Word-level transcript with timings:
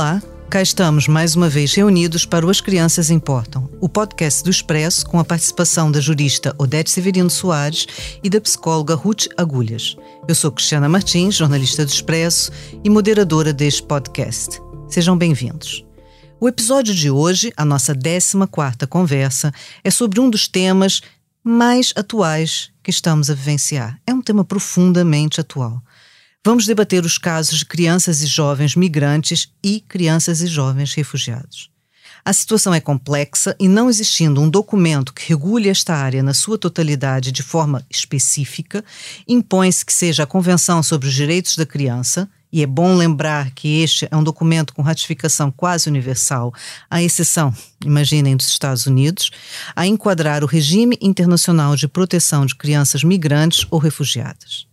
Olá, 0.00 0.22
cá 0.48 0.62
estamos 0.62 1.06
mais 1.06 1.36
uma 1.36 1.46
vez 1.46 1.74
reunidos 1.74 2.24
para 2.24 2.46
o 2.46 2.48
As 2.48 2.58
Crianças 2.58 3.10
Importam, 3.10 3.68
o 3.82 3.86
podcast 3.86 4.42
do 4.42 4.48
Expresso 4.48 5.04
com 5.04 5.18
a 5.18 5.24
participação 5.26 5.92
da 5.92 6.00
jurista 6.00 6.54
Odete 6.56 6.90
Severino 6.90 7.28
Soares 7.28 7.86
e 8.24 8.30
da 8.30 8.40
psicóloga 8.40 8.94
Ruth 8.94 9.26
Agulhas. 9.36 9.98
Eu 10.26 10.34
sou 10.34 10.50
Cristiana 10.52 10.88
Martins, 10.88 11.34
jornalista 11.34 11.84
do 11.84 11.90
Expresso 11.90 12.50
e 12.82 12.88
moderadora 12.88 13.52
deste 13.52 13.82
podcast. 13.82 14.58
Sejam 14.88 15.18
bem-vindos. 15.18 15.84
O 16.40 16.48
episódio 16.48 16.94
de 16.94 17.10
hoje, 17.10 17.52
a 17.54 17.66
nossa 17.66 17.94
14ª 17.94 18.86
conversa, 18.86 19.52
é 19.84 19.90
sobre 19.90 20.18
um 20.18 20.30
dos 20.30 20.48
temas 20.48 21.02
mais 21.44 21.92
atuais 21.94 22.70
que 22.82 22.90
estamos 22.90 23.28
a 23.28 23.34
vivenciar. 23.34 24.00
É 24.06 24.14
um 24.14 24.22
tema 24.22 24.46
profundamente 24.46 25.42
atual. 25.42 25.82
Vamos 26.42 26.64
debater 26.64 27.04
os 27.04 27.18
casos 27.18 27.58
de 27.58 27.66
crianças 27.66 28.22
e 28.22 28.26
jovens 28.26 28.74
migrantes 28.74 29.52
e 29.62 29.78
crianças 29.78 30.40
e 30.40 30.46
jovens 30.46 30.94
refugiados. 30.94 31.70
A 32.24 32.32
situação 32.32 32.72
é 32.72 32.80
complexa 32.80 33.54
e, 33.60 33.68
não 33.68 33.90
existindo 33.90 34.40
um 34.40 34.48
documento 34.48 35.12
que 35.12 35.28
regule 35.28 35.68
esta 35.68 35.94
área 35.94 36.22
na 36.22 36.32
sua 36.32 36.56
totalidade 36.56 37.30
de 37.30 37.42
forma 37.42 37.84
específica, 37.90 38.82
impõe-se 39.28 39.84
que 39.84 39.92
seja 39.92 40.22
a 40.22 40.26
Convenção 40.26 40.82
sobre 40.82 41.08
os 41.08 41.14
Direitos 41.14 41.56
da 41.56 41.66
Criança, 41.66 42.26
e 42.50 42.62
é 42.62 42.66
bom 42.66 42.94
lembrar 42.96 43.50
que 43.50 43.82
este 43.82 44.08
é 44.10 44.16
um 44.16 44.24
documento 44.24 44.72
com 44.72 44.80
ratificação 44.80 45.50
quase 45.50 45.90
universal, 45.90 46.54
à 46.90 47.02
exceção, 47.02 47.54
imaginem, 47.84 48.34
dos 48.34 48.48
Estados 48.48 48.86
Unidos, 48.86 49.30
a 49.76 49.86
enquadrar 49.86 50.42
o 50.42 50.46
regime 50.46 50.96
internacional 51.02 51.76
de 51.76 51.86
proteção 51.86 52.46
de 52.46 52.54
crianças 52.54 53.04
migrantes 53.04 53.66
ou 53.70 53.78
refugiadas. 53.78 54.69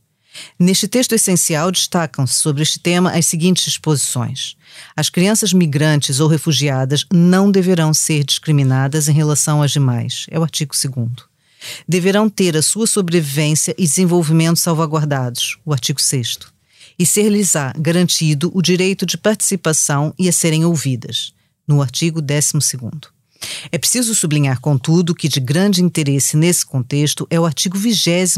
Neste 0.59 0.87
texto 0.87 1.13
essencial 1.13 1.71
destacam-se 1.71 2.35
sobre 2.35 2.63
este 2.63 2.79
tema 2.79 3.11
as 3.11 3.25
seguintes 3.25 3.65
disposições. 3.65 4.55
As 4.95 5.09
crianças 5.09 5.53
migrantes 5.53 6.19
ou 6.19 6.27
refugiadas 6.27 7.05
não 7.11 7.51
deverão 7.51 7.93
ser 7.93 8.23
discriminadas 8.23 9.07
em 9.07 9.13
relação 9.13 9.61
às 9.61 9.71
demais. 9.71 10.25
É 10.29 10.39
o 10.39 10.43
artigo 10.43 10.73
2 10.73 11.27
Deverão 11.87 12.29
ter 12.29 12.55
a 12.55 12.61
sua 12.61 12.87
sobrevivência 12.87 13.73
e 13.77 13.83
desenvolvimento 13.83 14.57
salvaguardados. 14.57 15.57
O 15.65 15.73
artigo 15.73 16.01
6 16.01 16.39
E 16.97 17.05
ser-lhes 17.05 17.53
garantido 17.77 18.51
o 18.53 18.61
direito 18.61 19.05
de 19.05 19.17
participação 19.17 20.13
e 20.17 20.29
a 20.29 20.33
serem 20.33 20.65
ouvidas. 20.65 21.33
No 21.67 21.81
artigo 21.81 22.21
12 22.21 22.53
é 23.71 23.77
preciso 23.77 24.15
sublinhar, 24.15 24.59
contudo, 24.59 25.15
que 25.15 25.27
de 25.27 25.39
grande 25.39 25.83
interesse 25.83 26.35
nesse 26.35 26.65
contexto 26.65 27.27
é 27.29 27.39
o 27.39 27.45
artigo 27.45 27.77
22, 27.77 28.33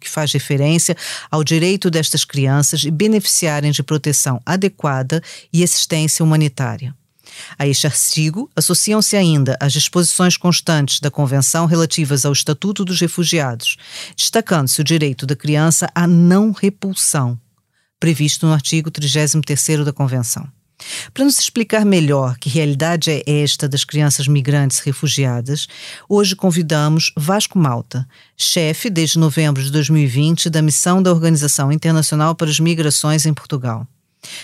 que 0.00 0.08
faz 0.08 0.32
referência 0.32 0.96
ao 1.30 1.44
direito 1.44 1.90
destas 1.90 2.24
crianças 2.24 2.80
de 2.80 2.90
beneficiarem 2.90 3.72
de 3.72 3.82
proteção 3.82 4.40
adequada 4.44 5.22
e 5.52 5.62
assistência 5.62 6.24
humanitária. 6.24 6.94
A 7.58 7.66
este 7.66 7.86
artigo 7.86 8.50
associam-se 8.54 9.16
ainda 9.16 9.56
as 9.60 9.72
disposições 9.72 10.36
constantes 10.36 11.00
da 11.00 11.10
Convenção 11.10 11.66
relativas 11.66 12.24
ao 12.24 12.32
Estatuto 12.32 12.84
dos 12.84 13.00
Refugiados, 13.00 13.76
destacando-se 14.16 14.80
o 14.80 14.84
direito 14.84 15.26
da 15.26 15.34
criança 15.34 15.90
à 15.94 16.06
não 16.06 16.52
repulsão, 16.52 17.38
previsto 17.98 18.46
no 18.46 18.52
artigo 18.52 18.90
33 18.90 19.84
da 19.84 19.92
Convenção. 19.92 20.48
Para 21.12 21.24
nos 21.24 21.38
explicar 21.38 21.84
melhor 21.84 22.36
que 22.38 22.48
realidade 22.48 23.10
é 23.10 23.42
esta 23.42 23.68
das 23.68 23.84
crianças 23.84 24.28
migrantes 24.28 24.80
refugiadas, 24.80 25.66
hoje 26.08 26.36
convidamos 26.36 27.12
Vasco 27.16 27.58
Malta, 27.58 28.06
chefe 28.36 28.90
desde 28.90 29.18
novembro 29.18 29.62
de 29.62 29.70
2020 29.70 30.50
da 30.50 30.62
missão 30.62 31.02
da 31.02 31.12
Organização 31.12 31.72
Internacional 31.72 32.34
para 32.34 32.50
as 32.50 32.60
Migrações 32.60 33.26
em 33.26 33.34
Portugal. 33.34 33.86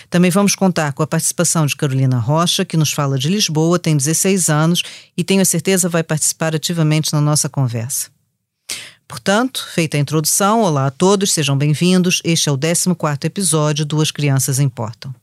Também 0.09 0.29
vamos 0.29 0.55
contar 0.55 0.93
com 0.93 1.01
a 1.03 1.07
participação 1.07 1.65
de 1.65 1.75
Carolina 1.75 2.19
Rocha, 2.19 2.63
que 2.63 2.77
nos 2.77 2.91
fala 2.91 3.17
de 3.17 3.29
Lisboa, 3.29 3.79
tem 3.79 3.97
16 3.97 4.49
anos 4.49 4.83
e 5.17 5.23
tenho 5.23 5.41
a 5.41 5.45
certeza 5.45 5.89
vai 5.89 6.03
participar 6.03 6.55
ativamente 6.55 7.11
na 7.13 7.21
nossa 7.21 7.49
conversa. 7.49 8.09
Portanto, 9.07 9.67
feita 9.73 9.97
a 9.97 9.99
introdução, 9.99 10.61
olá 10.61 10.85
a 10.85 10.91
todos, 10.91 11.33
sejam 11.33 11.57
bem-vindos. 11.57 12.21
Este 12.23 12.47
é 12.47 12.51
o 12.51 12.57
14º 12.57 13.25
episódio 13.25 13.85
do 13.85 14.01
As 14.01 14.09
Crianças 14.09 14.57
Importam. 14.57 15.13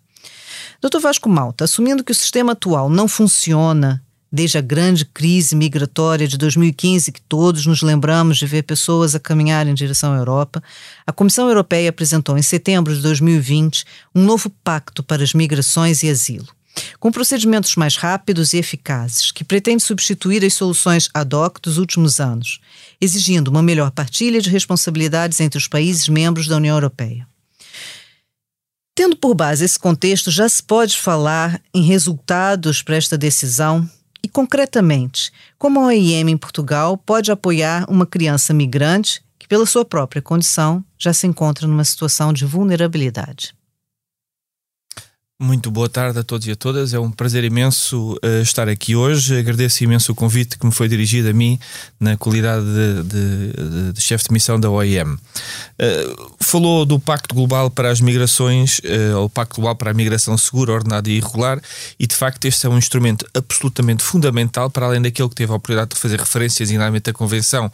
Doutor 0.81 1.01
Vasco 1.01 1.29
Malta, 1.29 1.65
assumindo 1.65 2.05
que 2.05 2.13
o 2.13 2.15
sistema 2.15 2.53
atual 2.53 2.89
não 2.89 3.09
funciona 3.09 4.01
desde 4.31 4.59
a 4.59 4.61
grande 4.61 5.05
crise 5.05 5.57
migratória 5.57 6.29
de 6.29 6.39
2015, 6.39 7.11
que 7.11 7.21
todos 7.23 7.67
nos 7.67 7.83
lembramos 7.83 8.39
de 8.39 8.47
ver 8.47 8.63
pessoas 8.63 9.13
a 9.13 9.19
caminhar 9.19 9.67
em 9.67 9.75
direção 9.75 10.13
à 10.13 10.19
Europa, 10.19 10.63
a 11.05 11.13
Comissão 11.13 11.49
Europeia 11.49 11.91
apresentou 11.91 12.39
em 12.39 12.43
setembro 12.43 12.95
de 12.95 13.01
2020 13.01 13.85
um 14.15 14.23
novo 14.23 14.51
pacto 14.63 15.03
para 15.03 15.25
as 15.25 15.35
migrações 15.35 16.05
e 16.05 16.11
asilo. 16.11 16.47
Com 17.01 17.11
procedimentos 17.11 17.75
mais 17.75 17.97
rápidos 17.97 18.53
e 18.53 18.59
eficazes, 18.59 19.33
que 19.33 19.43
pretende 19.43 19.83
substituir 19.83 20.45
as 20.45 20.55
soluções 20.55 21.11
ad 21.13 21.35
hoc 21.35 21.59
dos 21.61 21.77
últimos 21.77 22.21
anos, 22.21 22.61
exigindo 23.01 23.49
uma 23.49 23.65
melhor 23.65 23.91
partilha 23.91 24.41
de 24.41 24.49
responsabilidades 24.49 25.41
entre 25.41 25.59
os 25.59 25.67
países 25.67 26.09
membros 26.09 26.47
da 26.47 26.57
União 26.57 26.77
Europeia. 26.77 27.27
Tendo 28.99 29.15
por 29.15 29.33
base 29.33 29.65
esse 29.65 29.79
contexto, 29.79 30.29
já 30.29 30.49
se 30.49 30.61
pode 30.61 30.99
falar 30.99 31.63
em 31.73 31.83
resultados 31.83 32.83
para 32.83 32.97
esta 32.97 33.17
decisão 33.17 33.89
e, 34.21 34.29
concretamente, 34.29 35.31
como 35.57 35.79
a 35.79 35.85
OIM 35.85 36.29
em 36.29 36.37
Portugal 36.37 36.97
pode 36.97 37.31
apoiar 37.31 37.89
uma 37.89 38.05
criança 38.05 38.53
migrante 38.53 39.23
que, 39.39 39.47
pela 39.47 39.67
sua 39.67 39.85
própria 39.85 40.21
condição, 40.21 40.85
já 40.99 41.13
se 41.13 41.29
encontra 41.29 41.65
numa 41.69 41.85
situação 41.85 42.33
de 42.33 42.45
vulnerabilidade. 42.45 43.55
Muito 45.41 45.71
boa 45.71 45.89
tarde 45.89 46.19
a 46.19 46.25
todos 46.25 46.49
e 46.49 46.51
a 46.51 46.57
todas. 46.57 46.93
É 46.93 46.99
um 46.99 47.13
prazer 47.13 47.45
imenso 47.45 48.15
uh, 48.15 48.43
estar 48.43 48.69
aqui 48.69 48.97
hoje. 48.97 49.39
Agradeço 49.39 49.85
imenso 49.85 50.11
o 50.11 50.15
convite 50.15 50.59
que 50.59 50.67
me 50.67 50.73
foi 50.73 50.89
dirigido 50.89 51.29
a 51.29 51.33
mim 51.33 51.61
na 52.01 52.17
qualidade 52.17 52.65
de, 52.65 53.03
de, 53.05 53.93
de 53.93 54.01
chefe 54.01 54.25
de 54.25 54.33
missão 54.33 54.59
da 54.59 54.69
OIM. 54.69 55.05
Uh, 55.05 55.19
eh, 55.79 56.17
falou 56.41 56.85
do 56.85 56.99
Pacto 56.99 57.37
Global 57.37 57.71
para 57.71 57.89
as 57.89 58.01
Migrações, 58.01 58.81
uh, 58.81 59.19
ou 59.19 59.31
Pacto 59.31 59.61
Global 59.61 59.77
para 59.77 59.93
a 59.93 59.95
Migração 59.95 60.37
Segura, 60.37 60.73
Ordenada 60.73 61.09
e 61.09 61.19
Irregular, 61.19 61.63
e 62.01 62.05
de 62.05 62.17
facto 62.17 62.45
este 62.45 62.67
é 62.67 62.69
um 62.69 62.77
instrumento 62.77 63.25
absolutamente 63.33 64.03
fundamental, 64.03 64.69
para 64.69 64.87
além 64.87 65.01
daquele 65.01 65.29
que 65.29 65.37
teve 65.37 65.53
a 65.53 65.55
oportunidade 65.55 65.95
de 65.95 66.01
fazer 66.01 66.19
referências, 66.19 66.67
designadamente 66.69 67.11
a 67.11 67.13
Convenção 67.13 67.71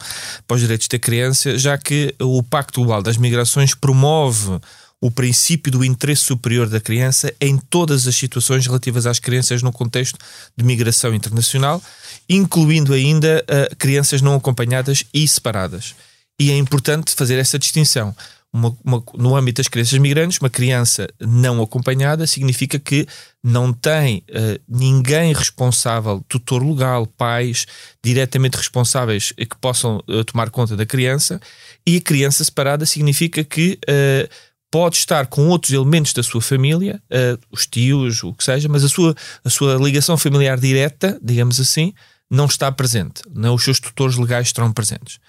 para 0.46 0.56
os 0.56 0.60
Direitos 0.60 0.86
da 0.86 0.98
Criança, 0.98 1.56
já 1.56 1.78
que 1.78 2.14
o 2.20 2.42
Pacto 2.42 2.80
Global 2.80 3.02
das 3.02 3.16
Migrações 3.16 3.74
promove 3.74 4.60
o 5.00 5.10
princípio 5.10 5.70
do 5.70 5.84
interesse 5.84 6.22
superior 6.22 6.68
da 6.68 6.80
criança 6.80 7.32
em 7.40 7.58
todas 7.58 8.06
as 8.06 8.14
situações 8.14 8.66
relativas 8.66 9.06
às 9.06 9.18
crianças 9.18 9.62
no 9.62 9.72
contexto 9.72 10.18
de 10.56 10.64
migração 10.64 11.14
internacional, 11.14 11.82
incluindo 12.28 12.92
ainda 12.92 13.44
uh, 13.44 13.76
crianças 13.76 14.22
não 14.22 14.34
acompanhadas 14.34 15.04
e 15.12 15.26
separadas. 15.28 15.94
E 16.40 16.50
é 16.50 16.56
importante 16.56 17.14
fazer 17.14 17.38
essa 17.38 17.58
distinção. 17.58 18.14
Uma, 18.52 18.76
uma, 18.84 19.02
no 19.14 19.36
âmbito 19.36 19.60
das 19.60 19.66
crianças 19.66 19.98
migrantes, 19.98 20.38
uma 20.38 20.48
criança 20.48 21.08
não 21.20 21.60
acompanhada 21.60 22.24
significa 22.24 22.78
que 22.78 23.04
não 23.42 23.72
tem 23.72 24.18
uh, 24.30 24.60
ninguém 24.68 25.34
responsável, 25.34 26.24
tutor 26.28 26.64
legal, 26.64 27.04
pais 27.04 27.66
diretamente 28.02 28.56
responsáveis 28.56 29.32
que 29.32 29.56
possam 29.60 30.00
uh, 30.08 30.24
tomar 30.24 30.50
conta 30.50 30.76
da 30.76 30.86
criança, 30.86 31.40
e 31.84 31.96
a 31.96 32.00
criança 32.00 32.44
separada 32.44 32.86
significa 32.86 33.42
que 33.42 33.76
uh, 33.88 34.53
pode 34.74 34.96
estar 34.96 35.28
com 35.28 35.46
outros 35.46 35.72
elementos 35.72 36.12
da 36.12 36.20
sua 36.20 36.42
família, 36.42 37.00
uh, 37.08 37.38
os 37.48 37.64
tios, 37.64 38.24
o 38.24 38.34
que 38.34 38.42
seja, 38.42 38.68
mas 38.68 38.82
a 38.82 38.88
sua, 38.88 39.14
a 39.44 39.48
sua 39.48 39.76
ligação 39.76 40.18
familiar 40.18 40.58
direta, 40.58 41.16
digamos 41.22 41.60
assim, 41.60 41.94
não 42.28 42.46
está 42.46 42.72
presente. 42.72 43.22
Não, 43.32 43.54
os 43.54 43.62
seus 43.62 43.78
tutores 43.78 44.16
legais 44.16 44.48
estarão 44.48 44.72
presentes. 44.72 45.20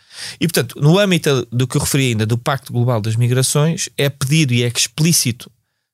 E, 0.41 0.47
portanto, 0.47 0.81
no 0.81 0.97
âmbito 0.97 1.47
do 1.51 1.67
que 1.67 1.77
eu 1.77 1.81
referi 1.81 2.07
ainda 2.07 2.25
do 2.25 2.39
Pacto 2.39 2.73
Global 2.73 2.99
das 2.99 3.15
Migrações, 3.15 3.87
é 3.95 4.09
pedido 4.09 4.51
e 4.51 4.63
é 4.63 4.67
explícito 4.67 5.51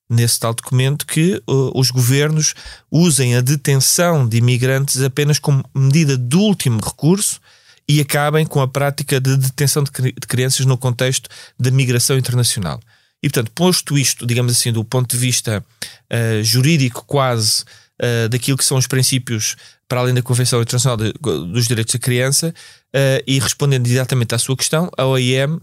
nesse 0.10 0.40
tal 0.40 0.54
documento 0.54 1.06
que 1.06 1.44
uh, 1.46 1.78
os 1.78 1.92
governos 1.92 2.54
usem 2.90 3.36
a 3.36 3.42
detenção 3.42 4.26
de 4.26 4.38
imigrantes 4.38 5.02
apenas 5.02 5.40
como 5.40 5.62
medida 5.76 6.18
de 6.18 6.38
último 6.38 6.80
recurso 6.80 7.42
e 7.86 8.00
acabem 8.00 8.46
com 8.46 8.62
a 8.62 8.68
prática 8.70 9.20
de 9.20 9.36
detenção 9.36 9.84
de, 9.84 9.92
de 9.92 10.26
crianças 10.26 10.66
no 10.66 10.78
contexto 10.78 11.30
da 11.60 11.70
migração 11.70 12.18
internacional. 12.18 12.80
E, 13.24 13.30
portanto, 13.30 13.52
posto 13.54 13.98
isto, 13.98 14.26
digamos 14.26 14.52
assim, 14.52 14.72
do 14.72 14.84
ponto 14.84 15.12
de 15.12 15.18
vista 15.18 15.64
uh, 16.12 16.44
jurídico 16.44 17.06
quase 17.06 17.64
uh, 18.02 18.28
daquilo 18.30 18.58
que 18.58 18.66
são 18.66 18.78
os 18.78 18.88
princípios 18.88 19.56
para 19.88 20.00
além 20.00 20.14
da 20.14 20.22
Convenção 20.22 20.62
Internacional 20.62 20.98
de, 20.98 21.14
dos 21.14 21.68
Direitos 21.68 21.94
da 21.94 22.00
Criança, 22.00 22.50
uh, 22.50 23.24
e 23.28 23.40
respondendo 23.40 23.86
diretamente 23.86 24.34
à 24.34 24.40
sua 24.40 24.58
questão, 24.58 24.90
a 24.98 25.06
OIM 25.06 25.60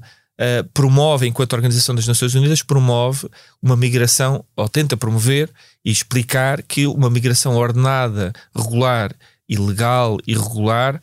promove, 0.73 1.27
enquanto 1.27 1.55
Organização 1.55 1.97
das 1.97 2.07
Nações 2.07 2.33
Unidas, 2.37 2.63
promove 2.63 3.29
uma 3.61 3.77
migração, 3.77 4.45
ou 4.55 4.69
tenta 4.69 4.97
promover 4.97 5.51
e 5.85 5.91
explicar 5.91 6.63
que 6.63 6.87
uma 6.87 7.11
migração 7.11 7.57
ordenada, 7.57 8.33
regular 8.55 9.13
e 9.49 9.57
legal 9.57 10.17
e 10.25 10.35
regular, 10.35 11.01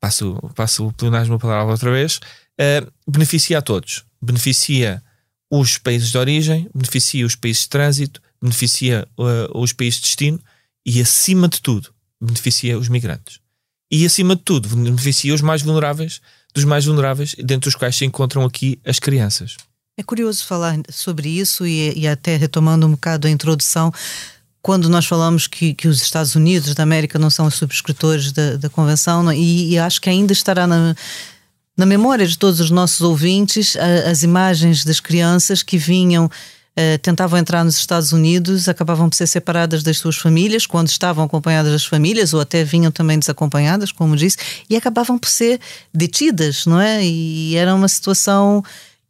passo, 0.00 0.40
passo 0.56 0.88
o 0.88 0.92
pleonasmo 0.92 1.36
a 1.36 1.38
palavra 1.38 1.70
outra 1.70 1.92
vez, 1.92 2.18
beneficia 3.06 3.58
a 3.58 3.62
todos. 3.62 4.04
Beneficia 4.20 5.00
os 5.50 5.78
países 5.78 6.10
de 6.10 6.18
origem, 6.18 6.68
beneficia 6.74 7.24
os 7.24 7.36
países 7.36 7.62
de 7.62 7.68
trânsito, 7.68 8.20
beneficia 8.40 9.06
uh, 9.18 9.58
os 9.58 9.72
países 9.72 10.00
de 10.00 10.06
destino 10.06 10.40
e, 10.84 11.00
acima 11.00 11.48
de 11.48 11.60
tudo, 11.60 11.90
beneficia 12.20 12.78
os 12.78 12.88
migrantes. 12.88 13.38
E, 13.90 14.04
acima 14.04 14.34
de 14.34 14.42
tudo, 14.42 14.68
beneficia 14.68 15.34
os 15.34 15.40
mais 15.40 15.62
vulneráveis, 15.62 16.20
dos 16.54 16.64
mais 16.64 16.84
vulneráveis, 16.84 17.34
dentre 17.38 17.68
os 17.68 17.74
quais 17.74 17.96
se 17.96 18.04
encontram 18.04 18.44
aqui 18.44 18.78
as 18.84 18.98
crianças. 18.98 19.56
É 19.96 20.02
curioso 20.02 20.44
falar 20.44 20.76
sobre 20.90 21.28
isso 21.28 21.66
e, 21.66 21.96
e 21.96 22.08
até 22.08 22.36
retomando 22.36 22.86
um 22.86 22.92
bocado 22.92 23.28
a 23.28 23.30
introdução, 23.30 23.92
quando 24.60 24.88
nós 24.88 25.06
falamos 25.06 25.46
que, 25.46 25.74
que, 25.74 25.86
os 25.86 26.00
Estados 26.00 26.34
Unidos 26.34 26.74
da 26.74 26.82
América 26.82 27.18
não 27.18 27.28
são 27.30 27.46
os 27.46 27.54
subscritores 27.54 28.32
da, 28.32 28.56
da 28.56 28.70
Convenção, 28.70 29.30
é? 29.30 29.36
e, 29.36 29.72
e, 29.72 29.78
acho 29.78 30.00
que 30.00 30.08
ainda 30.08 30.32
estará 30.32 30.66
na, 30.66 30.96
na 31.76 31.86
memória 31.86 32.26
de 32.26 32.38
todos 32.38 32.60
os 32.60 32.70
nossos 32.70 33.00
ouvintes 33.00 33.76
a, 33.76 34.10
as 34.10 34.22
imagens 34.22 34.84
das 34.84 35.00
crianças 35.00 35.62
que 35.62 35.78
vinham 35.78 36.30
Uh, 36.76 36.98
tentavam 36.98 37.38
entrar 37.38 37.62
nos 37.62 37.76
Estados 37.76 38.12
Unidos, 38.12 38.68
acabavam 38.68 39.08
por 39.08 39.14
ser 39.14 39.28
separadas 39.28 39.80
das 39.84 39.96
suas 39.96 40.16
famílias, 40.16 40.66
quando 40.66 40.88
estavam 40.88 41.24
acompanhadas 41.24 41.70
das 41.70 41.84
famílias, 41.84 42.34
ou 42.34 42.40
até 42.40 42.64
vinham 42.64 42.90
também 42.90 43.16
desacompanhadas, 43.16 43.92
como 43.92 44.16
disse, 44.16 44.38
e 44.68 44.74
acabavam 44.74 45.16
por 45.16 45.28
ser 45.28 45.60
detidas, 45.94 46.66
não 46.66 46.80
é? 46.80 47.00
E 47.04 47.54
era 47.54 47.72
uma 47.72 47.86
situação 47.86 48.60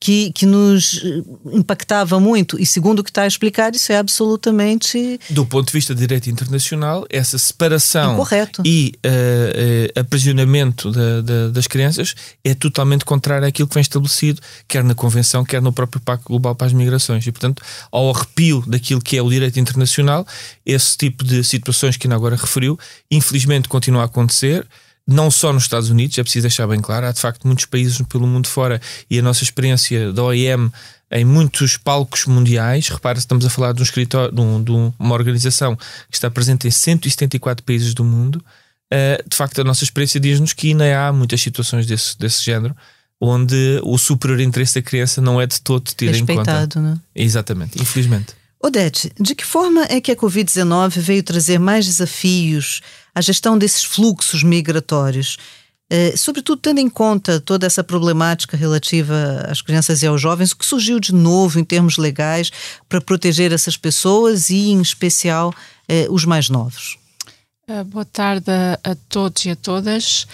que, 0.05 0.31
que 0.33 0.45
nos 0.45 1.01
eh, 1.03 1.23
impactava 1.51 2.21
muito. 2.21 2.61
E 2.61 2.67
segundo 2.67 2.99
o 2.99 3.03
que 3.03 3.09
está 3.09 3.23
a 3.23 3.27
explicar, 3.27 3.75
isso 3.75 3.91
é 3.91 3.97
absolutamente. 3.97 5.19
Do 5.31 5.47
ponto 5.47 5.69
de 5.69 5.73
vista 5.73 5.95
de 5.95 6.01
direito 6.01 6.29
internacional, 6.29 7.07
essa 7.09 7.39
separação 7.39 8.13
Incorreto. 8.13 8.61
e 8.67 8.93
uh, 8.97 9.97
uh, 9.97 10.01
aprisionamento 10.01 10.93
da, 10.93 11.23
da, 11.23 11.49
das 11.49 11.67
crianças 11.67 12.15
é 12.45 12.53
totalmente 12.53 13.03
contrário 13.03 13.49
àquilo 13.49 13.67
que 13.67 13.73
vem 13.73 13.81
estabelecido, 13.81 14.43
quer 14.69 14.85
na 14.85 14.95
Convenção, 14.95 15.43
quer 15.43 15.63
no 15.63 15.73
próprio 15.73 16.03
Pacto 16.03 16.29
Global 16.29 16.55
para 16.55 16.67
as 16.67 16.75
Migrações. 16.75 17.27
E, 17.27 17.33
portanto, 17.33 17.63
ao 17.91 18.11
arrepio 18.11 18.63
daquilo 18.67 19.01
que 19.01 19.17
é 19.17 19.23
o 19.23 19.31
direito 19.31 19.59
internacional, 19.59 20.27
esse 20.67 20.99
tipo 20.99 21.25
de 21.25 21.43
situações 21.43 21.97
que 21.97 22.07
ainda 22.07 22.17
agora 22.17 22.37
referiu, 22.37 22.79
infelizmente 23.11 23.71
continua 23.71 24.03
a 24.03 24.05
acontecer 24.05 24.67
não 25.07 25.31
só 25.31 25.53
nos 25.53 25.65
Estados 25.65 25.91
Unidos, 25.91 26.19
é 26.19 26.23
preciso 26.23 26.45
deixar 26.45 26.67
bem 26.67 26.81
claro, 26.81 27.07
há 27.07 27.13
de 27.13 27.21
facto 27.21 27.47
muitos 27.47 27.67
países 27.67 28.01
pelo 28.09 28.27
mundo 28.27 28.49
fora 28.49 28.81
e 29.11 29.19
a 29.19 29.23
nossa 29.23 29.43
experiência 29.43 30.13
da 30.13 30.23
OIM 30.23 30.71
em 31.11 31.25
muitos 31.25 31.77
palcos 31.77 32.25
mundiais, 32.27 32.89
repara, 32.89 33.19
estamos 33.19 33.45
a 33.45 33.51
falar 33.51 33.73
de 33.73 33.81
um 33.81 33.85
escritório, 33.85 34.35
de, 34.35 34.41
um, 34.41 34.63
de 34.63 34.71
uma 34.71 35.15
organização 35.15 35.77
que 35.77 36.17
está 36.17 36.31
presente 36.31 36.67
em 36.67 36.71
174 36.71 37.65
países 37.65 37.95
do 37.95 38.03
mundo. 38.03 38.45
Uh, 38.93 39.29
de 39.29 39.37
facto, 39.37 39.61
a 39.61 39.65
nossa 39.65 39.85
experiência 39.85 40.19
diz-nos 40.19 40.53
que 40.53 40.69
ainda 40.69 41.07
há 41.07 41.13
muitas 41.13 41.41
situações 41.41 41.87
desse, 41.87 42.19
desse 42.19 42.43
género 42.43 42.75
onde 43.21 43.81
o 43.85 43.97
superior 43.97 44.41
interesse 44.41 44.75
da 44.75 44.83
criança 44.83 45.21
não 45.21 45.41
é 45.41 45.47
de 45.47 45.61
todo 45.61 45.85
tido 45.85 46.17
em 46.17 46.27
conta. 46.27 46.81
Né? 46.81 46.99
Exatamente, 47.15 47.81
infelizmente. 47.81 48.35
Odete, 48.65 49.13
de 49.21 49.35
que 49.35 49.45
forma 49.45 49.85
é 49.91 50.01
que 50.01 50.11
a 50.11 50.17
Covid-19 50.17 50.99
veio 50.99 51.23
trazer 51.23 51.59
mais 51.59 51.85
desafios 51.85 52.81
à 53.15 53.21
gestão 53.21 53.59
desses 53.59 53.85
fluxos 53.85 54.43
migratórios? 54.43 55.37
Eh, 55.91 56.17
sobretudo 56.17 56.63
tendo 56.63 56.81
em 56.81 56.89
conta 56.89 57.39
toda 57.39 57.67
essa 57.67 57.85
problemática 57.85 58.57
relativa 58.57 59.45
às 59.51 59.61
crianças 59.61 60.03
e 60.03 60.07
aos 60.07 60.19
jovens, 60.19 60.53
o 60.53 60.57
que 60.57 60.65
surgiu 60.65 60.99
de 60.99 61.13
novo 61.13 61.61
em 61.61 61.65
termos 61.65 61.99
legais 61.99 62.51
para 62.89 63.03
proteger 63.03 63.53
essas 63.53 63.77
pessoas 63.77 64.49
e, 64.49 64.71
em 64.71 64.81
especial, 64.81 65.53
eh, 65.87 66.07
os 66.09 66.25
mais 66.25 66.49
novos? 66.49 66.97
Uh, 67.69 67.85
boa 67.85 68.07
tarde 68.07 68.51
a, 68.83 68.97
todos 69.11 69.45
e 69.45 69.51
a 69.51 69.57
todas. 69.57 70.27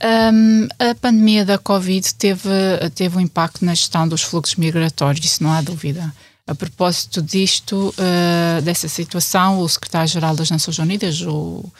Um, 0.00 0.68
a 0.78 0.94
pandemia 0.94 1.44
da 1.44 1.58
Covid 1.58 2.14
teve, 2.14 2.48
teve 2.94 3.16
um 3.16 3.20
impacto 3.20 3.64
na 3.64 3.74
gestão 3.74 4.06
dos 4.06 4.22
fluxos 4.22 4.54
migratórios, 4.54 5.26
isso 5.26 5.42
não 5.42 5.52
há 5.52 5.60
dúvida. 5.60 6.14
A 6.46 6.54
propósito 6.54 7.22
disto, 7.22 7.94
uh, 7.98 8.60
dessa 8.60 8.86
situação, 8.86 9.60
o 9.60 9.68
secretário-geral 9.68 10.36
das 10.36 10.50
Nações 10.50 10.78
Unidas, 10.78 11.22
o 11.22 11.30
uh, 11.30 11.72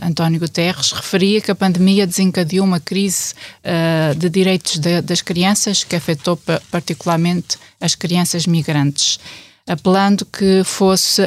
António 0.00 0.38
Guterres, 0.38 0.92
referia 0.92 1.40
que 1.40 1.50
a 1.50 1.56
pandemia 1.56 2.06
desencadeou 2.06 2.64
uma 2.64 2.78
crise 2.78 3.34
uh, 3.64 4.14
de 4.14 4.30
direitos 4.30 4.78
de, 4.78 5.00
das 5.00 5.22
crianças 5.22 5.82
que 5.82 5.96
afetou 5.96 6.38
particularmente 6.70 7.58
as 7.80 7.96
crianças 7.96 8.46
migrantes, 8.46 9.18
apelando 9.66 10.24
que 10.24 10.62
fosse 10.62 11.22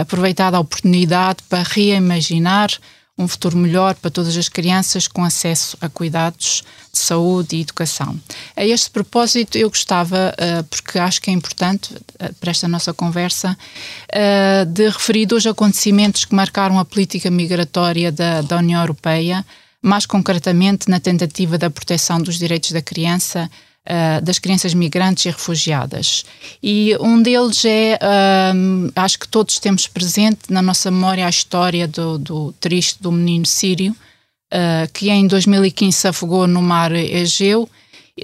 aproveitada 0.00 0.56
a 0.56 0.60
oportunidade 0.60 1.42
para 1.46 1.62
reimaginar 1.62 2.70
um 3.16 3.28
futuro 3.28 3.56
melhor 3.56 3.94
para 3.94 4.10
todas 4.10 4.36
as 4.36 4.48
crianças 4.48 5.06
com 5.06 5.22
acesso 5.22 5.76
a 5.80 5.88
cuidados 5.88 6.64
de 6.92 6.98
saúde 6.98 7.56
e 7.56 7.60
educação. 7.60 8.18
A 8.56 8.64
este 8.64 8.90
propósito, 8.90 9.56
eu 9.56 9.68
gostava, 9.68 10.34
uh, 10.34 10.64
porque 10.64 10.98
acho 10.98 11.22
que 11.22 11.30
é 11.30 11.32
importante 11.32 11.94
uh, 11.94 12.34
para 12.40 12.50
esta 12.50 12.66
nossa 12.66 12.92
conversa, 12.92 13.56
uh, 14.10 14.66
de 14.66 14.88
referir 14.88 15.26
dois 15.26 15.46
acontecimentos 15.46 16.24
que 16.24 16.34
marcaram 16.34 16.78
a 16.78 16.84
política 16.84 17.30
migratória 17.30 18.10
da, 18.10 18.42
da 18.42 18.58
União 18.58 18.80
Europeia, 18.80 19.46
mais 19.80 20.06
concretamente 20.06 20.90
na 20.90 20.98
tentativa 20.98 21.56
da 21.56 21.70
proteção 21.70 22.20
dos 22.20 22.38
direitos 22.38 22.72
da 22.72 22.82
criança 22.82 23.48
uh, 23.88 24.22
das 24.22 24.38
crianças 24.38 24.74
migrantes 24.74 25.26
e 25.26 25.30
refugiadas. 25.30 26.24
E 26.62 26.96
um 27.00 27.20
deles 27.22 27.64
é, 27.64 27.98
uh, 28.02 28.92
acho 28.96 29.18
que 29.18 29.28
todos 29.28 29.58
temos 29.58 29.86
presente 29.86 30.50
na 30.50 30.62
nossa 30.62 30.90
memória 30.90 31.26
a 31.26 31.30
história 31.30 31.86
do, 31.86 32.18
do 32.18 32.52
triste 32.60 33.02
do 33.02 33.12
menino 33.12 33.46
sírio, 33.46 33.92
uh, 34.52 34.92
que 34.92 35.10
em 35.10 35.26
2015 35.26 35.96
se 35.96 36.08
afogou 36.08 36.46
no 36.46 36.62
mar 36.62 36.92
Egeu 36.92 37.68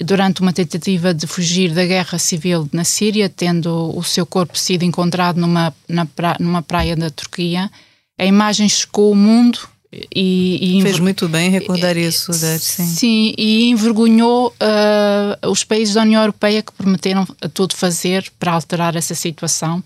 durante 0.04 0.40
uma 0.40 0.52
tentativa 0.52 1.12
de 1.12 1.26
fugir 1.26 1.72
da 1.72 1.84
guerra 1.84 2.16
civil 2.18 2.68
na 2.72 2.84
Síria, 2.84 3.28
tendo 3.28 3.92
o 3.96 4.04
seu 4.04 4.24
corpo 4.24 4.56
sido 4.56 4.84
encontrado 4.84 5.40
numa, 5.40 5.74
pra, 6.14 6.36
numa 6.38 6.62
praia 6.62 6.94
da 6.94 7.10
Turquia. 7.10 7.68
A 8.16 8.24
imagem 8.24 8.68
chocou 8.68 9.10
o 9.10 9.16
mundo 9.16 9.58
e, 9.92 10.78
e 10.78 10.82
Fez 10.82 11.00
muito 11.00 11.28
bem 11.28 11.50
recordar 11.50 11.96
isso, 11.96 12.30
Dete, 12.30 12.64
sim. 12.64 12.86
Sim, 12.86 13.34
e 13.36 13.70
envergonhou 13.70 14.48
uh, 14.48 15.50
os 15.50 15.64
países 15.64 15.94
da 15.94 16.02
União 16.02 16.22
Europeia 16.22 16.62
que 16.62 16.72
prometeram 16.72 17.26
tudo 17.52 17.74
fazer 17.74 18.30
para 18.38 18.52
alterar 18.52 18.94
essa 18.94 19.16
situação, 19.16 19.78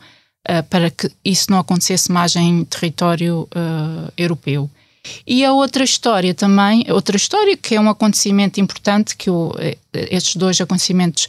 uh, 0.47 0.63
para 0.69 0.91
que 0.91 1.11
isso 1.25 1.51
não 1.51 1.59
acontecesse 1.59 2.13
mais 2.13 2.37
em 2.37 2.65
território 2.65 3.49
uh, 3.55 4.13
europeu. 4.17 4.71
E 5.27 5.45
a 5.45 5.53
outra 5.53 5.85
história 5.85 6.35
também, 6.35 6.87
outra 6.91 7.17
história 7.17 7.57
que 7.59 7.75
é 7.75 7.81
um 7.81 7.91
acontecimento 7.91 8.59
importante, 8.59 9.15
que 9.15 9.29
o, 9.29 9.53
estes 9.93 10.37
dois 10.37 10.59
acontecimentos 10.63 11.29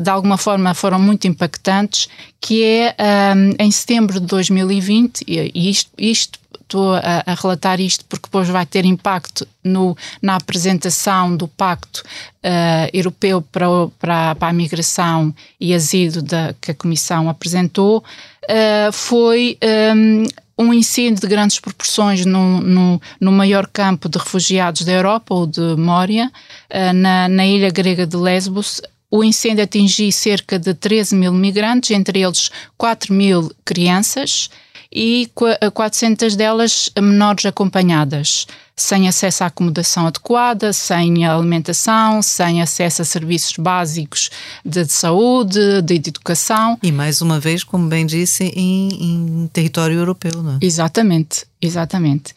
de 0.00 0.10
alguma 0.10 0.36
forma 0.36 0.74
foram 0.74 0.98
muito 0.98 1.28
impactantes, 1.28 2.08
que 2.40 2.64
é 2.64 2.96
um, 3.36 3.64
em 3.64 3.70
setembro 3.70 4.18
de 4.18 4.26
2020, 4.26 5.22
e 5.28 5.70
isto, 5.70 5.92
isto 5.96 6.41
estou 6.72 6.94
a, 6.94 7.22
a, 7.26 7.34
relatar 7.34 7.80
isto 7.80 8.04
porque 8.06 8.26
depois 8.26 8.48
vai 8.48 8.64
ter 8.64 8.86
impacto 8.86 9.46
no, 9.62 9.96
na 10.22 10.36
apresentação 10.36 11.36
do 11.36 11.46
Pacto 11.46 12.02
uh, 12.02 12.88
Europeu 12.92 13.42
para, 13.42 13.66
para, 13.98 14.34
para, 14.34 14.48
a 14.48 14.52
Migração 14.52 15.34
e 15.60 15.74
Asilo 15.74 16.22
da, 16.22 16.54
que 16.60 16.70
a 16.70 16.74
Comissão 16.74 17.28
apresentou, 17.28 17.98
uh, 17.98 18.92
foi 18.92 19.58
um, 19.94 20.64
um 20.64 20.74
incêndio 20.74 21.20
de 21.20 21.26
grandes 21.26 21.60
proporções 21.60 22.24
no, 22.24 22.60
no, 22.60 23.00
no, 23.20 23.32
maior 23.32 23.66
campo 23.66 24.08
de 24.08 24.18
refugiados 24.18 24.82
da 24.82 24.92
Europa, 24.92 25.34
o 25.34 25.46
de 25.46 25.76
Mória, 25.76 26.32
uh, 26.70 26.92
na, 26.94 27.28
na 27.28 27.46
ilha 27.46 27.70
grega 27.70 28.06
de 28.06 28.16
Lesbos, 28.16 28.80
o 29.10 29.22
incêndio 29.22 29.62
atingiu 29.62 30.10
cerca 30.10 30.58
de 30.58 30.72
13 30.72 31.14
mil 31.14 31.34
migrantes, 31.34 31.90
entre 31.90 32.22
eles 32.22 32.50
4 32.78 33.12
mil 33.12 33.52
crianças, 33.62 34.48
e 34.92 35.30
400 35.72 36.36
delas 36.36 36.90
menores 37.00 37.46
acompanhadas, 37.46 38.46
sem 38.76 39.08
acesso 39.08 39.44
à 39.44 39.46
acomodação 39.46 40.06
adequada, 40.06 40.72
sem 40.72 41.24
alimentação, 41.24 42.20
sem 42.22 42.60
acesso 42.60 43.02
a 43.02 43.04
serviços 43.04 43.54
básicos 43.56 44.30
de 44.64 44.84
saúde, 44.86 45.82
de 45.82 45.94
educação. 45.94 46.78
E 46.82 46.92
mais 46.92 47.22
uma 47.22 47.40
vez, 47.40 47.64
como 47.64 47.88
bem 47.88 48.04
disse, 48.04 48.44
em, 48.44 49.44
em 49.44 49.46
território 49.52 49.96
europeu, 49.96 50.42
não 50.42 50.54
é? 50.54 50.58
Exatamente, 50.60 51.46
exatamente. 51.60 52.34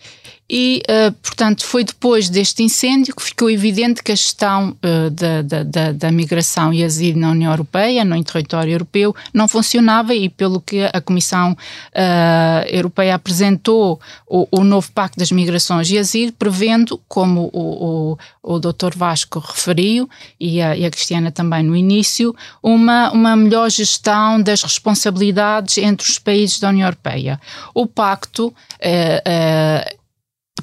E, 0.47 0.83
uh, 0.87 1.11
portanto, 1.23 1.65
foi 1.65 1.83
depois 1.83 2.29
deste 2.29 2.61
incêndio 2.61 3.15
que 3.15 3.23
ficou 3.23 3.49
evidente 3.49 4.03
que 4.03 4.11
a 4.11 4.15
gestão 4.15 4.77
uh, 4.77 5.09
da, 5.09 5.41
da, 5.41 5.91
da, 5.91 6.11
migração 6.11 6.71
e 6.71 6.83
asilo 6.83 7.19
na 7.19 7.31
União 7.31 7.51
Europeia, 7.51 8.05
no 8.05 8.23
território 8.23 8.71
europeu, 8.71 9.15
não 9.33 9.47
funcionava 9.47 10.13
e, 10.13 10.29
pelo 10.29 10.61
que 10.61 10.83
a 10.93 11.01
Comissão 11.01 11.53
uh, 11.53 12.67
Europeia 12.69 13.15
apresentou 13.15 13.99
o, 14.27 14.47
o, 14.51 14.63
novo 14.63 14.91
Pacto 14.91 15.17
das 15.17 15.31
Migrações 15.31 15.89
e 15.89 15.97
Asilo, 15.97 16.31
prevendo, 16.33 17.01
como 17.07 17.49
o, 17.51 18.17
o, 18.43 18.55
o 18.55 18.59
Dr. 18.59 18.95
Vasco 18.95 19.39
referiu 19.39 20.07
e 20.39 20.61
a, 20.61 20.77
e 20.77 20.85
a 20.85 20.91
Cristiana 20.91 21.31
também 21.31 21.63
no 21.63 21.75
início, 21.75 22.35
uma, 22.61 23.09
uma 23.11 23.35
melhor 23.35 23.67
gestão 23.71 24.39
das 24.39 24.61
responsabilidades 24.61 25.79
entre 25.79 26.07
os 26.07 26.19
países 26.19 26.59
da 26.59 26.69
União 26.69 26.85
Europeia. 26.85 27.41
O 27.73 27.87
Pacto 27.87 28.53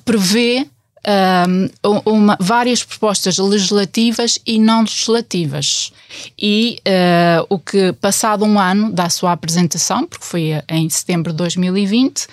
prevê 0.05 0.67
um, 1.85 2.13
uma, 2.13 2.37
várias 2.41 2.85
propostas 2.85 3.39
legislativas 3.39 4.39
e 4.47 4.59
não 4.59 4.83
legislativas. 4.83 5.93
E 6.39 6.79
uh, 6.87 7.47
o 7.49 7.59
que, 7.59 7.93
passado 7.95 8.45
um 8.45 8.59
ano 8.59 8.93
da 8.93 9.11
sua 9.11 9.33
apresentação, 9.33 10.07
porque 10.07 10.25
foi 10.25 10.53
em 10.69 10.89
setembro 10.89 11.33
de 11.33 11.39
2020, 11.39 12.27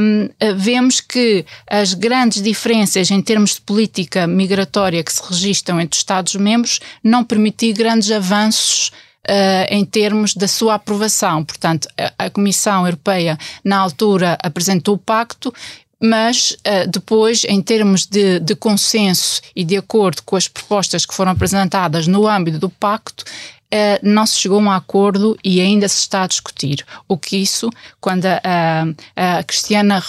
um, 0.00 0.28
vemos 0.56 1.00
que 1.00 1.44
as 1.68 1.94
grandes 1.94 2.42
diferenças 2.42 3.10
em 3.10 3.20
termos 3.20 3.54
de 3.54 3.60
política 3.62 4.26
migratória 4.26 5.02
que 5.02 5.12
se 5.12 5.22
registram 5.28 5.80
entre 5.80 5.96
os 5.96 6.00
Estados-membros 6.00 6.80
não 7.02 7.24
permitiram 7.24 7.78
grandes 7.78 8.10
avanços 8.10 8.90
Uh, 9.28 9.68
em 9.68 9.84
termos 9.84 10.32
da 10.32 10.48
sua 10.48 10.76
aprovação. 10.76 11.44
Portanto, 11.44 11.86
a, 11.98 12.24
a, 12.24 12.30
Comissão 12.30 12.86
Europeia, 12.86 13.36
na 13.62 13.76
altura, 13.76 14.38
apresentou 14.42 14.94
o 14.94 14.98
pacto 14.98 15.52
mas 16.00 16.52
uh, 16.52 16.88
depois, 16.88 17.44
em 17.44 17.60
termos 17.60 18.06
de, 18.06 18.38
de, 18.38 18.54
consenso 18.54 19.40
e 19.54 19.64
de 19.64 19.76
acordo 19.76 20.22
com 20.22 20.36
as 20.36 20.46
propostas 20.46 21.04
que 21.04 21.14
foram 21.14 21.32
apresentadas 21.32 22.06
no 22.06 22.28
âmbito 22.28 22.58
do 22.58 22.70
pacto, 22.70 23.24
uh, 23.24 23.98
não 24.02 24.24
se 24.24 24.38
chegou 24.38 24.58
a 24.58 24.62
um 24.62 24.70
acordo 24.70 25.36
e 25.42 25.60
ainda 25.60 25.88
se 25.88 25.98
está 25.98 26.22
a 26.22 26.26
discutir. 26.26 26.84
O 27.08 27.18
que 27.18 27.36
isso, 27.36 27.68
quando 28.00 28.26
a, 28.26 28.84
a, 29.16 29.42
Cristiana 29.42 30.02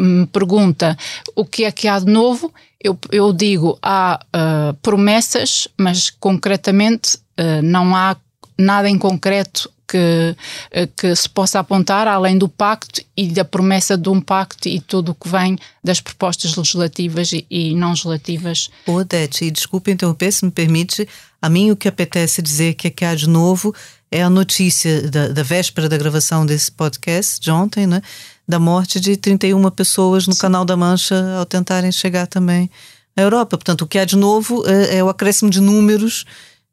me 0.00 0.26
pergunta 0.26 0.96
o 1.36 1.44
que 1.44 1.64
é 1.64 1.70
que 1.70 1.86
há 1.86 1.98
de 1.98 2.06
novo, 2.06 2.52
eu, 2.82 2.98
eu 3.10 3.32
digo 3.32 3.78
há 3.80 4.20
uh, 4.34 4.74
promessas, 4.82 5.68
mas 5.76 6.10
concretamente 6.10 7.18
não 7.62 7.94
há 7.94 8.16
nada 8.58 8.90
em 8.90 8.98
concreto 8.98 9.70
que, 9.88 10.36
eh, 10.70 10.88
que 10.94 11.16
se 11.16 11.28
possa 11.28 11.58
apontar, 11.58 12.06
além 12.06 12.36
do 12.36 12.48
pacto 12.48 13.00
e 13.16 13.28
da 13.28 13.44
promessa 13.44 13.96
de 13.96 14.08
um 14.08 14.20
pacto 14.20 14.68
e 14.68 14.80
tudo 14.80 15.12
o 15.12 15.14
que 15.14 15.28
vem 15.28 15.58
das 15.82 16.00
propostas 16.00 16.54
legislativas 16.54 17.32
e, 17.32 17.46
e 17.50 17.74
não 17.74 17.90
legislativas. 17.90 18.70
Odete, 18.86 19.46
e 19.46 19.50
desculpe 19.50 19.90
interromper, 19.90 20.30
se 20.30 20.44
me 20.44 20.50
permite, 20.50 21.08
a 21.40 21.48
mim 21.48 21.70
o 21.70 21.76
que 21.76 21.88
apetece 21.88 22.42
dizer 22.42 22.74
que, 22.74 22.88
é 22.88 22.90
que 22.90 23.04
há 23.04 23.14
de 23.14 23.28
novo 23.28 23.74
é 24.10 24.22
a 24.22 24.30
notícia 24.30 25.08
da, 25.08 25.28
da 25.28 25.42
véspera 25.42 25.88
da 25.88 25.96
gravação 25.96 26.44
desse 26.44 26.70
podcast, 26.70 27.40
de 27.40 27.50
ontem, 27.50 27.86
né, 27.86 28.02
da 28.46 28.58
morte 28.58 29.00
de 29.00 29.16
31 29.16 29.70
pessoas 29.70 30.26
no 30.26 30.32
Sim. 30.32 30.40
Canal 30.40 30.64
da 30.64 30.76
Mancha 30.76 31.36
ao 31.38 31.44
tentarem 31.44 31.92
chegar 31.92 32.26
também 32.26 32.70
à 33.16 33.20
Europa. 33.20 33.58
Portanto, 33.58 33.82
o 33.82 33.86
que 33.86 33.98
há 33.98 34.04
de 34.04 34.16
novo 34.16 34.64
é, 34.66 34.96
é 34.96 35.04
o 35.04 35.08
acréscimo 35.08 35.50
de 35.50 35.60
números 35.60 36.24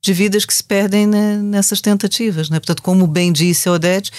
de 0.05 0.13
vidas 0.13 0.45
que 0.45 0.53
se 0.53 0.63
perdem 0.63 1.07
né, 1.07 1.37
nessas 1.37 1.81
tentativas. 1.81 2.49
Né? 2.49 2.59
Portanto, 2.59 2.83
como 2.83 3.07
bem 3.07 3.33
disse 3.33 3.67
Odete, 3.67 4.11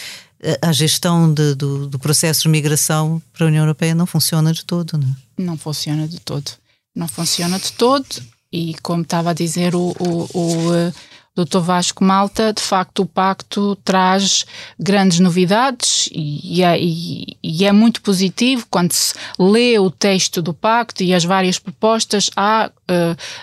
a 0.61 0.73
gestão 0.73 1.33
de, 1.33 1.55
do, 1.55 1.87
do, 1.87 1.99
processo 1.99 2.43
de 2.43 2.49
migração 2.49 3.23
para 3.33 3.47
a 3.47 3.49
União 3.49 3.63
Europeia 3.63 3.95
não 3.95 4.07
funciona 4.07 4.53
de 4.53 4.65
todo. 4.65 4.99
Né? 4.99 5.07
Não 5.39 5.57
funciona 5.57 6.07
de 6.07 6.21
todo. 6.21 6.51
Não 6.95 7.09
funciona 7.09 7.59
de 7.59 7.73
todo. 7.73 8.07
E 8.53 8.75
como 8.83 9.03
estava 9.03 9.31
a 9.31 9.35
dizer 9.35 9.75
o, 9.75 9.95
o, 9.99 10.29
o 10.35 10.93
Dr. 11.37 11.59
Vasco 11.59 12.03
Malta, 12.03 12.53
de 12.53 12.63
facto 12.63 13.03
o 13.03 13.07
pacto 13.07 13.77
traz 13.85 14.47
grandes 14.79 15.19
novidades 15.21 16.09
e 16.11 16.63
é, 16.63 16.81
e, 16.81 17.37
e 17.43 17.65
é, 17.67 17.73
muito 17.73 18.01
positivo 18.01 18.67
quando 18.71 18.93
se 18.93 19.15
lê 19.39 19.79
o 19.79 19.91
texto 19.91 20.41
do 20.41 20.55
pacto 20.55 21.03
e 21.03 21.13
as 21.13 21.25
várias 21.25 21.59
propostas, 21.59 22.31
há, 22.35 22.71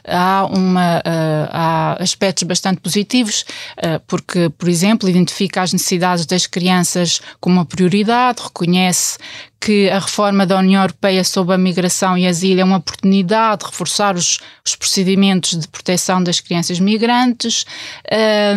há, 0.05 0.45
uma, 0.45 0.97
uh, 0.99 1.49
há 1.51 1.97
aspectos 1.99 2.43
bastante 2.43 2.79
positivos, 2.81 3.45
uh, 3.77 3.99
porque, 4.07 4.49
por 4.49 4.69
exemplo, 4.69 5.09
identifica 5.09 5.61
as 5.61 5.73
necessidades 5.73 6.25
das 6.25 6.47
crianças 6.47 7.21
como 7.39 7.57
uma 7.57 7.65
prioridade, 7.65 8.41
reconhece 8.41 9.17
que 9.63 9.89
a 9.89 9.99
reforma 9.99 10.45
da 10.45 10.59
União 10.59 10.81
Europeia 10.81 11.23
sobre 11.23 11.55
a 11.55 11.57
migração 11.57 12.17
e 12.17 12.27
asilo 12.27 12.59
é 12.59 12.63
uma 12.65 12.77
oportunidade 12.77 13.61
de 13.61 13.67
reforçar 13.67 14.13
os, 14.13 14.39
os 14.65 14.75
procedimentos 14.75 15.57
de 15.57 15.67
proteção 15.69 16.21
das 16.21 16.41
crianças 16.41 16.81
migrantes. 16.81 17.65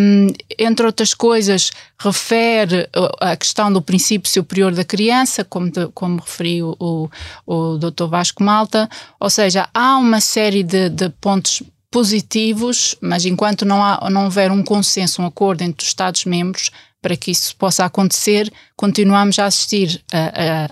Um, 0.01 0.27
entre 0.59 0.87
outras 0.87 1.15
coisas, 1.15 1.71
refere 1.99 2.89
a 3.21 3.37
questão 3.37 3.73
do 3.73 3.83
princípio 3.83 4.31
superior 4.31 4.73
da 4.73 4.85
criança, 4.85 5.45
como, 5.45 5.71
de, 5.71 5.89
como 5.89 6.21
referiu 6.21 6.77
o, 6.79 7.09
o 7.47 7.79
Dr. 7.79 8.07
Vasco 8.09 8.43
Malta. 8.43 8.89
Ou 9.19 9.31
seja, 9.31 9.69
há 9.73 9.97
uma 9.99 10.21
série 10.21 10.63
de, 10.63 10.89
de 10.89 11.09
pontos 11.09 11.63
positivos, 11.91 12.95
mas 13.01 13.25
enquanto 13.25 13.65
não, 13.65 13.83
há, 13.83 14.09
não 14.11 14.25
houver 14.25 14.51
um 14.51 14.63
consenso, 14.63 15.23
um 15.23 15.27
acordo 15.27 15.63
entre 15.63 15.83
os 15.83 15.89
Estados-membros, 15.89 16.71
para 17.01 17.17
que 17.17 17.31
isso 17.31 17.55
possa 17.57 17.85
acontecer, 17.85 18.53
continuamos 18.75 19.39
a 19.39 19.47
assistir 19.47 20.03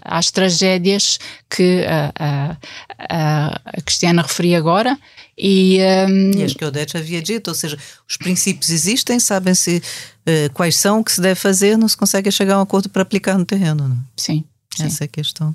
às 0.03 0.33
tragédias 0.33 1.19
que 1.49 1.85
a, 1.87 2.57
a, 2.99 3.83
Cristiana 3.83 4.23
referia 4.23 4.59
agora. 4.59 4.99
E, 5.37 5.79
um, 6.09 6.39
e 6.39 6.43
as 6.45 6.55
que 6.55 6.65
Odete 6.65 6.97
havia 6.97 7.21
dito, 7.21 7.49
ou 7.49 7.55
seja, 7.55 7.77
os 8.09 8.17
princípios 8.17 8.71
existem, 8.71 9.19
sabem-se 9.19 9.79
uh, 9.79 10.53
quais 10.53 10.77
são, 10.77 11.01
o 11.01 11.05
que 11.05 11.13
se 11.13 11.21
deve 11.21 11.35
fazer, 11.35 11.77
não 11.77 11.89
se 11.89 11.97
consegue 11.97 12.31
chegar 12.31 12.55
a 12.55 12.59
um 12.59 12.63
acordo 12.63 12.89
para 12.89 13.03
aplicar 13.03 13.37
no 13.37 13.45
terreno. 13.45 13.89
Não? 13.89 13.97
É? 13.97 13.99
Sim, 14.17 14.45
sim. 14.77 14.85
Essa 14.85 15.05
é 15.05 15.07
a 15.07 15.09
questão. 15.09 15.55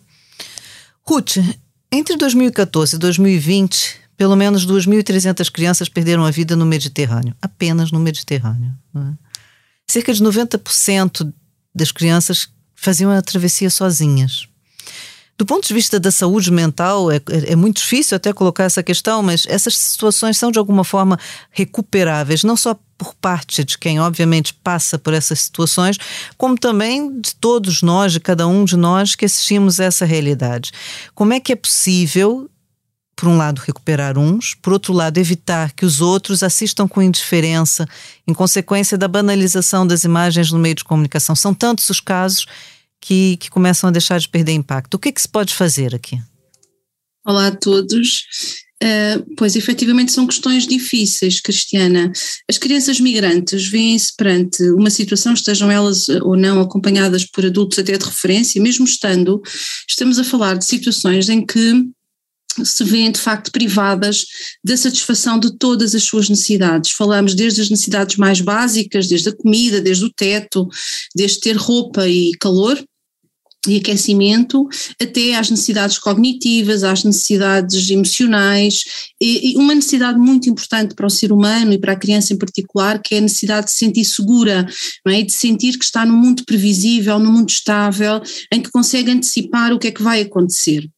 Ruth, 1.07 1.37
entre 1.91 2.17
2014 2.17 2.95
e 2.95 2.99
2020, 2.99 3.95
pelo 4.17 4.35
menos 4.35 4.67
2.300 4.67 5.49
crianças 5.49 5.87
perderam 5.87 6.25
a 6.25 6.31
vida 6.31 6.55
no 6.55 6.65
Mediterrâneo, 6.65 7.33
apenas 7.41 7.91
no 7.91 7.99
Mediterrâneo. 7.99 8.73
É? 8.95 9.29
cerca 9.89 10.13
de 10.13 10.23
90% 10.23 11.33
das 11.73 11.91
crianças 11.91 12.49
faziam 12.75 13.11
a 13.11 13.21
travessia 13.21 13.69
sozinhas. 13.71 14.47
Do 15.39 15.45
ponto 15.45 15.65
de 15.65 15.73
vista 15.73 15.97
da 15.97 16.11
saúde 16.11 16.51
mental, 16.51 17.09
é, 17.09 17.21
é, 17.47 17.55
muito 17.55 17.77
difícil 17.77 18.13
até 18.17 18.33
colocar 18.33 18.65
essa 18.65 18.83
questão, 18.83 19.23
mas 19.23 19.45
essas 19.47 19.77
situações 19.77 20.37
são 20.37 20.51
de 20.51 20.59
alguma 20.59 20.83
forma 20.83 21.17
recuperáveis, 21.49 22.43
não 22.43 22.57
só 22.57 22.77
por 22.97 23.15
parte 23.15 23.63
de 23.63 23.77
quem, 23.77 24.01
obviamente, 24.01 24.53
passa 24.53 24.99
por 24.99 25.13
essas 25.13 25.39
situações, 25.39 25.97
como 26.37 26.57
também 26.57 27.21
de 27.21 27.33
todos 27.35 27.81
nós, 27.81 28.11
de 28.11 28.19
cada 28.19 28.45
um 28.47 28.65
de 28.65 28.75
nós 28.75 29.15
que 29.15 29.23
assistimos 29.23 29.79
a 29.79 29.85
essa 29.85 30.03
realidade. 30.03 30.73
Como 31.15 31.31
é 31.31 31.39
que 31.39 31.53
é 31.53 31.55
possível 31.55 32.49
por 33.15 33.29
um 33.29 33.37
lado, 33.37 33.59
recuperar 33.59 34.17
uns, 34.17 34.55
por 34.55 34.73
outro 34.73 34.91
lado, 34.91 35.17
evitar 35.17 35.71
que 35.71 35.85
os 35.85 36.01
outros 36.01 36.43
assistam 36.43 36.87
com 36.87 37.01
indiferença, 37.01 37.87
em 38.27 38.33
consequência 38.33 38.97
da 38.97 39.07
banalização 39.07 39.87
das 39.87 40.03
imagens 40.03 40.51
no 40.51 40.59
meio 40.59 40.75
de 40.75 40.85
comunicação. 40.85 41.33
São 41.35 41.53
tantos 41.53 41.89
os 41.89 41.99
casos 42.01 42.45
que, 43.01 43.37
que 43.37 43.49
começam 43.49 43.87
a 43.87 43.91
deixar 43.91 44.19
de 44.19 44.29
perder 44.29 44.53
impacto. 44.53 44.95
O 44.95 44.99
que, 44.99 45.09
é 45.09 45.11
que 45.11 45.21
se 45.21 45.29
pode 45.29 45.53
fazer 45.53 45.95
aqui? 45.95 46.19
Olá 47.25 47.47
a 47.47 47.55
todos. 47.55 48.25
Uh, 48.81 49.35
pois 49.35 49.57
efetivamente 49.57 50.13
são 50.13 50.25
questões 50.25 50.65
difíceis, 50.65 51.41
Cristiana. 51.41 52.11
As 52.49 52.57
crianças 52.57 52.97
migrantes 52.99 53.67
vêm-se 53.67 54.15
perante 54.15 54.63
uma 54.71 54.89
situação, 54.89 55.33
estejam 55.33 55.69
elas 55.69 56.07
ou 56.07 56.37
não 56.37 56.61
acompanhadas 56.61 57.25
por 57.25 57.45
adultos 57.45 57.77
até 57.77 57.97
de 57.97 58.05
referência, 58.05 58.61
mesmo 58.61 58.85
estando, 58.85 59.41
estamos 59.87 60.17
a 60.17 60.23
falar 60.23 60.57
de 60.57 60.63
situações 60.63 61.27
em 61.27 61.45
que 61.45 61.89
se 62.63 62.83
veem 62.83 63.11
de 63.11 63.19
facto 63.19 63.51
privadas 63.51 64.25
da 64.63 64.75
satisfação 64.75 65.39
de 65.39 65.57
todas 65.57 65.93
as 65.93 66.03
suas 66.03 66.29
necessidades. 66.29 66.91
Falamos 66.91 67.35
desde 67.35 67.61
as 67.61 67.69
necessidades 67.69 68.15
mais 68.15 68.39
básicas, 68.41 69.07
desde 69.07 69.29
a 69.29 69.35
comida, 69.35 69.81
desde 69.81 70.05
o 70.05 70.13
teto, 70.13 70.67
desde 71.15 71.41
ter 71.41 71.57
roupa 71.57 72.07
e 72.07 72.31
calor 72.39 72.81
e 73.67 73.77
aquecimento, 73.77 74.67
até 75.01 75.35
às 75.35 75.49
necessidades 75.49 75.99
cognitivas, 75.99 76.83
às 76.83 77.03
necessidades 77.03 77.89
emocionais, 77.89 78.83
e, 79.21 79.53
uma 79.57 79.75
necessidade 79.75 80.17
muito 80.17 80.49
importante 80.49 80.95
para 80.95 81.05
o 81.05 81.09
ser 81.09 81.31
humano 81.31 81.73
e 81.73 81.77
para 81.77 81.93
a 81.93 81.97
criança 81.97 82.33
em 82.33 82.37
particular, 82.37 83.01
que 83.01 83.15
é 83.15 83.17
a 83.17 83.21
necessidade 83.21 83.65
de 83.65 83.71
se 83.71 83.77
sentir 83.77 84.05
segura, 84.05 84.65
não 85.05 85.13
é? 85.13 85.21
de 85.21 85.33
sentir 85.33 85.77
que 85.77 85.83
está 85.83 86.05
num 86.05 86.15
mundo 86.15 86.45
previsível, 86.45 87.19
num 87.19 87.31
mundo 87.31 87.49
estável, 87.49 88.21
em 88.51 88.61
que 88.61 88.71
consegue 88.71 89.11
antecipar 89.11 89.73
o 89.73 89.79
que 89.79 89.87
é 89.87 89.91
que 89.91 90.03
vai 90.03 90.21
acontecer. 90.21 90.89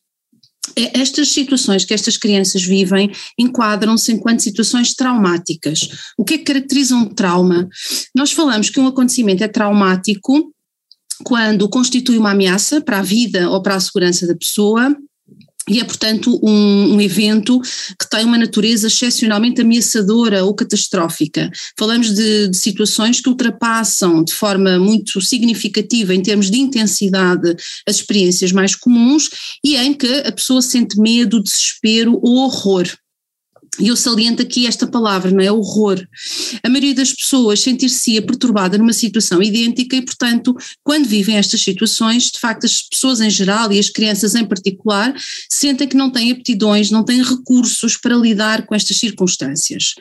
É, 0.76 1.00
estas 1.00 1.30
situações 1.30 1.84
que 1.84 1.94
estas 1.94 2.16
crianças 2.16 2.64
vivem 2.64 3.12
enquadram-se 3.38 4.12
enquanto 4.12 4.42
situações 4.42 4.94
traumáticas. 4.94 5.90
O 6.18 6.24
que 6.24 6.36
é 6.36 6.38
que 6.38 6.44
caracteriza 6.44 6.96
um 6.96 7.06
trauma? 7.06 7.68
Nós 8.16 8.32
falamos 8.32 8.70
que 8.70 8.80
um 8.80 8.88
acontecimento 8.88 9.44
é 9.44 9.48
traumático 9.48 10.54
quando 11.24 11.70
constitui 11.70 12.18
uma 12.18 12.32
ameaça 12.32 12.82
para 12.82 13.00
a 13.00 13.04
vida 13.04 13.50
ou 13.50 13.62
para 13.62 13.76
a 13.76 13.80
segurança 13.80 14.28
da 14.28 14.36
pessoa, 14.36 14.96
e 15.70 15.80
é, 15.80 15.84
portanto, 15.84 16.40
um, 16.44 16.96
um, 16.96 17.02
evento 17.02 17.60
que 17.62 18.10
tem 18.10 18.26
uma 18.26 18.38
natureza 18.38 18.88
excepcionalmente 18.88 19.62
ameaçadora 19.62 20.44
ou 20.44 20.56
catastrófica. 20.56 21.52
Falamos 21.78 22.14
de, 22.14 22.48
de, 22.48 22.58
situações 22.58 23.22
que 23.22 23.30
ultrapassam 23.30 24.24
de 24.24 24.34
forma 24.34 24.80
muito 24.80 25.22
significativa, 25.22 26.16
em 26.16 26.22
termos 26.22 26.50
de 26.50 26.60
intensidade, 26.60 27.56
as 27.88 27.98
experiências 27.98 28.52
mais 28.52 28.76
comuns 28.76 29.30
e 29.64 29.78
em 29.78 29.94
que 29.94 30.12
a 30.26 30.32
pessoa 30.32 30.62
sente 30.64 31.00
medo, 31.00 31.42
desespero 31.42 32.20
ou 32.24 32.38
horror. 32.38 32.88
E 33.80 33.88
eu 33.88 33.96
saliento 33.96 34.42
aqui 34.42 34.68
esta 34.68 34.86
palavra, 34.86 35.32
não 35.32 35.42
é? 35.42 35.52
Horror. 35.52 36.06
A 36.62 36.68
maioria 36.68 36.94
das 36.94 37.14
pessoas 37.14 37.62
sentir-se 37.62 38.20
perturbada 38.22 38.78
numa 38.78 38.92
situação 38.92 39.42
idêntica 39.42 39.96
e, 39.96 40.02
portanto, 40.02 40.56
quando 40.84 41.08
vivem 41.08 41.38
estas 41.38 41.62
situações, 41.62 42.32
de 42.32 42.40
facto, 42.40 42.66
as 42.66 42.82
pessoas 42.82 43.22
em 43.22 43.30
geral 43.30 43.72
e 43.72 43.80
as 43.80 43.90
crianças 43.90 44.36
em 44.36 44.46
particular 44.46 45.16
sentem 45.50 45.88
que 45.88 45.96
não 45.96 46.12
têm 46.12 46.32
aptidões, 46.32 46.92
não 46.92 47.06
têm 47.06 47.24
recursos 47.24 47.96
para 47.96 48.16
lidar 48.16 48.66
com 48.66 48.76
estas 48.76 48.98
circunstâncias. 48.98 49.96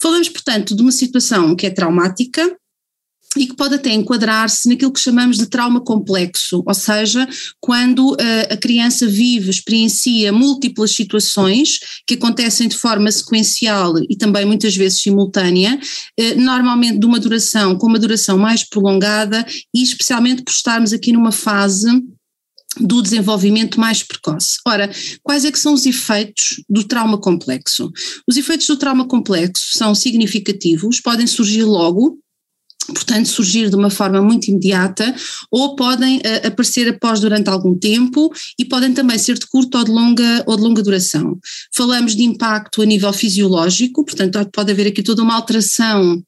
Falamos, 0.00 0.30
portanto, 0.30 0.74
de 0.74 0.82
uma 0.82 0.92
situação 0.92 1.54
que 1.54 1.66
é 1.66 1.70
traumática, 1.70 2.56
e 3.36 3.46
que 3.46 3.56
pode 3.56 3.74
até 3.74 3.90
enquadrar-se 3.90 4.68
naquilo 4.68 4.92
que 4.92 5.00
chamamos 5.00 5.38
de 5.38 5.46
trauma 5.46 5.80
complexo, 5.80 6.62
ou 6.66 6.74
seja, 6.74 7.26
quando 7.60 8.12
uh, 8.12 8.16
a 8.50 8.56
criança 8.56 9.06
vive, 9.06 9.50
experiencia 9.50 10.32
múltiplas 10.32 10.90
situações 10.92 11.78
que 12.06 12.14
acontecem 12.14 12.68
de 12.68 12.76
forma 12.76 13.10
sequencial 13.10 13.94
e 14.08 14.16
também 14.16 14.44
muitas 14.44 14.76
vezes 14.76 15.00
simultânea, 15.00 15.78
uh, 16.20 16.40
normalmente 16.40 16.98
de 16.98 17.06
uma 17.06 17.18
duração 17.18 17.76
com 17.76 17.86
uma 17.86 17.98
duração 17.98 18.36
mais 18.36 18.64
prolongada 18.64 19.46
e 19.74 19.82
especialmente 19.82 20.42
por 20.42 20.52
estarmos 20.52 20.92
aqui 20.92 21.12
numa 21.12 21.32
fase 21.32 21.88
do 22.80 23.02
desenvolvimento 23.02 23.78
mais 23.78 24.02
precoce. 24.02 24.58
Ora, 24.66 24.90
quais 25.22 25.44
é 25.44 25.52
que 25.52 25.58
são 25.58 25.74
os 25.74 25.84
efeitos 25.84 26.62
do 26.68 26.84
trauma 26.84 27.18
complexo? 27.18 27.90
Os 28.26 28.36
efeitos 28.36 28.66
do 28.66 28.76
trauma 28.76 29.06
complexo 29.06 29.76
são 29.76 29.94
significativos, 29.94 31.00
podem 31.00 31.26
surgir 31.26 31.64
logo, 31.64 32.18
portanto, 32.86 33.26
surgir 33.28 33.70
de 33.70 33.76
uma 33.76 33.90
forma 33.90 34.20
muito 34.20 34.48
imediata, 34.48 35.14
ou 35.50 35.76
podem 35.76 36.18
uh, 36.18 36.46
aparecer 36.46 36.88
após 36.88 37.20
durante 37.20 37.48
algum 37.48 37.78
tempo 37.78 38.32
e 38.58 38.64
podem 38.64 38.92
também 38.92 39.18
ser 39.18 39.38
de 39.38 39.46
curta 39.46 39.78
ou 39.78 39.84
de 39.84 39.90
longa, 39.90 40.44
ou 40.46 40.56
de 40.56 40.62
longa 40.62 40.82
duração. 40.82 41.38
Falamos 41.72 42.16
de 42.16 42.24
impacto 42.24 42.82
a 42.82 42.86
nível 42.86 43.12
fisiológico, 43.12 44.04
portanto, 44.04 44.38
pode 44.52 44.72
haver 44.72 44.88
aqui 44.88 45.02
toda 45.02 45.22
uma 45.22 45.34
alteração 45.34 46.22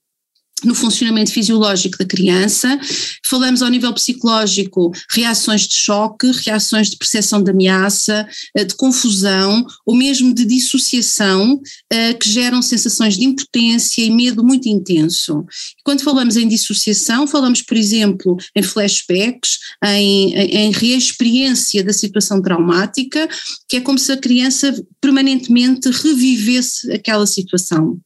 no 0.65 0.75
funcionamento 0.75 1.33
fisiológico 1.33 1.99
da 1.99 2.05
criança, 2.05 2.79
falamos 3.27 3.63
ao 3.63 3.69
nível 3.69 3.93
psicológico, 3.93 4.93
reações 5.11 5.63
de 5.63 5.75
choque, 5.75 6.31
reações 6.45 6.91
de 6.91 6.97
percepção 6.97 7.43
de 7.43 7.51
ameaça, 7.51 8.27
eh, 8.57 8.65
de 8.65 8.75
confusão, 8.75 9.67
ou 9.87 9.95
mesmo 9.95 10.35
de 10.35 10.45
dissociação, 10.45 11.61
eh, 11.91 12.15
que 12.15 12.29
geram 12.29 12.63
sensações 12.63 13.17
de 13.17 13.25
impotência 13.25 14.03
e 14.03 14.11
medo 14.11 14.45
muito 14.45 14.69
intenso. 14.69 15.45
Quando 15.85 16.03
falamos 16.03 16.37
em 16.37 16.49
dissociação, 16.49 17.27
falamos, 17.27 17.63
por 17.63 17.77
exemplo, 17.77 18.37
em 18.55 18.63
flashbacks, 18.63 19.59
em, 19.85 20.35
em 20.35 20.71
reexperiência 20.73 21.85
da 21.85 21.93
situação 21.93 22.41
traumática, 22.41 23.29
que 23.69 23.77
é 23.77 23.81
como 23.81 23.99
se 23.99 24.13
a 24.13 24.17
criança 24.17 24.75
permanentemente 25.01 25.91
revivesse 25.91 26.91
aquela 26.93 27.27
situação. 27.27 27.99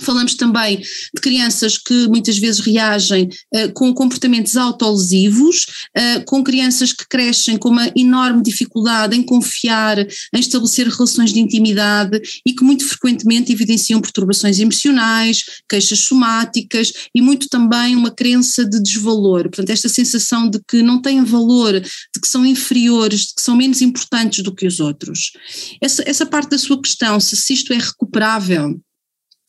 Falamos 0.00 0.34
também 0.34 0.78
de 0.78 1.20
crianças 1.20 1.78
que 1.78 2.08
muitas 2.08 2.38
vezes 2.38 2.60
reagem 2.60 3.28
uh, 3.54 3.72
com 3.74 3.92
comportamentos 3.94 4.56
autolesivos, 4.56 5.66
uh, 5.96 6.24
com 6.24 6.42
crianças 6.42 6.92
que 6.92 7.06
crescem 7.08 7.56
com 7.56 7.68
uma 7.68 7.90
enorme 7.96 8.42
dificuldade 8.42 9.16
em 9.16 9.22
confiar, 9.22 9.98
em 9.98 10.40
estabelecer 10.40 10.88
relações 10.88 11.32
de 11.32 11.40
intimidade 11.40 12.20
e 12.46 12.52
que 12.52 12.64
muito 12.64 12.86
frequentemente 12.86 13.52
evidenciam 13.52 14.00
perturbações 14.00 14.58
emocionais, 14.58 15.44
queixas 15.68 16.00
somáticas 16.00 16.92
e 17.14 17.20
muito 17.20 17.48
também 17.48 17.96
uma 17.96 18.10
crença 18.10 18.64
de 18.64 18.82
desvalor. 18.82 19.42
Portanto, 19.44 19.70
esta 19.70 19.88
sensação 19.88 20.48
de 20.48 20.60
que 20.66 20.82
não 20.82 21.00
têm 21.00 21.24
valor, 21.24 21.80
de 21.80 22.20
que 22.20 22.28
são 22.28 22.44
inferiores, 22.44 23.26
de 23.26 23.34
que 23.34 23.42
são 23.42 23.56
menos 23.56 23.82
importantes 23.82 24.42
do 24.42 24.54
que 24.54 24.66
os 24.66 24.80
outros. 24.80 25.32
Essa, 25.80 26.02
essa 26.06 26.26
parte 26.26 26.50
da 26.50 26.58
sua 26.58 26.80
questão, 26.80 27.18
se, 27.20 27.52
isto 27.52 27.72
é 27.72 27.78
recuperável, 27.78 28.80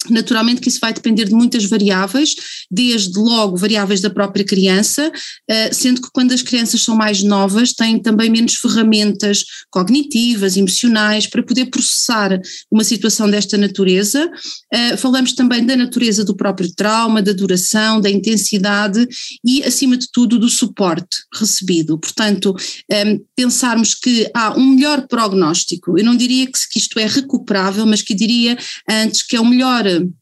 Naturalmente 0.08 0.62
que 0.62 0.70
isso 0.70 0.80
vai 0.80 0.94
depender 0.94 1.26
de 1.26 1.34
muitas 1.34 1.66
variáveis, 1.66 2.34
desde 2.72 3.20
logo 3.20 3.58
variáveis 3.58 4.00
da 4.00 4.10
própria 4.10 4.46
criança, 4.46 5.12
eh, 5.48 5.74
sendo 5.74 6.02
que 6.02 6.08
quando 6.14 6.32
as 6.32 6.42
crianças 6.42 6.82
são 6.82 6.96
mais 6.96 7.22
novas 7.22 7.74
têm 7.74 8.02
também 8.02 8.30
menos 8.30 8.56
ferramentas 8.56 9.44
cognitivas, 9.70 10.56
emocionais, 10.56 11.28
para 11.28 11.44
poder 11.44 11.66
processar 11.66 12.40
uma 12.72 12.86
situação 12.86 13.30
desta 13.30 13.58
natureza. 13.58 14.32
Eh, 14.72 14.96
falamos 14.96 15.34
também 15.34 15.66
da 15.66 15.76
natureza 15.76 16.24
do 16.24 16.36
próprio 16.36 16.74
trauma, 16.74 17.22
da 17.22 17.34
duração, 17.34 18.00
da 18.00 18.10
intensidade 18.10 19.06
e, 19.44 19.62
acima 19.64 19.98
de 19.98 20.08
tudo, 20.10 20.40
do 20.40 20.48
suporte 20.48 21.18
recebido. 21.34 22.00
Portanto, 22.00 22.56
eh, 22.90 23.20
pensarmos 23.36 23.94
que 23.96 24.32
há 24.34 24.58
um 24.58 24.66
melhor 24.66 25.08
prognóstico, 25.08 26.00
eu 26.00 26.06
não 26.06 26.16
diria 26.16 26.48
que 26.48 26.80
isto 26.80 26.98
é 26.98 27.06
recuperável, 27.06 27.86
mas 27.86 28.02
que 28.02 28.16
diria 28.16 28.58
antes 28.90 29.24
que 29.24 29.36
é 29.36 29.42
o 29.42 29.46
melhor 29.46 29.89
to 29.90 30.14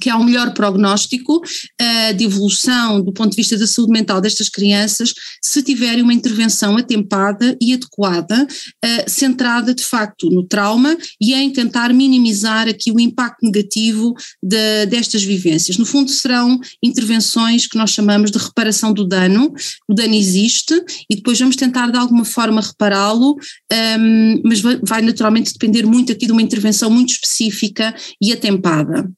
que 0.00 0.10
há 0.10 0.18
um 0.18 0.24
melhor 0.24 0.52
prognóstico 0.52 1.36
uh, 1.36 2.14
de 2.14 2.24
evolução 2.24 3.00
do 3.00 3.12
ponto 3.12 3.30
de 3.30 3.36
vista 3.36 3.56
da 3.56 3.66
saúde 3.66 3.92
mental 3.92 4.20
destas 4.20 4.48
crianças 4.48 5.14
se 5.42 5.62
tiverem 5.62 6.02
uma 6.02 6.12
intervenção 6.12 6.76
atempada 6.76 7.56
e 7.60 7.72
adequada, 7.72 8.46
uh, 8.46 9.10
centrada 9.10 9.74
de 9.74 9.82
facto 9.82 10.28
no 10.28 10.44
trauma 10.44 10.96
e 11.18 11.32
em 11.32 11.50
tentar 11.50 11.92
minimizar 11.94 12.68
aqui 12.68 12.92
o 12.92 13.00
impacto 13.00 13.38
negativo 13.42 14.14
de, 14.42 14.86
destas 14.86 15.22
vivências. 15.22 15.78
No 15.78 15.86
fundo 15.86 16.10
serão 16.10 16.60
intervenções 16.82 17.66
que 17.66 17.78
nós 17.78 17.90
chamamos 17.90 18.30
de 18.30 18.38
reparação 18.38 18.92
do 18.92 19.06
dano, 19.06 19.52
o 19.88 19.94
dano 19.94 20.14
existe 20.14 20.74
e 21.08 21.16
depois 21.16 21.38
vamos 21.38 21.56
tentar 21.56 21.90
de 21.90 21.96
alguma 21.96 22.26
forma 22.26 22.60
repará-lo, 22.60 23.32
um, 23.32 23.36
ehm, 23.72 24.42
mas 24.44 24.60
vai, 24.60 24.78
vai 24.82 25.02
naturalmente 25.02 25.52
depender 25.52 25.86
muito 25.86 26.12
aqui 26.12 26.26
de 26.26 26.32
uma 26.32 26.42
intervenção 26.42 26.90
muito 26.90 27.12
específica 27.12 27.94
e 28.20 28.32
atempada. 28.32 29.08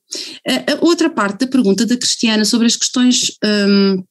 A 0.47 0.85
outra 0.85 1.09
parte 1.11 1.41
da 1.41 1.47
pergunta 1.47 1.87
da 1.87 1.97
Cristiana 1.97 2.45
sobre 2.45 2.67
as 2.67 2.77
questões 2.77 3.33
um, 3.45 4.05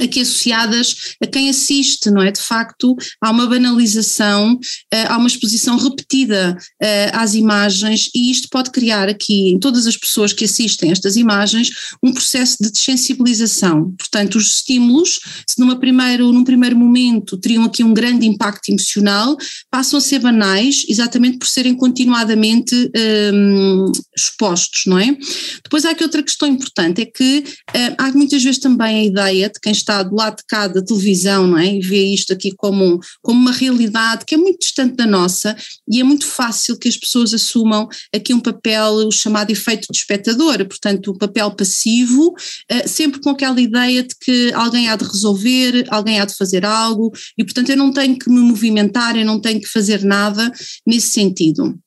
aqui 0.00 0.20
associadas 0.20 1.14
a 1.22 1.26
quem 1.26 1.48
assiste, 1.48 2.10
não 2.10 2.22
é? 2.22 2.30
De 2.30 2.40
facto, 2.40 2.94
há 3.20 3.30
uma 3.30 3.46
banalização, 3.46 4.58
eh, 4.92 5.06
há 5.06 5.16
uma 5.16 5.28
exposição 5.28 5.78
repetida 5.78 6.56
eh, 6.80 7.10
às 7.14 7.34
imagens 7.34 8.10
e 8.14 8.30
isto 8.30 8.48
pode 8.50 8.70
criar 8.70 9.08
aqui 9.08 9.50
em 9.50 9.58
todas 9.58 9.86
as 9.86 9.96
pessoas 9.96 10.32
que 10.32 10.44
assistem 10.44 10.90
estas 10.90 11.16
imagens 11.16 11.70
um 12.02 12.12
processo 12.12 12.56
de 12.60 12.70
desensibilização. 12.70 13.92
Portanto, 13.98 14.36
os 14.36 14.56
estímulos, 14.56 15.20
se 15.46 15.58
numa 15.58 15.78
primeiro, 15.78 16.32
num 16.32 16.44
primeiro 16.44 16.76
momento 16.76 17.38
teriam 17.38 17.64
aqui 17.64 17.82
um 17.82 17.94
grande 17.94 18.26
impacto 18.26 18.68
emocional, 18.68 19.36
passam 19.70 19.98
a 19.98 20.02
ser 20.02 20.18
banais 20.18 20.84
exatamente 20.88 21.38
por 21.38 21.48
serem 21.48 21.74
continuadamente 21.74 22.90
um, 23.32 23.90
expostos, 24.16 24.84
não 24.86 24.98
é? 24.98 25.16
Depois 25.62 25.84
há 25.84 25.90
aqui 25.90 26.02
outra 26.02 26.22
questão 26.22 26.48
importante, 26.48 27.02
é 27.02 27.06
que 27.06 27.44
uh, 27.70 27.94
há 27.96 28.12
muitas 28.12 28.42
vezes 28.42 28.60
também 28.60 28.98
a 28.98 29.04
ideia 29.04 29.48
de 29.48 29.60
quem 29.60 29.72
está 29.78 30.02
do 30.02 30.14
lado 30.14 30.36
de 30.36 30.44
cá 30.46 30.66
da 30.66 30.82
televisão, 30.82 31.46
não 31.46 31.58
é? 31.58 31.74
E 31.74 31.80
vê 31.80 32.02
isto 32.04 32.32
aqui 32.32 32.52
como, 32.56 33.00
como 33.22 33.40
uma 33.40 33.52
realidade 33.52 34.24
que 34.24 34.34
é 34.34 34.38
muito 34.38 34.60
distante 34.60 34.96
da 34.96 35.06
nossa 35.06 35.56
e 35.88 36.00
é 36.00 36.04
muito 36.04 36.26
fácil 36.26 36.78
que 36.78 36.88
as 36.88 36.96
pessoas 36.96 37.32
assumam 37.32 37.88
aqui 38.14 38.34
um 38.34 38.40
papel, 38.40 39.06
o 39.06 39.12
chamado 39.12 39.50
efeito 39.50 39.86
de 39.90 39.98
espectador, 39.98 40.58
portanto, 40.66 41.12
um 41.12 41.18
papel 41.18 41.50
passivo, 41.52 42.28
uh, 42.30 42.88
sempre 42.88 43.20
com 43.20 43.30
aquela 43.30 43.60
ideia 43.60 44.02
de 44.02 44.14
que 44.20 44.52
alguém 44.52 44.88
há 44.88 44.96
de 44.96 45.04
resolver, 45.04 45.86
alguém 45.88 46.20
há 46.20 46.24
de 46.24 46.36
fazer 46.36 46.64
algo 46.64 47.12
e, 47.36 47.44
portanto, 47.44 47.70
eu 47.70 47.76
não 47.76 47.92
tenho 47.92 48.18
que 48.18 48.30
me 48.30 48.40
movimentar, 48.40 49.16
eu 49.16 49.24
não 49.24 49.40
tenho 49.40 49.60
que 49.60 49.68
fazer 49.68 50.04
nada 50.04 50.52
nesse 50.86 51.10
sentido. 51.10 51.78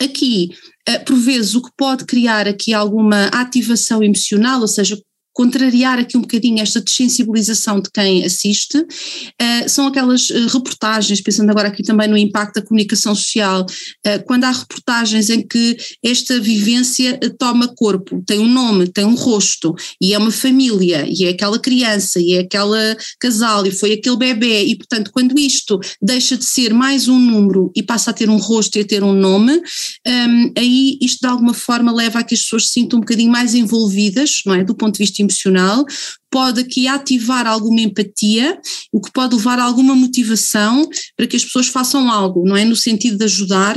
Aqui, 0.00 0.50
uh, 0.88 1.04
por 1.04 1.16
vezes, 1.16 1.54
o 1.54 1.62
que 1.62 1.70
pode 1.76 2.04
criar 2.04 2.48
aqui 2.48 2.74
alguma 2.74 3.26
ativação 3.26 4.02
emocional, 4.02 4.60
ou 4.60 4.68
seja, 4.68 5.00
contrariar 5.36 5.98
aqui 5.98 6.16
um 6.16 6.22
bocadinho 6.22 6.62
esta 6.62 6.80
desensibilização 6.80 7.78
de 7.78 7.90
quem 7.90 8.24
assiste, 8.24 8.78
uh, 8.78 9.68
são 9.68 9.86
aquelas 9.86 10.30
uh, 10.30 10.46
reportagens, 10.46 11.20
pensando 11.20 11.50
agora 11.50 11.68
aqui 11.68 11.82
também 11.82 12.08
no 12.08 12.16
impacto 12.16 12.54
da 12.54 12.66
comunicação 12.66 13.14
social, 13.14 13.60
uh, 13.60 14.24
quando 14.24 14.44
há 14.44 14.50
reportagens 14.50 15.28
em 15.28 15.46
que 15.46 15.76
esta 16.02 16.40
vivência 16.40 17.20
toma 17.38 17.68
corpo, 17.68 18.22
tem 18.26 18.38
um 18.38 18.48
nome, 18.48 18.88
tem 18.88 19.04
um 19.04 19.14
rosto, 19.14 19.74
e 20.00 20.14
é 20.14 20.18
uma 20.18 20.30
família, 20.30 21.06
e 21.06 21.26
é 21.26 21.28
aquela 21.28 21.58
criança, 21.58 22.18
e 22.18 22.32
é 22.32 22.38
aquela 22.38 22.96
casal, 23.20 23.66
e 23.66 23.70
foi 23.70 23.92
aquele 23.92 24.16
bebê, 24.16 24.64
e 24.64 24.74
portanto 24.74 25.10
quando 25.12 25.38
isto 25.38 25.78
deixa 26.00 26.38
de 26.38 26.46
ser 26.46 26.72
mais 26.72 27.08
um 27.08 27.18
número 27.18 27.70
e 27.76 27.82
passa 27.82 28.10
a 28.10 28.14
ter 28.14 28.30
um 28.30 28.38
rosto 28.38 28.78
e 28.78 28.80
a 28.80 28.86
ter 28.86 29.04
um 29.04 29.12
nome, 29.12 29.52
um, 29.52 29.60
ehm, 30.06 30.52
aí 30.56 30.96
isto 31.02 31.20
de 31.20 31.26
alguma 31.26 31.52
forma 31.52 31.92
leva 31.92 32.20
a 32.20 32.24
que 32.24 32.34
as 32.34 32.40
pessoas 32.40 32.68
se 32.68 32.72
sintam 32.72 32.98
um 32.98 33.00
bocadinho 33.00 33.30
mais 33.30 33.54
envolvidas, 33.54 34.40
não 34.46 34.54
é, 34.54 34.64
do 34.64 34.74
ponto 34.74 34.94
de 34.94 35.00
vista 35.00 35.25
emocional, 35.26 35.84
pode 36.30 36.60
aqui 36.60 36.86
ativar 36.86 37.46
alguma 37.46 37.80
empatia, 37.80 38.58
o 38.92 39.00
que 39.00 39.12
pode 39.12 39.34
levar 39.34 39.58
a 39.58 39.64
alguma 39.64 39.94
motivação 39.94 40.88
para 41.16 41.26
que 41.26 41.36
as 41.36 41.44
pessoas 41.44 41.68
façam 41.68 42.10
algo, 42.10 42.46
não 42.46 42.56
é? 42.56 42.64
No 42.64 42.76
sentido 42.76 43.18
de 43.18 43.24
ajudar 43.24 43.76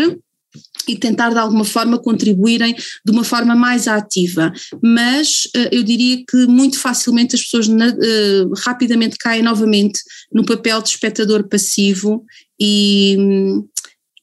e 0.88 0.98
tentar 0.98 1.30
de 1.30 1.38
alguma 1.38 1.64
forma 1.64 2.00
contribuírem 2.00 2.74
de 2.74 3.12
uma 3.12 3.24
forma 3.24 3.56
mais 3.56 3.88
ativa. 3.88 4.52
Mas 4.82 5.46
uh, 5.56 5.70
eu 5.72 5.84
diria 5.84 6.24
que 6.28 6.48
muito 6.48 6.80
facilmente 6.80 7.36
as 7.36 7.44
pessoas 7.44 7.68
na, 7.68 7.90
uh, 7.90 8.54
rapidamente 8.58 9.18
caem 9.18 9.44
novamente 9.44 10.00
no 10.34 10.46
papel 10.46 10.82
de 10.82 10.90
espectador 10.90 11.48
passivo 11.48 12.26
e, 12.60 13.16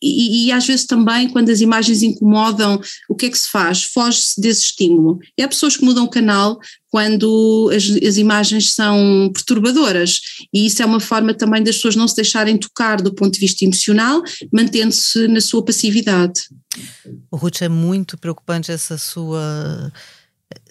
e, 0.03 0.47
e, 0.47 0.53
às 0.53 0.67
vezes 0.67 0.87
também, 0.87 1.29
quando 1.29 1.51
as 1.51 1.61
imagens 1.61 2.03
incomodam, 2.03 2.81
o 3.09 3.15
que 3.15 3.27
é 3.27 3.31
que 3.31 3.39
se 3.39 3.49
faz? 3.49 3.85
Foge-se 3.85 4.41
desse 4.41 4.65
estímulo. 4.65 5.19
E 5.37 5.43
há 5.43 5.49
pessoas 5.49 5.77
que 5.77 5.85
mudam 5.85 6.05
o 6.05 6.11
canal 6.11 6.59
quando 6.91 7.71
as, 7.75 7.85
as, 8.07 8.17
imagens 8.17 8.73
são 8.73 9.31
perturbadoras, 9.33 10.21
e 10.53 10.67
isso 10.67 10.83
é 10.83 10.87
uma 10.87 11.01
forma 11.01 11.35
também 11.35 11.63
das 11.63 11.77
pessoas 11.77 11.97
não 11.97 12.09
se 12.09 12.17
deixarem 12.17 12.57
tocar 12.57 13.03
do 13.03 13.15
ponto 13.15 13.35
de 13.35 13.41
vista 13.41 13.65
emocional, 13.65 14.23
mantendo-se 14.53 15.29
na 15.29 15.41
sua 15.41 15.65
passividade. 15.65 16.43
Ruth, 17.33 17.63
é 17.63 17.69
muito 17.69 18.17
preocupante 18.17 18.71
essa 18.73 18.97
sua 18.97 19.93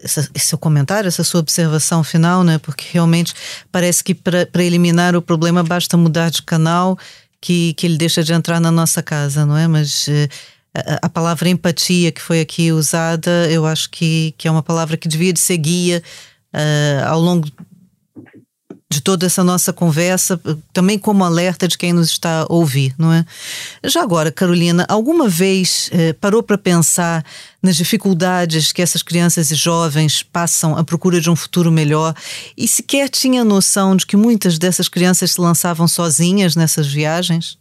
esse 0.04 0.30
seu 0.40 0.58
comentário, 0.58 1.08
essa 1.08 1.24
sua 1.24 1.42
observação 1.42 2.04
final, 2.04 2.44
né? 2.44 2.58
Porque 2.58 2.86
realmente 2.92 3.34
parece 3.72 4.04
que 4.04 4.14
para 4.14 4.64
eliminar 4.64 5.16
o 5.16 5.22
problema 5.22 5.64
basta 5.64 5.98
mudar 5.98 6.30
de 6.30 6.42
canal 6.42 6.98
que, 7.46 7.76
que 7.76 7.86
ele 7.86 7.96
deixa 7.96 8.24
de 8.24 8.34
entrar 8.34 8.60
na 8.60 8.72
nossa 8.72 9.04
casa, 9.04 9.46
não 9.46 9.56
é? 9.56 9.68
Mas 9.68 10.08
uh, 10.08 10.28
a, 10.74 11.06
a, 11.06 11.10
palavra 11.10 11.48
empatia 11.48 12.12
que 12.12 12.20
foi 12.20 12.42
aqui 12.42 12.72
usada, 12.72 13.48
eu 13.52 13.68
acho 13.68 13.92
que, 13.92 14.34
que 14.36 14.48
é 14.48 14.52
uma 14.52 14.64
palavra 14.64 14.98
que 14.98 15.08
devia 15.08 15.32
de 15.32 15.40
ser 15.40 15.58
guia 15.58 16.02
uh, 16.52 17.06
ao 17.08 17.20
longo 17.20 17.48
de 18.96 19.02
toda 19.02 19.26
essa 19.26 19.44
nossa 19.44 19.74
conversa, 19.74 20.40
também 20.72 20.98
como 20.98 21.24
alerta 21.24 21.68
de 21.68 21.78
quem 21.78 21.92
nos 21.92 22.10
está 22.10 22.42
a 22.42 22.54
ouvir, 22.54 22.96
não 22.98 23.12
é? 23.12 23.26
Já 23.84 24.02
agora, 24.02 24.32
Carolina, 24.32 24.86
alguma 24.88 25.28
vez 25.28 25.90
eh, 25.92 26.14
parou 26.14 26.42
para 26.42 26.58
pensar 26.58 27.26
nas 27.62 27.76
dificuldades 27.76 28.72
que 28.72 28.82
essas 28.82 29.04
crianças 29.04 29.52
e 29.52 29.56
jovens 29.56 30.24
passam 30.24 30.78
à 30.78 30.84
procura 30.84 31.20
de 31.20 31.30
um 31.30 31.36
futuro 31.36 31.70
melhor 31.72 32.16
e 32.58 32.68
sequer 32.70 33.10
tinha 33.10 33.44
noção 33.44 33.98
de 33.98 34.06
que 34.06 34.16
muitas 34.16 34.58
dessas 34.58 34.88
crianças 34.88 35.34
se 35.34 35.42
lançavam 35.42 35.90
sozinhas 35.90 36.56
nessas 36.56 36.88
viagens? 36.88 37.58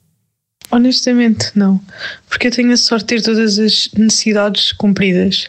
Honestamente, 0.70 1.50
não. 1.54 1.80
Porque 2.28 2.46
eu 2.46 2.52
tenho 2.52 2.72
a 2.72 2.76
sorte 2.76 3.02
de 3.02 3.06
ter 3.16 3.22
todas 3.22 3.58
as 3.58 3.90
necessidades 3.96 4.72
cumpridas. 4.72 5.48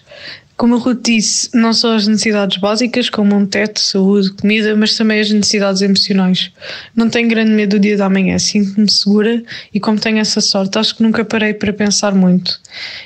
Como 0.58 0.76
a 0.76 0.78
Ruth 0.78 1.02
disse, 1.04 1.50
não 1.54 1.74
só 1.74 1.96
as 1.96 2.08
necessidades 2.08 2.58
básicas, 2.58 3.10
como 3.10 3.36
um 3.36 3.46
teto, 3.46 3.78
saúde, 3.78 4.32
comida, 4.32 4.74
mas 4.74 4.96
também 4.96 5.20
as 5.20 5.30
necessidades 5.30 5.82
emocionais. 5.82 6.50
Não 6.96 7.10
tenho 7.10 7.28
grande 7.28 7.52
medo 7.52 7.78
do 7.78 7.80
dia 7.80 7.98
da 7.98 8.10
manhã, 8.10 8.40
sinto-me 8.40 8.90
segura 8.90 9.44
e, 9.74 9.82
como 9.82 10.00
tenho 10.00 10.20
essa 10.20 10.40
sorte, 10.40 10.80
acho 10.80 10.96
que 10.96 11.04
nunca 11.04 11.26
parei 11.26 11.54
para 11.54 11.74
pensar 11.74 12.16
muito. 12.16 12.58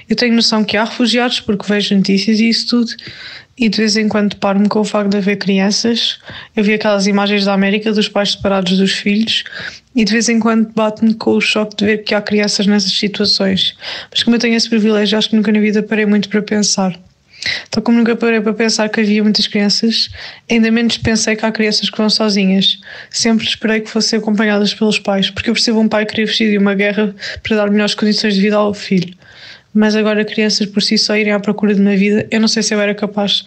Eu 0.07 0.15
tenho 0.15 0.35
noção 0.35 0.63
que 0.63 0.77
há 0.77 0.83
refugiados, 0.83 1.39
porque 1.39 1.65
vejo 1.67 1.95
notícias 1.95 2.39
e 2.39 2.49
isso 2.49 2.67
tudo, 2.67 2.91
e 3.59 3.67
de 3.67 3.77
vez 3.77 3.97
em 3.97 4.07
quando 4.07 4.35
paro-me 4.38 4.69
com 4.69 4.79
o 4.79 4.85
facto 4.85 5.09
de 5.09 5.17
haver 5.17 5.38
crianças. 5.38 6.19
Eu 6.55 6.63
vi 6.63 6.73
aquelas 6.73 7.07
imagens 7.07 7.45
da 7.45 7.53
América 7.53 7.91
dos 7.91 8.07
pais 8.07 8.31
separados 8.31 8.77
dos 8.77 8.91
filhos 8.91 9.43
e 9.95 10.05
de 10.05 10.13
vez 10.13 10.29
em 10.29 10.39
quando 10.39 10.71
bate-me 10.73 11.13
com 11.13 11.31
o 11.31 11.41
choque 11.41 11.75
de 11.75 11.85
ver 11.85 11.97
que 12.03 12.15
há 12.15 12.21
crianças 12.21 12.65
nessas 12.67 12.93
situações. 12.93 13.75
Mas 14.09 14.23
como 14.23 14.35
eu 14.35 14.39
tenho 14.39 14.55
esse 14.55 14.69
privilégio, 14.69 15.17
acho 15.17 15.29
que 15.31 15.35
nunca 15.35 15.51
na 15.51 15.59
vida 15.59 15.83
parei 15.83 16.05
muito 16.05 16.29
para 16.29 16.41
pensar. 16.41 16.97
Então, 17.67 17.82
como 17.82 17.97
nunca 17.97 18.15
parei 18.15 18.41
para 18.41 18.54
pensar 18.54 18.89
que 18.89 18.99
havia 18.99 19.23
muitas 19.23 19.47
crianças, 19.47 20.10
ainda 20.49 20.69
menos 20.71 20.97
pensei 20.97 21.36
que 21.36 21.45
há 21.45 21.52
crianças 21.52 21.89
que 21.89 21.97
vão 21.97 22.10
sozinhas. 22.10 22.80
Sempre 23.10 23.45
esperei 23.45 23.82
que 23.82 23.89
fossem 23.89 24.19
acompanhadas 24.19 24.73
pelos 24.73 24.99
pais, 24.99 25.30
porque 25.30 25.49
eu 25.49 25.54
percebo 25.54 25.80
um 25.80 25.88
pai 25.88 26.06
querer 26.06 26.28
fugir 26.28 26.52
de 26.52 26.58
uma 26.58 26.73
guerra 26.75 27.15
para 27.43 27.56
dar 27.56 27.71
melhores 27.71 27.95
condições 27.95 28.36
de 28.36 28.41
vida 28.41 28.56
ao 28.56 28.73
filho. 28.73 29.13
Mas 29.73 29.95
agora, 29.95 30.25
crianças 30.25 30.67
por 30.67 30.82
si 30.82 30.97
só 30.97 31.15
irem 31.15 31.34
à 31.34 31.39
procura 31.39 31.73
de 31.73 31.82
uma 31.82 31.95
vida, 31.95 32.28
eu 32.32 32.39
não 32.39 32.47
sei 32.47 32.63
se 32.63 32.73
eu 32.73 32.82
era 32.82 32.93
capaz. 32.95 33.45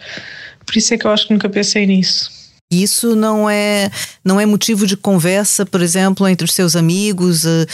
Por 0.65 0.77
isso 0.77 0.95
é 0.95 0.99
que 0.99 1.05
eu 1.05 1.11
acho 1.11 1.27
que 1.27 1.33
nunca 1.33 1.49
pensei 1.49 1.87
nisso. 1.87 2.42
Isso 2.73 3.15
não 3.15 3.51
é, 3.51 3.91
não 4.25 4.41
é 4.41 4.47
motivo 4.47 4.87
de 4.87 4.97
conversa, 4.97 5.67
por 5.67 5.83
exemplo, 5.83 6.27
entre 6.27 6.47
os 6.47 6.55
seus 6.55 6.75
amigos? 6.75 7.45
Eh, 7.45 7.67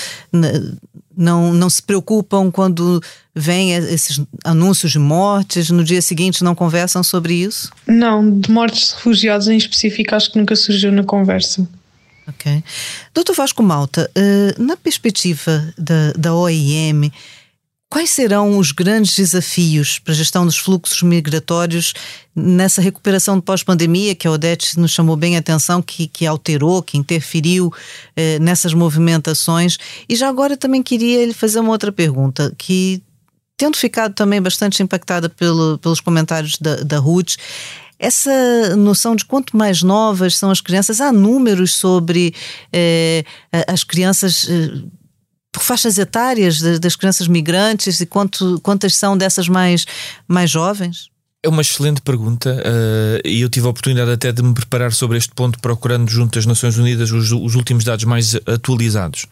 não, 1.16 1.52
não 1.52 1.70
se 1.70 1.82
preocupam 1.82 2.50
quando 2.50 3.00
vêm 3.34 3.72
esses 3.72 4.20
anúncios 4.44 4.92
de 4.92 4.98
mortes, 4.98 5.70
no 5.70 5.84
dia 5.84 6.02
seguinte 6.02 6.44
não 6.44 6.54
conversam 6.54 7.02
sobre 7.02 7.34
isso? 7.34 7.70
Não, 7.86 8.38
de 8.38 8.50
mortes 8.50 8.88
de 8.88 8.94
refugiados 8.96 9.48
em 9.48 9.56
específico 9.56 10.14
acho 10.14 10.32
que 10.32 10.38
nunca 10.38 10.54
surgiu 10.56 10.90
na 10.90 11.04
conversa. 11.04 11.66
Ok. 12.26 12.62
Doutor 13.14 13.34
Vasco 13.34 13.62
Malta, 13.62 14.10
eh, 14.14 14.54
na 14.58 14.76
perspectiva 14.76 15.72
da, 15.78 16.12
da 16.12 16.34
OIM, 16.34 17.10
Quais 17.90 18.10
serão 18.10 18.58
os 18.58 18.70
grandes 18.70 19.16
desafios 19.16 19.98
para 19.98 20.12
a 20.12 20.16
gestão 20.16 20.44
dos 20.44 20.58
fluxos 20.58 21.02
migratórios 21.02 21.94
nessa 22.36 22.82
recuperação 22.82 23.36
de 23.36 23.42
pós-pandemia, 23.42 24.14
que 24.14 24.28
a 24.28 24.30
Odete 24.30 24.78
nos 24.78 24.90
chamou 24.90 25.16
bem 25.16 25.36
a 25.36 25.38
atenção, 25.38 25.80
que, 25.80 26.06
que 26.06 26.26
alterou, 26.26 26.82
que 26.82 26.98
interferiu 26.98 27.72
eh, 28.14 28.38
nessas 28.40 28.74
movimentações? 28.74 29.78
E 30.06 30.14
já 30.14 30.28
agora 30.28 30.54
também 30.54 30.82
queria 30.82 31.24
lhe 31.24 31.32
fazer 31.32 31.60
uma 31.60 31.70
outra 31.70 31.90
pergunta, 31.90 32.54
que 32.58 33.02
tendo 33.56 33.76
ficado 33.78 34.14
também 34.14 34.40
bastante 34.40 34.82
impactada 34.82 35.30
pelo, 35.30 35.78
pelos 35.78 36.00
comentários 36.00 36.56
da, 36.60 36.76
da 36.76 36.98
Ruth, 36.98 37.36
essa 37.98 38.76
noção 38.76 39.16
de 39.16 39.24
quanto 39.24 39.56
mais 39.56 39.82
novas 39.82 40.36
são 40.36 40.50
as 40.50 40.60
crianças, 40.60 41.00
há 41.00 41.10
números 41.10 41.74
sobre 41.74 42.34
eh, 42.70 43.24
as 43.66 43.82
crianças 43.82 44.46
eh, 44.48 44.84
faixas 45.58 45.98
etárias 45.98 46.60
das 46.80 46.96
crianças 46.96 47.28
migrantes 47.28 48.00
e 48.00 48.06
quanto, 48.06 48.60
quantas 48.62 48.96
são 48.96 49.16
dessas 49.16 49.48
mais, 49.48 49.86
mais 50.26 50.50
jovens? 50.50 51.10
É 51.48 51.50
uma 51.50 51.62
excelente 51.62 52.02
pergunta 52.02 52.50
uh, 52.50 53.26
e 53.26 53.40
eu 53.40 53.48
tive 53.48 53.66
a 53.66 53.70
oportunidade 53.70 54.10
até 54.10 54.30
de 54.30 54.42
me 54.42 54.52
preparar 54.52 54.92
sobre 54.92 55.16
este 55.16 55.32
ponto, 55.34 55.58
procurando 55.60 56.10
junto 56.10 56.38
às 56.38 56.44
Nações 56.44 56.76
Unidas 56.76 57.10
os, 57.10 57.32
os, 57.32 57.54
últimos 57.54 57.84
dados 57.84 58.04
mais 58.04 58.34
atualizados. 58.46 59.24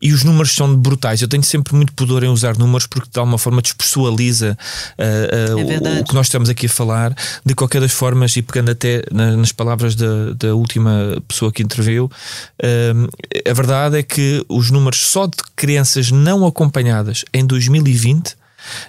E 0.00 0.14
os 0.14 0.24
números 0.24 0.52
são 0.52 0.74
brutais. 0.74 1.20
Eu 1.20 1.28
tenho 1.28 1.42
sempre 1.42 1.74
muito 1.74 1.92
pudor 1.92 2.24
em 2.24 2.28
usar 2.28 2.56
números 2.56 2.86
porque 2.86 3.10
de 3.12 3.18
alguma 3.18 3.36
forma 3.36 3.60
despessoaliza 3.60 4.56
uh, 4.98 5.58
uh, 5.58 5.96
é 5.96 6.00
o, 6.00 6.04
que 6.04 6.14
nós 6.14 6.28
estamos 6.28 6.48
aqui 6.48 6.64
a 6.64 6.70
falar. 6.70 7.14
De 7.44 7.54
qualquer 7.54 7.82
das 7.82 7.92
formas, 7.92 8.34
e 8.34 8.40
pegando 8.40 8.70
até 8.70 9.04
na, 9.12 9.36
nas 9.36 9.52
palavras 9.52 9.94
da, 9.94 10.32
da, 10.32 10.54
última 10.54 11.22
pessoa 11.28 11.52
que 11.52 11.62
interveio, 11.62 12.10
a 13.46 13.52
verdade 13.52 13.98
é 13.98 14.02
que 14.02 14.42
os 14.48 14.70
números 14.70 15.00
só 15.06 15.26
de 15.26 15.36
crianças 15.54 16.10
não 16.10 16.46
acompanhadas 16.46 17.26
em 17.34 17.44
2020 17.44 18.40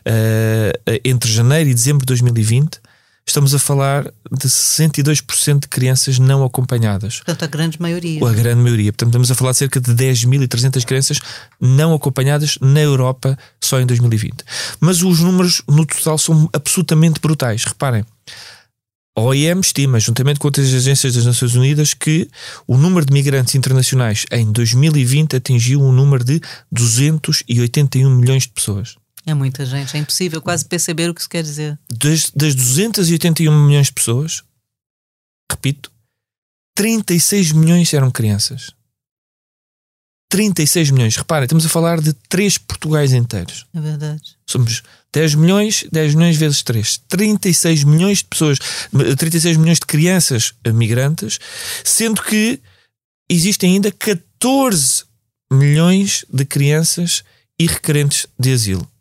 uh, 0.08 1.00
entre 1.04 1.32
janeiro 1.32 1.70
e 1.70 1.74
dezembro 1.74 2.00
de 2.00 2.08
2020, 2.08 2.80
estamos 3.26 3.54
a 3.56 3.60
falar 3.60 4.04
de 4.32 4.48
62% 4.48 5.60
de 5.62 5.68
crianças 5.68 6.20
não 6.20 6.44
acompanhadas. 6.44 7.18
Portanto, 7.18 7.44
a 7.44 7.48
grande 7.48 7.82
maioria. 7.82 8.28
A 8.28 8.34
grande 8.34 8.62
maioria. 8.62 8.92
Portanto, 8.92 9.10
estamos 9.10 9.32
a 9.32 9.36
falar 9.36 9.52
de 9.52 9.58
cerca 9.58 9.80
de 9.80 9.92
10.300 9.94 10.84
crianças 10.86 11.20
não 11.60 11.94
acompanhadas 11.94 12.58
na 12.62 12.82
Europa 12.82 13.38
só 13.62 13.80
em 13.80 13.86
2020. 13.86 14.44
Mas 14.80 15.02
os 15.02 15.20
números 15.20 15.62
no 15.68 15.86
total 15.86 16.18
são 16.18 16.50
absolutamente 16.54 17.20
brutais. 17.20 17.64
Reparem. 17.64 18.06
A 19.16 19.22
OIM 19.22 19.60
estima, 19.60 20.00
juntamente 20.00 20.40
com 20.40 20.48
outras 20.48 20.74
agências 20.74 21.14
das 21.14 21.24
Nações 21.24 21.54
Unidas, 21.54 21.94
que 21.94 22.28
o 22.66 22.78
número 22.78 23.06
de 23.06 23.14
migrantes 23.14 23.54
internacionais 23.54 24.26
em 24.32 24.52
2020 24.52 25.36
atingiu 25.36 25.84
um 25.84 25.92
número 25.92 26.24
de 26.24 26.42
281 26.72 28.10
milhões 28.10 28.44
de 28.44 28.50
pessoas. 28.50 28.96
É 29.26 29.34
muita 29.34 29.66
gente, 29.66 29.96
é 29.96 30.00
impossível 30.00 30.42
quase 30.42 30.66
perceber 30.66 31.10
o 31.10 31.14
que 31.14 31.22
isso 31.22 31.30
quer 31.30 31.44
dizer. 31.44 31.80
Das, 31.90 32.30
das 32.32 32.54
281 32.56 33.66
milhões 33.66 33.88
de 33.88 33.94
pessoas, 33.94 34.44
repito, 35.50 35.92
36 36.76 37.54
milhões 37.54 37.94
eram 37.94 38.12
crianças. 38.12 38.72
36 40.30 40.90
milhões. 40.90 41.16
Reparem, 41.16 41.46
estamos 41.46 41.66
a 41.66 41.70
falar 41.70 42.02
de 42.02 42.12
3 42.28 42.58
Portugais 42.58 43.14
inteiros. 43.14 43.66
É 43.74 43.80
verdade. 43.80 44.36
Somos 44.50 44.82
10 45.14 45.36
milhões, 45.36 45.86
10 45.92 46.16
milhões 46.16 46.36
vezes 46.36 46.64
3. 46.64 47.02
36 47.08 47.84
milhões 47.84 48.18
de 48.18 48.26
pessoas, 48.26 48.58
36 49.18 49.58
milhões 49.58 49.80
de 49.80 49.86
crianças 49.86 50.54
migrantes, 50.74 51.40
sendo 51.84 52.22
que 52.22 52.60
existem 53.30 53.76
ainda 53.76 53.92
14 53.92 55.06
milhões 55.52 56.26
de 56.28 56.44
crianças 56.46 57.24
e 57.60 57.68
requerentes 57.68 58.26
de 58.38 58.52
asilo 58.52 58.93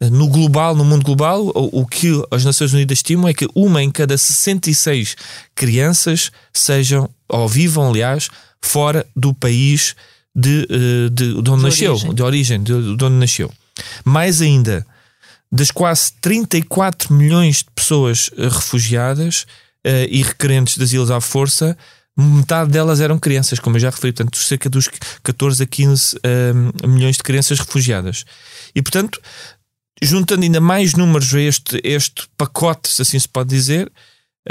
no 0.00 0.28
global, 0.28 0.76
no 0.76 0.84
mundo 0.84 1.04
global, 1.04 1.50
o, 1.54 1.84
que 1.84 2.12
as 2.30 2.44
Nações 2.44 2.72
Unidas 2.72 2.98
estimam 2.98 3.28
é 3.28 3.34
que 3.34 3.48
uma 3.54 3.82
em 3.82 3.90
cada 3.90 4.16
66 4.16 5.16
crianças 5.54 6.30
sejam, 6.52 7.10
ou 7.28 7.48
vivam, 7.48 7.88
aliás, 7.88 8.28
fora 8.62 9.04
do 9.16 9.34
país 9.34 9.96
de, 10.34 10.66
eh, 10.70 11.08
de, 11.10 11.42
de 11.42 11.50
onde 11.50 11.56
de 11.56 11.62
nasceu, 11.64 11.92
origem. 11.92 12.14
de 12.14 12.22
origem, 12.22 12.62
de, 12.62 12.96
de 12.96 13.04
onde 13.04 13.16
nasceu. 13.16 13.52
Mais 14.04 14.40
ainda, 14.40 14.86
das 15.50 15.70
quase 15.70 16.12
34 16.20 17.12
milhões 17.12 17.58
de 17.58 17.66
pessoas 17.74 18.30
eh, 18.36 18.44
refugiadas 18.44 19.46
uh, 19.86 20.06
e 20.08 20.22
requerentes 20.22 20.76
de 20.76 20.84
asilo 20.84 21.12
à 21.12 21.20
força, 21.20 21.76
metade 22.16 22.70
delas 22.70 23.00
eram 23.00 23.18
crianças, 23.18 23.58
como 23.58 23.76
eu 23.76 23.80
já 23.80 23.90
referi, 23.90 24.12
portanto, 24.12 24.36
cerca 24.38 24.68
dos 24.68 24.88
14 25.22 25.62
a 25.62 25.66
15 25.66 26.16
uh, 26.16 26.88
milhões 26.88 27.16
de 27.16 27.22
crianças 27.22 27.58
refugiadas. 27.58 28.24
E, 28.74 28.82
portanto, 28.82 29.20
juntando 30.02 30.42
ainda 30.42 30.60
mais 30.60 30.94
números 30.94 31.34
a 31.34 31.40
este, 31.40 31.80
este 31.82 32.28
pacote, 32.36 32.88
se 32.88 33.02
assim 33.02 33.18
se 33.18 33.28
pode 33.28 33.50
dizer, 33.50 33.90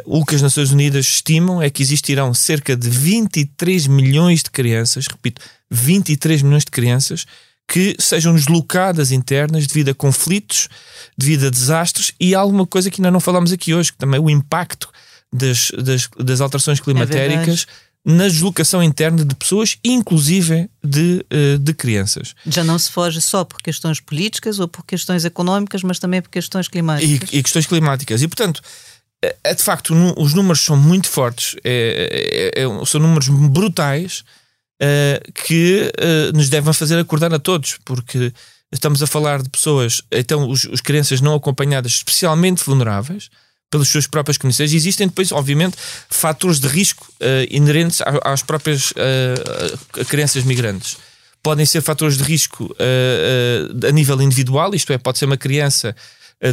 o 0.05 0.25
que 0.25 0.35
as 0.35 0.41
Nações 0.41 0.71
Unidas 0.71 1.05
estimam 1.05 1.61
é 1.61 1.69
que 1.69 1.81
existirão 1.81 2.33
cerca 2.33 2.75
de 2.75 2.89
23 2.89 3.87
milhões 3.87 4.43
de 4.43 4.51
crianças, 4.51 5.07
repito, 5.07 5.41
23 5.71 6.41
milhões 6.41 6.65
de 6.65 6.71
crianças 6.71 7.25
que 7.67 7.95
sejam 7.99 8.33
deslocadas 8.33 9.11
internas 9.11 9.67
devido 9.67 9.89
a 9.89 9.93
conflitos, 9.93 10.69
devido 11.17 11.47
a 11.47 11.49
desastres 11.49 12.13
e 12.19 12.33
alguma 12.33 12.65
coisa 12.65 12.89
que 12.89 13.01
ainda 13.01 13.11
não 13.11 13.19
falamos 13.19 13.51
aqui 13.51 13.73
hoje, 13.73 13.91
que 13.91 13.97
também 13.97 14.19
é 14.19 14.23
o 14.23 14.29
impacto 14.29 14.89
das, 15.33 15.71
das, 15.71 16.07
das 16.17 16.39
alterações 16.39 16.79
climatéricas 16.79 17.65
é 17.69 17.86
na 18.07 18.29
deslocação 18.29 18.81
interna 18.81 19.25
de 19.25 19.35
pessoas, 19.35 19.77
inclusive 19.83 20.69
de, 20.81 21.25
eh, 21.29 21.57
de 21.59 21.73
crianças. 21.73 22.33
Já 22.45 22.63
não 22.63 22.79
se 22.79 22.89
foge 22.89 23.19
só 23.19 23.43
por 23.43 23.61
questões 23.61 23.99
políticas 23.99 24.61
ou 24.61 24.67
por 24.67 24.85
questões 24.85 25.25
económicas, 25.25 25.83
mas 25.83 25.99
também 25.99 26.21
por 26.21 26.29
questões 26.29 26.69
climáticas. 26.69 27.29
E, 27.33 27.37
e 27.37 27.43
questões 27.43 27.65
climáticas. 27.65 28.21
E, 28.21 28.27
portanto, 28.29 28.61
é, 29.21 29.53
de 29.53 29.61
facto, 29.61 29.93
os 30.17 30.33
números 30.33 30.61
são 30.61 30.77
muito 30.77 31.09
fortes, 31.09 31.57
é, 31.65 32.53
é, 32.55 32.63
é 32.63 32.85
são 32.85 33.01
números 33.01 33.27
brutais 33.27 34.23
que 35.33 35.91
nos 36.35 36.49
devem 36.49 36.71
fazer 36.71 36.99
acordar 36.99 37.33
a 37.33 37.39
todos, 37.39 37.79
porque 37.83 38.31
estamos 38.71 39.01
a 39.01 39.07
falar 39.07 39.41
de 39.41 39.49
pessoas, 39.49 40.03
então, 40.11 40.47
os, 40.47 40.65
os 40.65 40.81
crianças 40.81 41.19
não 41.19 41.33
acompanhadas, 41.33 41.93
especialmente 41.93 42.63
vulneráveis, 42.63 43.31
pelas 43.69 43.87
suas 43.87 44.07
próprias 44.07 44.37
condições. 44.37 44.73
Existem 44.73 45.07
depois, 45.07 45.31
obviamente, 45.31 45.75
fatores 46.09 46.59
de 46.59 46.67
risco 46.67 47.07
uh, 47.21 47.47
inerentes 47.49 48.01
às 48.23 48.41
próprias 48.41 48.91
uh, 48.91 50.05
crianças 50.05 50.43
migrantes. 50.43 50.97
Podem 51.43 51.65
ser 51.65 51.81
fatores 51.81 52.17
de 52.17 52.23
risco 52.23 52.65
uh, 52.65 53.87
a 53.87 53.91
nível 53.91 54.21
individual, 54.21 54.73
isto 54.73 54.91
é, 54.93 54.97
pode 54.97 55.17
ser 55.17 55.25
uma 55.25 55.37
criança 55.37 55.95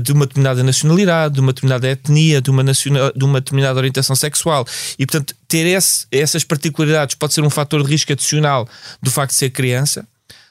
de 0.03 0.13
uma 0.13 0.25
determinada 0.25 0.63
nacionalidade, 0.63 1.35
de 1.35 1.41
uma 1.41 1.53
determinada 1.53 1.87
etnia, 1.87 2.41
de 2.41 2.51
uma, 2.51 2.63
nacional, 2.63 3.13
de 3.15 3.23
uma 3.23 3.39
determinada 3.39 3.79
orientação 3.79 4.17
sexual. 4.17 4.67
E, 4.99 5.05
portanto, 5.05 5.35
ter 5.47 5.67
esse, 5.67 6.07
essas 6.11 6.43
particularidades 6.43 7.15
pode 7.15 7.35
ser 7.35 7.43
um 7.43 7.51
fator 7.51 7.85
de 7.85 7.91
risco 7.91 8.11
adicional 8.11 8.67
do 9.03 9.11
facto 9.11 9.33
de 9.33 9.37
ser 9.37 9.51
criança. 9.51 10.09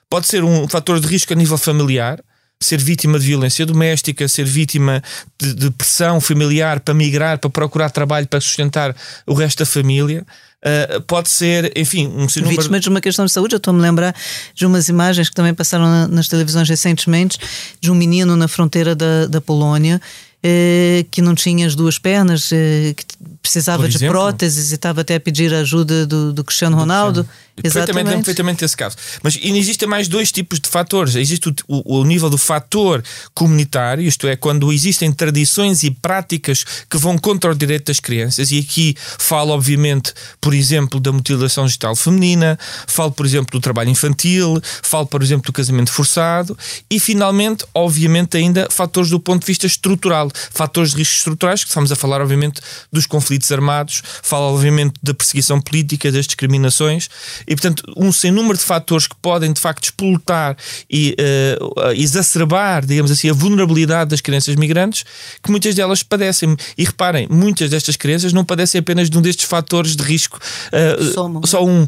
Pode 0.07 0.27
ser 0.27 0.43
um 0.43 0.67
fator 0.67 0.99
de 0.99 1.07
risco 1.07 1.33
a 1.33 1.35
nível 1.35 1.57
familiar 1.57 2.23
ser 2.63 2.81
vítima 2.81 3.19
de 3.19 3.25
violência 3.25 3.65
doméstica, 3.65 4.27
ser 4.27 4.45
vítima 4.45 5.01
de, 5.39 5.53
de 5.53 5.71
pressão 5.71 6.19
familiar 6.21 6.79
para 6.79 6.93
migrar, 6.93 7.37
para 7.37 7.49
procurar 7.49 7.89
trabalho, 7.89 8.27
para 8.27 8.41
sustentar 8.41 8.95
o 9.25 9.33
resto 9.33 9.59
da 9.59 9.65
família. 9.65 10.25
Uh, 10.63 11.01
pode 11.01 11.29
ser, 11.29 11.73
enfim, 11.75 12.07
um 12.07 12.29
sinônimo. 12.29 12.61
Vítima 12.61 12.79
de 12.79 12.87
uma 12.87 13.01
questão 13.01 13.25
de 13.25 13.31
saúde. 13.31 13.53
Eu 13.53 13.57
estou-me 13.57 13.79
a 13.79 13.83
lembrar 13.83 14.15
de 14.55 14.65
umas 14.65 14.87
imagens 14.87 15.27
que 15.27 15.35
também 15.35 15.53
passaram 15.53 16.07
nas 16.07 16.29
televisões 16.29 16.69
recentemente 16.69 17.37
de 17.81 17.91
um 17.91 17.95
menino 17.95 18.37
na 18.37 18.47
fronteira 18.47 18.95
da, 18.95 19.27
da 19.27 19.41
Polónia 19.41 19.99
eh, 20.45 21.05
que 21.09 21.21
não 21.21 21.33
tinha 21.33 21.65
as 21.65 21.73
duas 21.73 21.97
pernas, 21.97 22.51
eh, 22.51 22.93
que 22.93 23.05
precisava 23.41 23.87
de 23.87 23.97
próteses 23.99 24.71
e 24.71 24.75
estava 24.75 24.99
até 24.99 25.15
a 25.15 25.19
pedir 25.19 25.53
ajuda 25.53 26.05
do, 26.05 26.33
do 26.33 26.43
Cristiano 26.43 26.75
Ronaldo. 26.75 27.25
Perfeitamente, 27.55 28.15
perfeitamente 28.15 28.65
esse 28.65 28.75
caso. 28.75 28.95
Mas 29.21 29.37
existem 29.41 29.87
mais 29.87 30.07
dois 30.07 30.31
tipos 30.31 30.59
de 30.59 30.67
fatores. 30.67 31.15
Existe 31.15 31.49
o, 31.49 31.55
o, 31.67 31.99
o, 31.99 32.03
nível 32.03 32.27
do 32.29 32.37
fator 32.37 33.03
comunitário, 33.33 34.03
isto 34.03 34.27
é, 34.27 34.35
quando 34.35 34.73
existem 34.73 35.11
tradições 35.11 35.83
e 35.83 35.91
práticas 35.91 36.65
que 36.89 36.97
vão 36.97 37.15
contra 37.15 37.51
o 37.51 37.55
direito 37.55 37.85
das 37.85 37.99
crianças, 37.99 38.51
e 38.51 38.57
aqui 38.57 38.95
falo, 38.97 39.53
obviamente, 39.53 40.13
por 40.41 40.53
exemplo, 40.53 40.99
da 40.99 41.11
mutilação 41.11 41.67
genital 41.67 41.95
feminina, 41.95 42.57
falo, 42.87 43.11
por 43.11 43.25
exemplo, 43.25 43.51
do 43.51 43.61
trabalho 43.61 43.89
infantil, 43.89 44.59
falo, 44.81 45.05
por 45.05 45.21
exemplo, 45.21 45.45
do 45.45 45.53
casamento 45.53 45.91
forçado, 45.91 46.57
e 46.89 46.99
finalmente, 46.99 47.65
obviamente, 47.73 48.35
ainda 48.35 48.67
fatores 48.71 49.11
do 49.11 49.19
ponto 49.19 49.41
de 49.41 49.47
vista 49.47 49.67
estrutural, 49.67 50.31
fatores 50.51 50.91
de 50.91 50.97
riscos 50.97 51.17
estruturais, 51.17 51.63
que 51.63 51.69
estamos 51.69 51.91
a 51.91 51.95
falar, 51.95 52.19
obviamente, 52.19 52.61
dos 52.91 53.05
conflitos 53.05 53.51
armados, 53.51 54.01
falo, 54.23 54.55
obviamente, 54.55 54.95
da 55.03 55.13
perseguição 55.13 55.61
política, 55.61 56.11
das 56.11 56.25
discriminações 56.25 57.09
e, 57.47 57.55
portanto, 57.55 57.83
um 57.97 58.11
sem 58.11 58.31
número 58.31 58.57
de 58.57 58.63
fatores 58.63 59.07
que 59.07 59.15
podem, 59.21 59.51
de 59.51 59.59
facto, 59.59 59.83
explotar 59.83 60.55
e 60.89 61.15
uh, 61.19 61.91
exacerbar, 61.91 62.85
digamos 62.85 63.11
assim, 63.11 63.29
a 63.29 63.33
vulnerabilidade 63.33 64.09
das 64.09 64.21
crianças 64.21 64.55
migrantes, 64.55 65.03
que 65.41 65.51
muitas 65.51 65.75
delas 65.75 66.03
padecem. 66.03 66.55
E 66.77 66.83
reparem, 66.83 67.27
muitas 67.29 67.69
destas 67.69 67.95
crianças 67.95 68.33
não 68.33 68.43
padecem 68.43 68.79
apenas 68.79 69.09
de 69.09 69.17
um 69.17 69.21
destes 69.21 69.45
fatores 69.45 69.95
de 69.95 70.03
risco, 70.03 70.39
uh, 70.39 71.47
só 71.47 71.65
um. 71.65 71.83
Uh, 71.83 71.87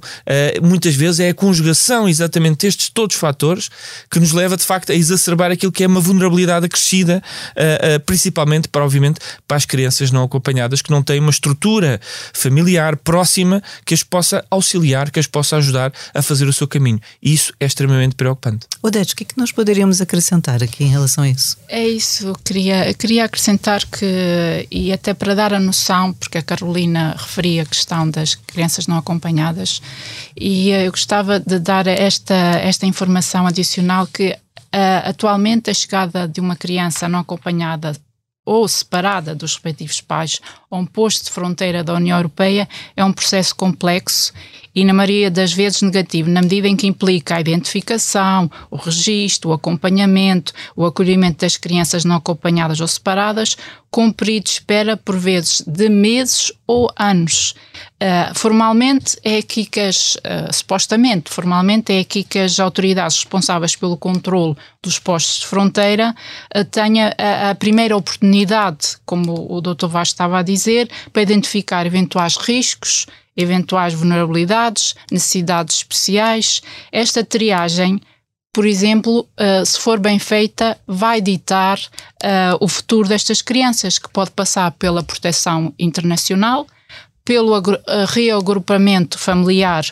muitas 0.62 0.96
vezes 0.96 1.20
é 1.20 1.30
a 1.30 1.34
conjugação 1.34 2.08
exatamente 2.08 2.66
destes 2.66 2.90
todos 2.90 3.16
os 3.16 3.20
fatores 3.20 3.70
que 4.10 4.20
nos 4.20 4.32
leva, 4.32 4.58
de 4.58 4.64
facto, 4.64 4.92
a 4.92 4.96
exacerbar 4.96 5.52
aquilo 5.52 5.72
que 5.72 5.84
é 5.84 5.88
uma 5.88 6.00
vulnerabilidade 6.00 6.66
acrescida, 6.66 7.22
principalmente 8.06 8.68
para, 8.68 8.84
obviamente, 8.84 9.20
para 9.48 9.58
as 9.58 9.66
crianças 9.66 10.12
não 10.12 10.24
acompanhadas 10.24 10.82
que 10.82 10.92
não 10.92 11.02
têm 11.02 11.20
uma 11.20 11.30
estrutura 11.30 12.00
familiar 12.34 12.96
próxima 12.98 13.62
que 13.86 13.94
as 13.94 14.04
possa 14.04 14.44
auxiliar, 14.50 15.12
que 15.12 15.20
as 15.20 15.28
possa 15.28 15.45
possa 15.46 15.58
ajudar 15.58 15.94
a 16.14 16.22
fazer 16.22 16.48
o 16.48 16.54
seu 16.54 16.68
caminho. 16.68 17.00
E 17.22 17.34
isso 17.34 17.54
é 17.60 17.66
extremamente 17.66 18.16
preocupante. 18.16 18.68
Odete, 18.82 19.14
o 19.14 19.16
que 19.16 19.24
é 19.24 19.28
que 19.28 19.38
nós 19.38 19.52
poderíamos 19.52 20.02
acrescentar 20.02 20.64
aqui 20.64 20.84
em 20.84 20.90
relação 20.90 21.24
a 21.24 21.30
isso? 21.30 21.58
É 21.68 21.88
isso, 21.88 22.34
queria, 22.44 22.94
queria 22.96 23.26
acrescentar 23.26 23.86
que, 23.86 24.68
e 24.72 24.92
até 24.92 25.14
para 25.14 25.36
dar 25.36 25.54
a 25.54 25.60
noção, 25.60 26.14
porque 26.14 26.38
a 26.38 26.42
Carolina 26.42 27.16
referia 27.18 27.62
a 27.62 27.66
questão 27.66 28.10
das 28.10 28.34
crianças 28.34 28.88
não 28.88 28.98
acompanhadas, 28.98 29.82
e 30.36 30.70
eu 30.70 30.92
gostava 30.92 31.40
de 31.40 31.60
dar 31.60 31.86
esta, 31.88 32.34
esta 32.34 32.86
informação 32.86 33.46
adicional 33.46 34.08
que 34.08 34.30
uh, 34.32 35.10
atualmente 35.10 35.70
a 35.70 35.74
chegada 35.74 36.28
de 36.28 36.42
uma 36.42 36.56
criança 36.56 37.08
não 37.08 37.20
acompanhada 37.20 37.94
ou 38.46 38.68
separada 38.68 39.34
dos 39.34 39.54
respectivos 39.54 40.02
pais 40.02 40.40
a 40.70 40.78
um 40.78 40.86
posto 40.86 41.26
de 41.26 41.32
fronteira 41.32 41.84
da 41.84 41.96
União 41.96 42.18
Europeia 42.18 42.70
é 42.96 43.04
um 43.04 43.12
processo 43.12 43.56
complexo 43.56 44.32
e, 44.76 44.84
na 44.84 44.94
maioria 44.94 45.32
das 45.32 45.54
vezes, 45.54 45.82
negativo, 45.82 46.30
na 46.30 46.42
medida 46.42 46.68
em 46.68 46.76
que 46.76 46.86
implica 46.86 47.38
a 47.38 47.40
identificação, 47.40 48.52
o 48.70 48.76
registro, 48.76 49.52
o 49.52 49.54
acompanhamento, 49.54 50.52
o 50.76 50.86
acolhimento 50.86 51.40
das 51.40 51.56
crianças 51.56 52.04
não 52.04 52.18
acompanhadas 52.18 52.82
ou 52.82 52.88
separadas, 52.88 53.56
um 53.98 54.12
de 54.12 54.50
espera, 54.50 54.98
por 54.98 55.18
vezes, 55.18 55.62
de 55.66 55.90
meses 55.90 56.52
ou 56.68 56.92
anos. 56.98 57.56
Uh, 57.96 58.38
formalmente 58.38 59.18
é 59.24 59.38
aqui 59.38 59.66
que 59.66 59.80
as, 59.80 60.16
uh, 60.16 60.52
supostamente, 60.52 61.32
formalmente 61.32 61.94
é 61.94 62.00
aqui 62.00 62.24
que 62.24 62.40
as 62.40 62.60
autoridades 62.60 63.18
responsáveis 63.18 63.76
pelo 63.76 63.96
controle 63.96 64.56
dos 64.84 65.00
postos 65.00 65.40
de 65.40 65.48
fronteira 65.48 66.14
uh, 66.56 66.66
tenham 66.66 67.10
a, 67.18 67.52
a, 67.52 67.56
primeira 67.56 67.96
oportunidade, 67.96 68.98
como 69.06 69.48
o 69.50 69.62
Dr. 69.62 69.88
Vaz 69.88 70.10
estava 70.10 70.40
a 70.40 70.44
dizer, 70.44 70.90
para 71.14 71.22
identificar 71.22 71.86
eventuais 71.86 72.36
riscos, 72.36 73.08
eventuais 73.36 73.94
vulnerabilidades, 73.94 74.96
necessidades 75.12 75.78
especiais. 75.78 76.62
Esta 76.92 77.24
triagem, 77.24 78.00
por 78.54 78.66
exemplo, 78.66 79.28
uh, 79.40 79.66
se 79.66 79.80
for 79.80 80.00
bem 80.00 80.18
feita, 80.20 80.78
vai 80.88 81.20
ditar 81.20 81.78
uh, 81.78 82.58
o 82.60 82.68
futuro 82.68 83.08
destas 83.08 83.42
crianças, 83.42 84.00
que 84.00 84.10
pode 84.10 84.32
passar 84.32 84.72
pela 84.72 85.04
proteção 85.04 85.74
internacional, 85.78 86.66
pelo 87.26 87.58
eh, 87.58 88.06
reagrupamento 88.08 89.18
familiar 89.18 89.84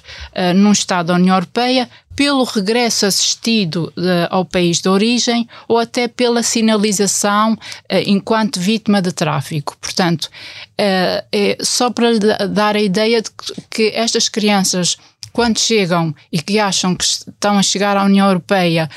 num 0.56 0.72
Estado 0.72 1.08
da 1.08 1.16
União 1.16 1.36
Europeia, 1.36 1.90
pelo 2.16 2.44
regresso 2.44 3.06
assistido 3.06 3.92
uh, 3.98 4.28
ao 4.30 4.46
país 4.46 4.80
de 4.80 4.90
origem 4.90 5.48
ou 5.68 5.80
até 5.80 6.08
pela 6.08 6.44
sinalização 6.44 7.54
uh, 7.54 7.58
enquanto 8.06 8.60
vítima 8.60 9.02
de 9.02 9.12
tráfico. 9.12 9.78
Portanto, 9.80 10.30
é 10.78 11.58
só 11.62 11.92
para 11.92 12.18
dar 12.48 12.76
a 12.76 12.82
ideia 12.82 13.22
de 13.22 13.30
que 13.70 13.92
estas 13.94 14.28
crianças 14.28 14.98
quando 15.32 15.60
chegam 15.60 16.14
e 16.32 16.42
que 16.42 16.60
acham 16.60 16.96
que 16.96 17.04
estão 17.04 17.58
a 17.58 17.64
chegar 17.64 17.98
à 17.98 18.04
União 18.04 18.28
Europeia, 18.28 18.90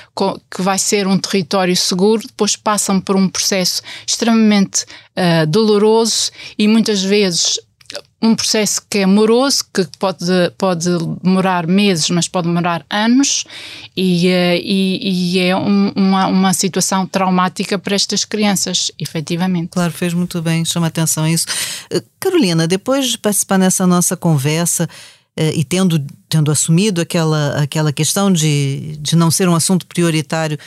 que 0.51 0.61
vai 0.61 0.79
ser 0.79 1.07
um 1.07 1.19
território 1.19 1.75
seguro, 1.75 2.27
depois 2.27 2.57
passam 2.57 3.01
por 3.01 3.17
um 3.17 3.29
processo 3.29 3.83
extremamente 4.07 4.85
doloroso 5.49 6.31
e 6.59 6.69
muitas 6.69 7.03
vezes 7.03 7.59
um 8.27 8.35
processo 8.35 8.83
que 8.89 8.99
é 8.99 9.07
moroso, 9.07 9.65
que 9.73 9.87
pode, 9.99 10.27
pode 10.59 10.89
demorar 11.23 11.67
meses, 11.67 12.11
mas 12.11 12.29
pode 12.29 12.49
demorar 12.49 12.85
anos, 12.91 13.45
e, 13.97 14.29
eh, 14.29 14.61
e, 14.63 15.35
e 15.35 15.39
é 15.39 15.57
um, 15.57 15.93
uma, 15.95 16.27
uma 16.27 16.53
situação 16.53 17.07
traumática 17.07 17.79
para 17.79 17.95
estas 17.95 18.25
crianças, 18.25 18.91
efetivamente. 18.99 19.71
Claro, 19.71 19.93
fez 19.93 20.13
muito 20.13 20.43
bem, 20.43 20.65
chama 20.65 20.89
atenção 20.89 21.25
a 21.25 21.31
isso. 21.31 21.47
Eh, 21.91 22.03
Carolina, 22.21 22.67
depois 22.67 23.13
de 23.13 23.19
participar 23.19 23.59
nessa 23.59 23.87
nossa 23.87 24.17
conversa, 24.17 24.89
eh, 25.37 25.53
e 25.55 25.65
tendo, 25.65 26.03
tendo 26.29 26.51
assumido 26.51 27.01
aquela, 27.01 27.63
aquela 27.63 27.93
questão 27.93 28.33
de, 28.33 28.97
de 29.01 29.15
não 29.15 29.31
ser 29.31 29.49
um 29.49 29.55
assunto 29.55 29.87
prioritário 29.87 30.59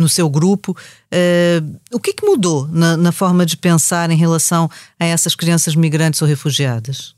no 0.00 0.08
seu 0.08 0.28
grupo. 0.28 0.76
Uh, 1.12 1.78
o 1.92 2.00
que, 2.00 2.14
que 2.14 2.24
mudou 2.26 2.66
na, 2.68 2.96
na, 2.96 3.12
forma 3.12 3.44
de 3.44 3.56
pensar 3.56 4.10
em 4.10 4.16
relação 4.16 4.68
a 4.98 5.04
essas 5.04 5.34
crianças 5.34 5.76
migrantes 5.76 6.20
ou 6.22 6.26
refugiadas? 6.26 7.14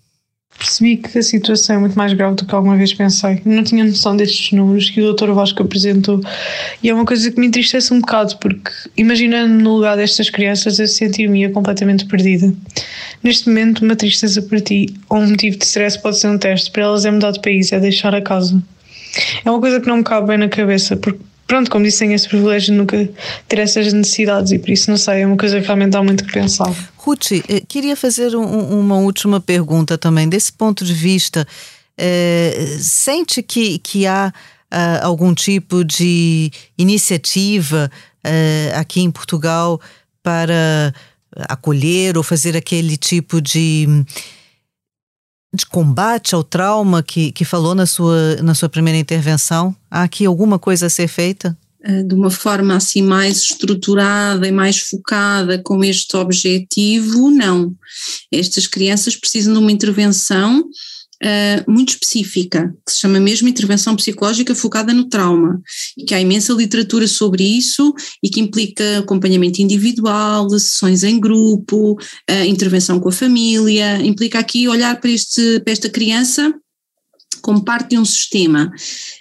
Percebi 0.58 0.98
que 0.98 1.18
a 1.18 1.22
situação 1.22 1.76
é 1.76 1.78
muito 1.78 1.96
mais 1.96 2.12
grave 2.12 2.36
do 2.36 2.44
que 2.44 2.54
alguma 2.54 2.76
vez 2.76 2.92
pensei. 2.92 3.40
Não 3.44 3.64
tinha 3.64 3.84
noção 3.84 4.14
destes 4.14 4.52
números 4.52 4.90
que 4.90 5.00
o 5.00 5.12
Dr. 5.12 5.32
Vasco 5.32 5.62
apresentou. 5.62 6.20
E 6.82 6.90
é 6.90 6.94
uma 6.94 7.06
coisa 7.06 7.30
que 7.30 7.40
me 7.40 7.46
entristece 7.46 7.92
um 7.92 8.00
bocado, 8.00 8.36
porque 8.36 8.70
imaginando 8.96 9.54
no 9.54 9.76
lugar 9.76 9.96
destas 9.96 10.28
crianças, 10.28 10.78
eu 10.78 10.86
sentir-me 10.86 11.48
completamente 11.48 12.04
perdida. 12.04 12.52
Neste 13.22 13.48
momento, 13.48 13.82
uma 13.82 13.96
tristeza 13.96 14.42
para 14.42 14.60
ti 14.60 14.94
ou 15.08 15.18
um 15.18 15.30
motivo 15.30 15.56
de 15.56 15.64
stress 15.64 16.00
pode 16.00 16.18
ser 16.18 16.28
um 16.28 16.38
teste. 16.38 16.70
Para 16.70 16.82
elas 16.82 17.04
é 17.06 17.10
mudar 17.10 17.30
de 17.30 17.40
país, 17.40 17.72
é 17.72 17.80
deixar 17.80 18.14
a 18.14 18.20
casa. 18.20 18.62
É 19.44 19.50
uma 19.50 19.60
coisa 19.60 19.80
que 19.80 19.88
não 19.88 19.98
me 19.98 20.04
cabe 20.04 20.28
bem 20.28 20.38
na 20.38 20.48
cabeça, 20.48 20.96
porque 20.96 21.20
pronto, 21.52 21.70
como 21.70 21.84
disse, 21.84 21.98
tenho 21.98 22.14
esse 22.14 22.26
privilégio 22.26 22.72
de 22.72 22.78
nunca 22.78 23.10
ter 23.46 23.58
essas 23.58 23.92
necessidades 23.92 24.52
e 24.52 24.58
por 24.58 24.70
isso 24.70 24.90
não 24.90 24.96
sei, 24.96 25.20
é 25.20 25.26
uma 25.26 25.36
coisa 25.36 25.60
que 25.60 25.66
realmente 25.66 25.90
dá 25.90 26.02
muito 26.02 26.24
que 26.24 26.32
pensar. 26.32 26.72
Ruth, 26.96 27.32
eh, 27.32 27.60
queria 27.68 27.94
fazer 27.94 28.34
um, 28.34 28.80
uma 28.80 28.96
última 28.96 29.38
pergunta 29.38 29.98
também. 29.98 30.26
Desse 30.26 30.50
ponto 30.50 30.82
de 30.82 30.94
vista, 30.94 31.46
é, 31.98 32.78
sente 32.80 33.42
que, 33.42 33.78
que 33.80 34.06
há 34.06 34.32
uh, 34.72 35.04
algum 35.04 35.34
tipo 35.34 35.84
de 35.84 36.50
iniciativa 36.78 37.90
uh, 38.24 38.78
aqui 38.78 39.02
em 39.02 39.10
Portugal 39.10 39.78
para 40.22 40.94
acolher 41.50 42.16
ou 42.16 42.22
fazer 42.22 42.56
aquele 42.56 42.96
tipo 42.96 43.42
de 43.42 44.06
de 45.54 45.66
combate 45.66 46.34
ao 46.34 46.42
trauma 46.42 47.02
que, 47.02 47.30
que 47.30 47.44
falou 47.44 47.74
na 47.74 47.86
sua, 47.86 48.36
na 48.42 48.54
sua 48.54 48.68
primeira 48.68 48.98
intervenção? 48.98 49.74
Há 49.90 50.02
aqui 50.02 50.24
alguma 50.24 50.58
coisa 50.58 50.86
a 50.86 50.90
ser 50.90 51.08
feita? 51.08 51.56
Eh, 51.84 52.02
de 52.04 52.14
uma 52.14 52.30
forma 52.30 52.76
assim 52.76 53.02
mais 53.02 53.38
estruturada 53.38 54.46
e 54.46 54.52
mais 54.52 54.78
focada 54.78 55.58
com 55.58 55.82
este 55.82 56.16
objetivo, 56.16 57.30
não. 57.30 57.74
Estas 58.30 58.66
crianças 58.66 59.16
precisam 59.16 59.52
de 59.52 59.58
uma 59.58 59.72
intervenção 59.72 60.64
uh, 61.22 61.70
muito 61.70 61.90
específica, 61.90 62.74
que 62.84 62.92
se 62.92 63.00
chama 63.00 63.20
mesmo 63.20 63.48
intervenção 63.48 63.96
psicológica 63.96 64.54
focada 64.54 64.92
no 64.92 65.08
trauma, 65.08 65.60
e 65.96 66.04
que 66.04 66.14
há 66.14 66.20
imensa 66.20 66.52
literatura 66.52 67.06
sobre 67.06 67.44
isso 67.44 67.94
e 68.22 68.28
que 68.28 68.40
implica 68.40 68.98
acompanhamento 68.98 69.62
individual, 69.62 70.50
sessões 70.50 71.04
em 71.04 71.18
grupo, 71.18 71.92
uh, 71.92 72.44
intervenção 72.46 72.98
com 72.98 73.08
a 73.08 73.12
família, 73.12 73.96
implica 74.02 74.38
aqui 74.38 74.68
olhar 74.68 75.00
para, 75.00 75.10
este, 75.10 75.60
para 75.60 75.72
esta 75.72 75.88
criança 75.88 76.52
como 77.40 77.64
parte 77.64 77.90
de 77.90 77.98
um 77.98 78.04
sistema. 78.04 78.72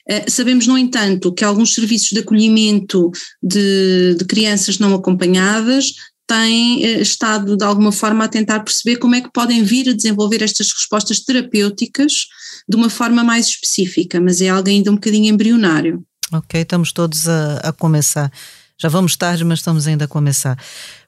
Uh, 0.09 0.29
sabemos, 0.29 0.67
no 0.67 0.77
entanto, 0.77 1.33
que 1.33 1.43
alguns 1.43 1.73
serviços 1.73 2.09
de 2.09 2.19
acolhimento 2.19 3.09
de, 3.41 4.15
de 4.17 4.25
crianças 4.25 4.77
não 4.77 4.93
acompanhadas 4.93 5.93
têm 6.31 6.85
eh, 6.85 7.01
estado 7.01 7.57
de 7.57 7.65
alguma 7.65 7.91
forma 7.91 8.23
a 8.23 8.27
tentar 8.29 8.61
perceber 8.61 8.97
como 8.97 9.15
é 9.15 9.21
que 9.21 9.29
podem 9.33 9.63
vir 9.63 9.89
a 9.89 9.93
desenvolver 9.93 10.41
estas 10.41 10.71
respostas 10.71 11.19
terapêuticas 11.19 12.27
de 12.67 12.77
uma 12.77 12.89
forma 12.89 13.21
mais 13.21 13.47
específica, 13.47 14.21
mas 14.21 14.41
é 14.41 14.47
algo 14.47 14.69
ainda 14.69 14.89
um 14.91 14.95
bocadinho 14.95 15.33
embrionário. 15.33 16.01
Ok, 16.31 16.61
estamos 16.61 16.93
todos 16.93 17.27
a, 17.27 17.57
a 17.57 17.73
começar. 17.73 18.31
Já 18.77 18.87
vamos 18.87 19.17
tarde, 19.17 19.43
mas 19.43 19.59
estamos 19.59 19.85
ainda 19.85 20.05
a 20.05 20.07
começar. 20.07 20.57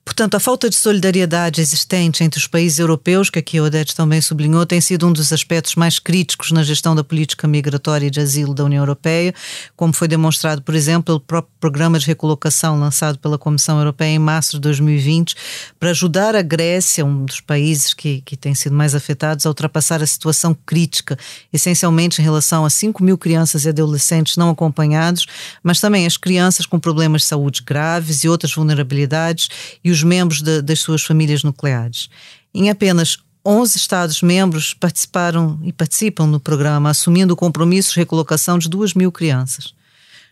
Portanto, 0.05 0.35
a 0.35 0.39
falta 0.39 0.69
de 0.69 0.75
solidariedade 0.75 1.61
existente 1.61 2.25
entre 2.25 2.37
os 2.37 2.45
países 2.45 2.77
europeus, 2.77 3.29
que 3.29 3.39
aqui 3.39 3.57
a 3.57 3.63
Odete 3.63 3.95
também 3.95 4.19
sublinhou, 4.19 4.65
tem 4.65 4.81
sido 4.81 5.07
um 5.07 5.13
dos 5.13 5.31
aspectos 5.31 5.75
mais 5.75 5.97
críticos 5.97 6.51
na 6.51 6.61
gestão 6.61 6.93
da 6.93 7.03
política 7.05 7.47
migratória 7.47 8.07
e 8.07 8.11
de 8.11 8.19
asilo 8.19 8.53
da 8.53 8.65
União 8.65 8.81
Europeia, 8.81 9.33
como 9.77 9.93
foi 9.93 10.09
demonstrado, 10.09 10.61
por 10.61 10.75
exemplo, 10.75 11.03
pelo 11.03 11.19
próprio 11.21 11.53
programa 11.57 11.97
de 11.97 12.05
recolocação 12.05 12.77
lançado 12.77 13.17
pela 13.17 13.37
Comissão 13.37 13.77
Europeia 13.77 14.09
em 14.09 14.19
março 14.19 14.57
de 14.57 14.59
2020, 14.59 15.35
para 15.79 15.91
ajudar 15.91 16.35
a 16.35 16.41
Grécia, 16.41 17.05
um 17.05 17.23
dos 17.23 17.39
países 17.39 17.93
que, 17.93 18.21
que 18.25 18.35
tem 18.35 18.53
sido 18.53 18.75
mais 18.75 18.93
afetados, 18.93 19.45
a 19.45 19.49
ultrapassar 19.49 20.03
a 20.03 20.07
situação 20.07 20.53
crítica, 20.65 21.17
essencialmente 21.51 22.21
em 22.21 22.23
relação 22.25 22.65
a 22.65 22.69
5 22.69 23.01
mil 23.01 23.17
crianças 23.17 23.63
e 23.63 23.69
adolescentes 23.69 24.35
não 24.35 24.49
acompanhados, 24.49 25.25
mas 25.63 25.79
também 25.79 26.05
as 26.05 26.17
crianças 26.17 26.65
com 26.65 26.77
problemas 26.77 27.21
de 27.21 27.27
saúde 27.29 27.63
graves 27.65 28.25
e 28.25 28.29
outras 28.29 28.53
vulnerabilidades 28.53 29.49
e 29.81 29.92
os 29.93 30.03
membros 30.03 30.41
de, 30.41 30.62
das 30.62 30.79
suas 30.79 31.03
famílias 31.03 31.43
nucleares. 31.43 32.10
Em 32.53 32.69
apenas 32.69 33.17
11 33.45 33.77
Estados-membros 33.77 34.73
participaram 34.73 35.60
e 35.63 35.73
participam 35.73 36.25
no 36.25 36.39
programa, 36.39 36.89
assumindo 36.89 37.34
o 37.34 37.38
compromisso 37.38 37.93
de 37.93 37.99
recolocação 37.99 38.58
de 38.58 38.69
2 38.69 38.93
mil 38.93 39.12
crianças. 39.12 39.73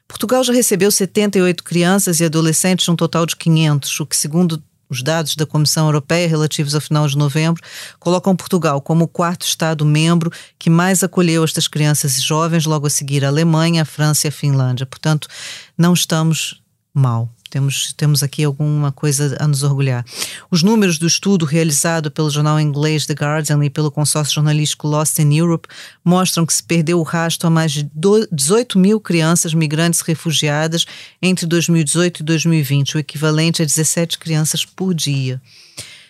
Portugal 0.08 0.44
já 0.44 0.54
recebeu 0.54 0.92
78 0.92 1.64
crianças 1.64 2.20
e 2.20 2.26
adolescentes, 2.26 2.88
um 2.90 2.96
total 2.96 3.26
de 3.26 3.36
500, 3.36 4.00
o 4.00 4.06
que, 4.06 4.16
segundo 4.16 4.62
os 4.90 5.02
dados 5.02 5.38
da 5.38 5.46
Comissão 5.46 5.86
Europeia 5.86 6.28
relativos 6.28 6.76
ao 6.76 6.82
final 6.82 7.08
de 7.08 7.18
novembro 7.18 7.64
colocam 7.98 8.36
Portugal 8.36 8.82
como 8.82 9.06
o 9.06 9.08
quarto 9.08 9.46
Estado-membro 9.46 10.30
que 10.60 10.70
mais 10.70 11.02
acolheu 11.02 11.46
estas 11.46 11.66
crianças 11.66 12.18
e 12.18 12.22
jovens, 12.22 12.66
logo 12.66 12.86
a 12.86 12.90
seguir 12.90 13.24
a 13.24 13.30
Alemanha, 13.30 13.84
a 13.84 13.86
França 13.86 14.28
e 14.28 14.30
a 14.30 14.32
Finlândia. 14.32 14.86
Portanto, 14.86 15.30
não 15.78 15.94
estamos 15.94 16.62
mal. 16.94 17.30
Temos, 17.52 17.92
temos 17.92 18.24
aqui 18.24 18.46
alguma 18.46 18.94
coisa 18.94 19.36
a 19.38 19.46
nos 19.46 19.62
orgulhar. 19.62 20.06
Os 20.50 20.64
números 20.64 20.98
do 20.98 21.06
estudo 21.06 21.44
realizado 21.44 22.10
pelo 22.10 22.30
jornal 22.30 22.58
inglês 22.58 23.06
The 23.06 23.14
Guardian 23.14 23.62
e 23.66 23.70
pelo 23.70 23.92
consórcio 23.92 24.36
jornalístico 24.36 24.88
Lost 24.88 25.20
in 25.20 25.36
Europe 25.36 25.68
mostram 26.04 26.46
que 26.46 26.54
se 26.54 26.64
perdeu 26.64 26.98
o 26.98 27.04
rastro 27.04 27.48
a 27.48 27.52
mais 27.52 27.74
de 27.74 27.92
18 28.32 28.80
mil 28.80 29.02
crianças 29.02 29.54
migrantes 29.54 30.00
refugiadas 30.00 30.86
entre 31.22 31.46
2018 31.46 32.22
e 32.22 32.24
2020, 32.24 32.96
o 32.96 33.00
equivalente 33.00 33.62
a 33.62 33.66
17 33.66 34.18
crianças 34.18 34.64
por 34.64 34.94
dia. 34.94 35.42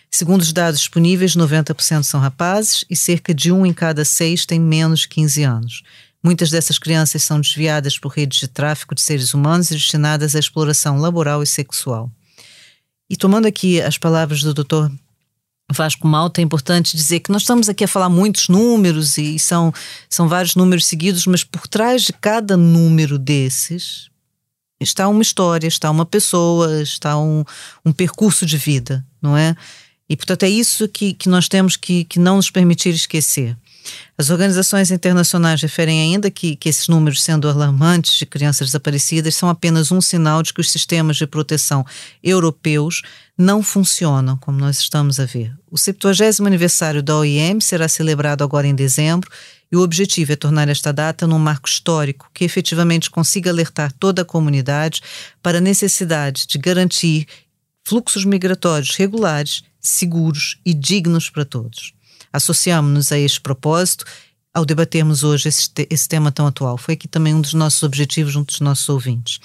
Segundo 0.08 0.42
os 0.42 0.52
dados 0.52 0.78
disponíveis, 0.78 1.34
90% 1.34 2.04
são 2.04 2.20
rapazes 2.20 2.84
e 2.88 2.94
cerca 2.94 3.34
de 3.34 3.50
um 3.50 3.66
em 3.66 3.72
cada 3.72 4.04
seis 4.04 4.46
tem 4.46 4.60
menos 4.60 5.00
de 5.00 5.08
15 5.08 5.42
anos. 5.42 5.82
Muitas 6.22 6.50
dessas 6.50 6.78
crianças 6.78 7.24
são 7.24 7.40
desviadas 7.40 7.98
por 7.98 8.12
redes 8.12 8.40
de 8.40 8.48
tráfico 8.48 8.94
de 8.94 9.00
seres 9.00 9.34
humanos 9.34 9.70
e 9.70 9.74
destinadas 9.74 10.36
à 10.36 10.38
exploração 10.38 10.98
laboral 10.98 11.42
e 11.42 11.46
sexual. 11.46 12.10
E 13.10 13.16
tomando 13.16 13.46
aqui 13.46 13.80
as 13.80 13.98
palavras 13.98 14.40
do 14.42 14.54
Dr. 14.54 14.88
Vasco 15.70 16.06
Malta, 16.06 16.40
é 16.40 16.44
importante 16.44 16.96
dizer 16.96 17.20
que 17.20 17.32
nós 17.32 17.42
estamos 17.42 17.68
aqui 17.68 17.84
a 17.84 17.88
falar 17.88 18.08
muitos 18.08 18.48
números 18.48 19.18
e 19.18 19.38
são, 19.38 19.72
são 20.08 20.28
vários 20.28 20.54
números 20.54 20.86
seguidos, 20.86 21.26
mas 21.26 21.42
por 21.42 21.66
trás 21.66 22.02
de 22.02 22.12
cada 22.12 22.56
número 22.56 23.18
desses 23.18 24.10
está 24.80 25.08
uma 25.08 25.22
história, 25.22 25.66
está 25.66 25.90
uma 25.90 26.06
pessoa, 26.06 26.82
está 26.82 27.18
um, 27.18 27.44
um 27.84 27.92
percurso 27.92 28.44
de 28.46 28.56
vida, 28.56 29.04
não 29.20 29.36
é? 29.36 29.56
E 30.08 30.16
portanto 30.16 30.42
é 30.42 30.48
isso 30.48 30.88
que, 30.88 31.14
que 31.14 31.28
nós 31.28 31.48
temos 31.48 31.76
que, 31.76 32.04
que 32.04 32.18
não 32.18 32.36
nos 32.36 32.50
permitir 32.50 32.90
esquecer. 32.94 33.56
As 34.16 34.30
organizações 34.30 34.90
internacionais 34.90 35.60
referem 35.60 36.00
ainda 36.00 36.30
que, 36.30 36.56
que 36.56 36.68
esses 36.68 36.88
números, 36.88 37.22
sendo 37.22 37.48
alarmantes 37.48 38.18
de 38.18 38.26
crianças 38.26 38.68
desaparecidas, 38.68 39.34
são 39.34 39.48
apenas 39.48 39.90
um 39.90 40.00
sinal 40.00 40.42
de 40.42 40.52
que 40.52 40.60
os 40.60 40.70
sistemas 40.70 41.16
de 41.16 41.26
proteção 41.26 41.84
europeus 42.22 43.02
não 43.36 43.62
funcionam, 43.62 44.36
como 44.36 44.58
nós 44.58 44.78
estamos 44.78 45.18
a 45.18 45.24
ver. 45.24 45.52
O 45.70 45.78
70 45.78 46.46
aniversário 46.46 47.02
da 47.02 47.16
OIM 47.16 47.60
será 47.60 47.88
celebrado 47.88 48.44
agora 48.44 48.66
em 48.66 48.74
dezembro 48.74 49.30
e 49.70 49.76
o 49.76 49.80
objetivo 49.80 50.32
é 50.32 50.36
tornar 50.36 50.68
esta 50.68 50.92
data 50.92 51.26
num 51.26 51.38
marco 51.38 51.66
histórico 51.66 52.30
que 52.34 52.44
efetivamente 52.44 53.10
consiga 53.10 53.50
alertar 53.50 53.90
toda 53.92 54.20
a 54.20 54.24
comunidade 54.24 55.00
para 55.42 55.58
a 55.58 55.62
necessidade 55.62 56.46
de 56.46 56.58
garantir 56.58 57.26
fluxos 57.82 58.24
migratórios 58.24 58.94
regulares, 58.96 59.64
seguros 59.80 60.58
e 60.64 60.74
dignos 60.74 61.30
para 61.30 61.44
todos. 61.44 61.94
Associamos-nos 62.32 63.12
a 63.12 63.18
este 63.18 63.40
propósito 63.40 64.04
ao 64.54 64.64
debatermos 64.64 65.22
hoje 65.22 65.48
esse, 65.48 65.70
esse 65.88 66.08
tema 66.08 66.30
tão 66.30 66.46
atual. 66.46 66.76
Foi 66.76 66.94
aqui 66.94 67.08
também 67.08 67.34
um 67.34 67.40
dos 67.40 67.54
nossos 67.54 67.82
objetivos 67.82 68.32
junto 68.32 68.48
dos 68.48 68.60
nossos 68.60 68.88
ouvintes. 68.88 69.40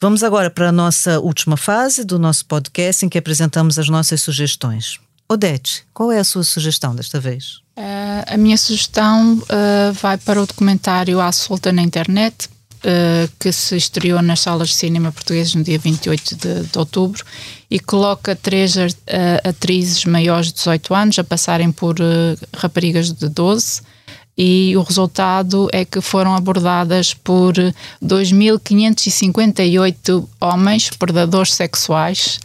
Vamos 0.00 0.22
agora 0.22 0.50
para 0.50 0.68
a 0.68 0.72
nossa 0.72 1.18
última 1.20 1.56
fase 1.56 2.04
do 2.04 2.18
nosso 2.18 2.44
podcast, 2.46 3.04
em 3.04 3.08
que 3.08 3.18
apresentamos 3.18 3.78
as 3.78 3.88
nossas 3.88 4.20
sugestões. 4.20 5.00
Odete, 5.28 5.84
qual 5.92 6.12
é 6.12 6.18
a 6.18 6.24
sua 6.24 6.44
sugestão 6.44 6.94
desta 6.94 7.18
vez? 7.18 7.60
Uh, 7.76 8.24
a 8.26 8.36
minha 8.36 8.56
sugestão 8.56 9.34
uh, 9.34 9.92
vai 9.94 10.16
para 10.18 10.40
o 10.40 10.46
documentário 10.46 11.20
À 11.20 11.32
Solta 11.32 11.72
na 11.72 11.82
Internet, 11.82 12.48
uh, 12.86 13.30
que 13.38 13.52
se 13.52 13.76
estreou 13.76 14.22
nas 14.22 14.40
salas 14.40 14.68
de 14.68 14.74
cinema 14.76 15.10
portuguesas 15.10 15.54
no 15.54 15.64
dia 15.64 15.78
28 15.78 16.36
de, 16.36 16.62
de 16.62 16.78
outubro 16.78 17.24
e 17.70 17.80
coloca 17.80 18.36
três 18.36 18.76
uh, 18.76 18.80
atrizes 19.44 20.04
maiores 20.04 20.48
de 20.48 20.54
18 20.54 20.94
anos 20.94 21.18
a 21.18 21.24
passarem 21.24 21.72
por 21.72 21.96
uh, 21.98 22.38
raparigas 22.54 23.12
de 23.12 23.28
12 23.28 23.82
e 24.36 24.76
o 24.76 24.82
resultado 24.82 25.68
é 25.72 25.84
que 25.84 26.00
foram 26.02 26.34
abordadas 26.34 27.14
por 27.14 27.54
2.558 28.04 30.28
homens 30.38 30.90
predadores 30.90 31.54
sexuais 31.54 32.38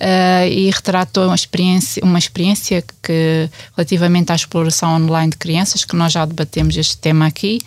uh, 0.00 0.48
e 0.48 0.70
retratou 0.70 1.26
uma 1.26 1.34
experiência, 1.34 2.02
uma 2.02 2.18
experiência 2.18 2.82
que 3.02 3.50
relativamente 3.76 4.32
à 4.32 4.34
exploração 4.34 4.96
online 4.96 5.32
de 5.32 5.36
crianças, 5.36 5.84
que 5.84 5.94
nós 5.94 6.12
já 6.12 6.24
debatemos 6.24 6.78
este 6.78 6.96
tema 6.96 7.26
aqui, 7.26 7.60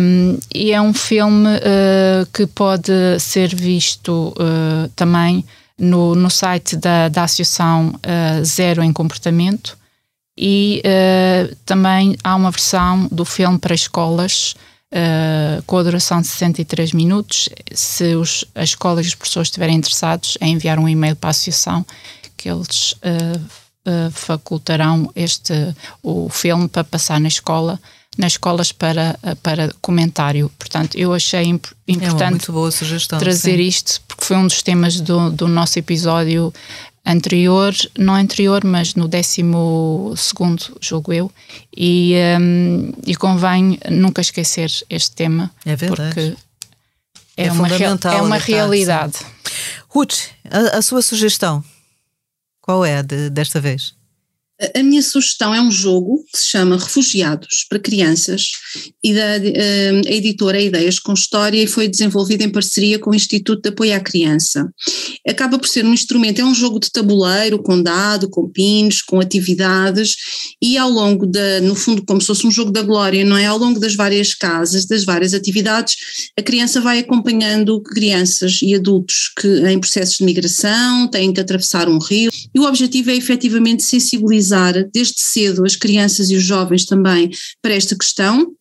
um, 0.00 0.38
e 0.54 0.72
é 0.72 0.80
um 0.80 0.94
filme 0.94 1.48
uh, 1.48 2.24
que 2.32 2.46
pode 2.46 3.20
ser 3.20 3.54
visto 3.54 4.28
uh, 4.28 4.88
também 4.96 5.44
no, 5.78 6.14
no 6.14 6.30
site 6.30 6.74
da, 6.76 7.10
da 7.10 7.24
Associação 7.24 7.92
Zero 8.44 8.82
em 8.82 8.90
Comportamento 8.92 9.76
e 10.36 10.82
também 11.66 12.16
há 12.24 12.34
uma 12.34 12.50
versão 12.50 13.06
do 13.10 13.24
filme 13.24 13.58
para 13.58 13.74
escolas 13.74 14.54
com 15.66 15.78
a 15.78 15.82
duração 15.82 16.20
de 16.20 16.26
63 16.28 16.92
minutos. 16.92 17.48
Se 17.72 18.14
os, 18.14 18.44
as 18.54 18.70
escolas 18.70 19.06
e 19.06 19.08
os 19.10 19.14
professores 19.14 19.48
estiverem 19.48 19.76
interessados, 19.76 20.36
é 20.40 20.46
enviar 20.46 20.78
um 20.78 20.88
e-mail 20.88 21.16
para 21.16 21.28
a 21.28 21.32
Associação 21.32 21.84
que 22.36 22.48
eles 22.50 22.92
uh, 22.92 24.10
facultarão 24.10 25.10
este 25.14 25.54
o 26.02 26.28
filme 26.28 26.68
para 26.68 26.84
passar 26.84 27.20
na 27.20 27.28
escola 27.28 27.80
nas 28.18 28.32
escolas 28.32 28.72
para, 28.72 29.18
para 29.42 29.72
comentário. 29.80 30.50
Portanto, 30.58 30.98
eu 30.98 31.14
achei 31.14 31.44
imp 31.44 31.64
importante 31.88 32.50
é 32.50 32.70
sugestão, 32.70 33.18
trazer 33.18 33.56
sim. 33.56 33.62
isto, 33.62 34.02
porque 34.06 34.24
foi 34.24 34.36
um 34.36 34.46
dos 34.46 34.62
temas 34.62 35.00
do, 35.00 35.30
do 35.30 35.48
nosso 35.48 35.78
episódio 35.78 36.52
anterior, 37.04 37.74
não 37.98 38.14
anterior, 38.14 38.64
mas 38.64 38.94
no 38.94 39.08
décimo 39.08 40.14
segundo, 40.16 40.76
julgo 40.80 41.12
eu, 41.12 41.32
e, 41.76 42.14
um, 42.40 42.92
e 43.04 43.14
convém 43.16 43.78
nunca 43.90 44.20
esquecer 44.20 44.70
este 44.88 45.12
tema. 45.12 45.50
É 45.64 45.74
verdade. 45.74 46.14
Porque 46.14 46.36
é, 47.36 47.46
é 47.46 47.52
uma, 47.52 47.68
fundamental 47.68 48.18
é 48.18 48.22
uma 48.22 48.38
realidade. 48.38 49.18
Ruth, 49.88 50.28
a, 50.50 50.78
a, 50.78 50.82
sua 50.82 51.02
sugestão, 51.02 51.62
qual 52.60 52.84
é 52.84 53.02
de, 53.02 53.30
desta 53.30 53.60
vez? 53.60 53.94
A 54.76 54.82
minha 54.82 55.02
sugestão 55.02 55.52
é 55.52 55.60
um 55.60 55.72
jogo 55.72 56.24
que 56.32 56.38
se 56.38 56.46
chama 56.46 56.78
Refugiados 56.78 57.66
para 57.68 57.80
Crianças 57.80 58.52
e 59.02 59.12
da, 59.12 59.34
a 59.34 60.12
editora 60.12 60.60
Ideias 60.60 61.00
com 61.00 61.12
História 61.12 61.60
e 61.60 61.66
foi 61.66 61.88
desenvolvido 61.88 62.42
em 62.42 62.48
parceria 62.48 62.96
com 62.96 63.10
o 63.10 63.14
Instituto 63.14 63.62
de 63.62 63.70
Apoio 63.70 63.96
à 63.96 63.98
Criança. 63.98 64.72
Acaba 65.26 65.58
por 65.58 65.66
ser 65.66 65.84
um 65.84 65.92
instrumento, 65.92 66.40
é 66.40 66.44
um 66.44 66.54
jogo 66.54 66.78
de 66.78 66.92
tabuleiro, 66.92 67.60
com 67.60 67.82
dado, 67.82 68.30
com 68.30 68.48
pins, 68.48 69.02
com 69.02 69.18
atividades 69.18 70.16
e 70.60 70.78
ao 70.78 70.88
longo 70.88 71.26
da, 71.26 71.60
no 71.60 71.74
fundo 71.74 72.04
como 72.04 72.20
se 72.20 72.28
fosse 72.28 72.46
um 72.46 72.50
jogo 72.50 72.70
da 72.70 72.82
glória, 72.82 73.24
não 73.24 73.36
é? 73.36 73.46
Ao 73.46 73.58
longo 73.58 73.80
das 73.80 73.96
várias 73.96 74.32
casas, 74.32 74.86
das 74.86 75.02
várias 75.02 75.34
atividades, 75.34 75.96
a 76.38 76.42
criança 76.42 76.80
vai 76.80 77.00
acompanhando 77.00 77.82
crianças 77.82 78.60
e 78.62 78.76
adultos 78.76 79.32
que 79.36 79.48
em 79.66 79.80
processos 79.80 80.18
de 80.18 80.24
migração 80.24 81.08
têm 81.08 81.32
que 81.32 81.40
atravessar 81.40 81.88
um 81.88 81.98
rio 81.98 82.30
e 82.54 82.60
o 82.60 82.64
objetivo 82.64 83.10
é 83.10 83.16
efetivamente 83.16 83.82
sensibilizar 83.82 84.51
desde 84.92 85.20
cedo 85.20 85.64
as 85.64 85.76
crianças 85.76 86.30
e 86.30 86.36
os 86.36 86.42
jovens 86.42 86.84
também 86.84 87.30
para 87.60 87.74
esta 87.74 87.96
questão 87.96 88.54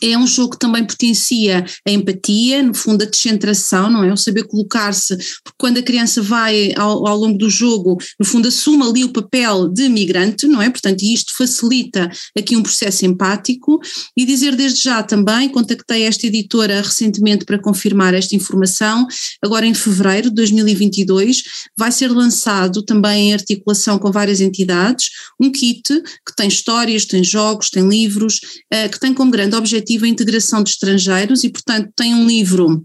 é 0.00 0.16
um 0.16 0.26
jogo 0.26 0.52
que 0.52 0.58
também 0.58 0.84
potencia 0.84 1.64
a 1.86 1.90
empatia, 1.90 2.62
no 2.62 2.74
fundo 2.74 3.02
a 3.02 3.06
descentração, 3.06 3.90
não 3.90 4.04
é? 4.04 4.12
O 4.12 4.16
saber 4.16 4.44
colocar-se, 4.44 5.16
porque 5.16 5.56
quando 5.58 5.78
a 5.78 5.82
criança 5.82 6.22
vai 6.22 6.72
ao, 6.76 7.06
ao, 7.06 7.16
longo 7.16 7.38
do 7.38 7.48
jogo, 7.48 7.98
no 8.18 8.26
fundo 8.26 8.48
assume 8.48 8.82
ali 8.82 9.04
o 9.04 9.12
papel 9.12 9.68
de 9.68 9.88
migrante, 9.88 10.46
não 10.46 10.60
é? 10.60 10.70
Portanto, 10.70 11.02
isto 11.02 11.36
facilita 11.36 12.10
aqui 12.36 12.56
um 12.56 12.62
processo 12.62 13.06
empático 13.06 13.80
e 14.16 14.24
dizer 14.24 14.56
desde 14.56 14.82
já 14.82 15.02
também, 15.02 15.48
contactei 15.48 16.02
esta 16.02 16.26
editora 16.26 16.80
recentemente 16.80 17.44
para 17.44 17.58
confirmar 17.58 18.14
esta 18.14 18.34
informação, 18.34 19.06
agora 19.42 19.66
em 19.66 19.74
fevereiro 19.74 20.28
de 20.28 20.36
2022 20.36 21.42
vai 21.76 21.92
ser 21.92 22.10
lançado 22.10 22.82
também 22.82 23.30
em 23.30 23.32
articulação 23.32 23.98
com 23.98 24.10
várias 24.10 24.40
entidades, 24.40 25.10
um 25.40 25.50
kit 25.50 25.82
que 26.26 26.34
tem 26.36 26.48
histórias, 26.48 27.04
tem 27.04 27.22
jogos, 27.22 27.70
tem 27.70 27.86
livros, 27.88 28.40
uh, 28.72 28.88
que 28.90 28.98
tem 28.98 29.12
como 29.14 29.30
grande 29.30 29.56
objetivo 29.56 29.83
objetivo 29.84 30.06
a 30.06 30.08
integração 30.08 30.62
de 30.62 30.70
estrangeiros 30.70 31.44
e, 31.44 31.50
portanto, 31.50 31.92
tem 31.94 32.14
um 32.14 32.26
livro 32.26 32.84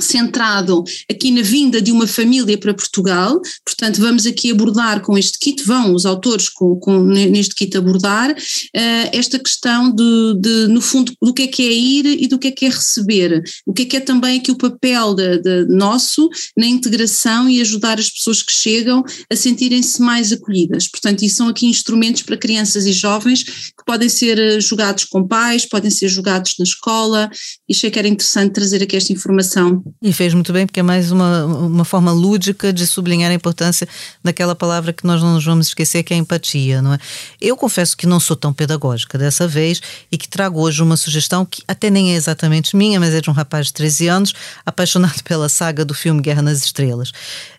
centrado 0.00 0.84
aqui 1.10 1.30
na 1.30 1.42
vinda 1.42 1.80
de 1.80 1.92
uma 1.92 2.06
família 2.06 2.56
para 2.58 2.74
Portugal, 2.74 3.40
portanto 3.64 4.00
vamos 4.00 4.26
aqui 4.26 4.50
abordar 4.50 5.00
com 5.02 5.16
este 5.16 5.38
kit, 5.38 5.62
vão 5.64 5.94
os 5.94 6.06
autores 6.06 6.48
com, 6.48 6.76
com 6.76 7.02
neste 7.02 7.54
kit 7.54 7.76
abordar 7.76 8.30
uh, 8.30 9.08
esta 9.12 9.38
questão 9.38 9.94
de, 9.94 10.34
de, 10.40 10.66
no 10.68 10.80
fundo, 10.80 11.12
do 11.20 11.32
que 11.32 11.42
é 11.42 11.46
que 11.46 11.62
é 11.62 11.72
ir 11.72 12.06
e 12.06 12.26
do 12.26 12.38
que 12.38 12.48
é 12.48 12.50
que 12.50 12.66
é 12.66 12.68
receber, 12.68 13.42
o 13.66 13.72
que 13.72 13.82
é 13.82 13.84
que 13.84 13.96
é 13.96 14.00
também 14.00 14.38
aqui 14.38 14.50
o 14.50 14.56
papel 14.56 15.14
de, 15.14 15.38
de 15.38 15.64
nosso 15.66 16.28
na 16.56 16.66
integração 16.66 17.48
e 17.48 17.60
ajudar 17.60 17.98
as 17.98 18.10
pessoas 18.10 18.42
que 18.42 18.52
chegam 18.52 19.04
a 19.30 19.36
sentirem-se 19.36 20.00
mais 20.00 20.32
acolhidas, 20.32 20.88
portanto 20.88 21.22
e 21.22 21.30
são 21.30 21.48
aqui 21.48 21.66
instrumentos 21.66 22.22
para 22.22 22.36
crianças 22.36 22.86
e 22.86 22.92
jovens 22.92 23.42
que 23.42 23.84
podem 23.86 24.08
ser 24.08 24.38
eh, 24.38 24.60
jogados 24.60 25.04
com 25.04 25.26
pais, 25.26 25.64
podem 25.66 25.90
ser 25.90 26.08
jogados 26.08 26.54
na 26.58 26.64
escola, 26.64 27.30
e 27.68 27.74
achei 27.74 27.90
que 27.90 27.98
era 27.98 28.08
interessante 28.08 28.52
trazer 28.52 28.82
aqui 28.82 28.96
esta 28.96 29.12
informação. 29.12 29.82
E 30.02 30.12
fez 30.12 30.34
muito 30.34 30.52
bem, 30.52 30.66
porque 30.66 30.80
é 30.80 30.82
mais 30.82 31.10
uma, 31.10 31.44
uma 31.44 31.84
forma 31.84 32.12
lúdica 32.12 32.72
de 32.72 32.86
sublinhar 32.86 33.30
a 33.30 33.34
importância 33.34 33.88
daquela 34.22 34.54
palavra 34.54 34.92
que 34.92 35.06
nós 35.06 35.22
não 35.22 35.34
nos 35.34 35.44
vamos 35.44 35.68
esquecer, 35.68 36.02
que 36.02 36.12
é 36.12 36.16
a 36.16 36.18
empatia, 36.18 36.82
não 36.82 36.94
é? 36.94 36.98
Eu 37.40 37.56
confesso 37.56 37.96
que 37.96 38.06
não 38.06 38.20
sou 38.20 38.36
tão 38.36 38.52
pedagógica 38.52 39.18
dessa 39.18 39.46
vez 39.46 39.80
e 40.10 40.18
que 40.18 40.28
trago 40.28 40.60
hoje 40.60 40.82
uma 40.82 40.96
sugestão 40.96 41.44
que 41.44 41.62
até 41.66 41.90
nem 41.90 42.12
é 42.12 42.14
exatamente 42.14 42.76
minha, 42.76 43.00
mas 43.00 43.14
é 43.14 43.20
de 43.20 43.30
um 43.30 43.32
rapaz 43.32 43.66
de 43.66 43.72
13 43.74 44.08
anos, 44.08 44.34
apaixonado 44.64 45.22
pela 45.24 45.48
saga 45.48 45.84
do 45.84 45.94
filme 45.94 46.20
Guerra 46.20 46.42
nas 46.42 46.64
Estrelas. 46.64 47.12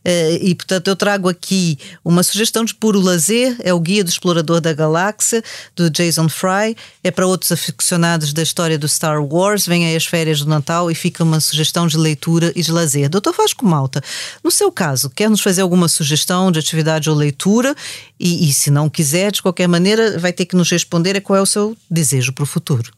Eh, 0.04 0.40
e, 0.42 0.56
portanto, 0.56 0.88
eu 0.88 0.96
trago 0.96 1.28
aqui 1.28 1.78
uma 2.04 2.24
sugestão 2.24 2.64
de 2.64 2.74
puro 2.74 3.00
lazer, 3.00 3.56
é 3.64 3.74
o 3.74 3.80
Guia 3.80 4.04
do 4.04 4.10
Explorador 4.10 4.62
da 4.62 4.74
Galáxia, 4.74 5.44
do 5.76 5.90
Jason 5.90 6.30
Fry, 6.30 6.76
é 7.04 7.12
para 7.12 7.28
outros 7.28 7.52
aficionados 7.52 8.34
da 8.34 8.42
história 8.42 8.78
do 8.78 8.88
Star 8.88 9.24
Wars, 9.24 9.66
vem 9.66 9.86
aí 9.86 9.96
as 9.96 10.06
férias 10.06 10.40
do 10.40 10.50
Natal 10.50 10.90
e 10.90 10.96
fica 10.96 11.24
uma 11.24 11.40
sugestão 11.40 11.88
de 11.88 11.98
leitura 11.98 12.19
leitura 12.20 12.52
e 12.56 12.62
de 12.62 12.72
lazer. 12.72 13.10
Doutor 13.10 13.34
Vasco 13.34 13.66
Malta, 13.66 14.04
no 14.44 14.52
seu 14.52 14.72
caso, 14.72 15.10
quer 15.10 15.30
nos 15.30 15.42
fazer 15.42 15.62
alguma 15.62 15.88
sugestão 15.88 16.52
de 16.52 16.60
atividade 16.60 17.10
ou 17.10 17.16
leitura? 17.16 17.74
E, 18.20 18.50
e 18.50 18.54
se 18.54 18.70
não 18.70 18.90
quiser, 18.90 19.32
de 19.32 19.42
qualquer 19.42 19.68
maneira, 19.68 20.20
vai 20.20 20.34
ter 20.34 20.46
que 20.46 20.56
nos 20.56 20.70
responder 20.70 21.20
qual 21.22 21.38
é 21.38 21.42
o 21.42 21.46
seu 21.46 21.76
desejo 21.90 22.34
para 22.34 22.44
o 22.44 22.48
futuro. 22.48 22.92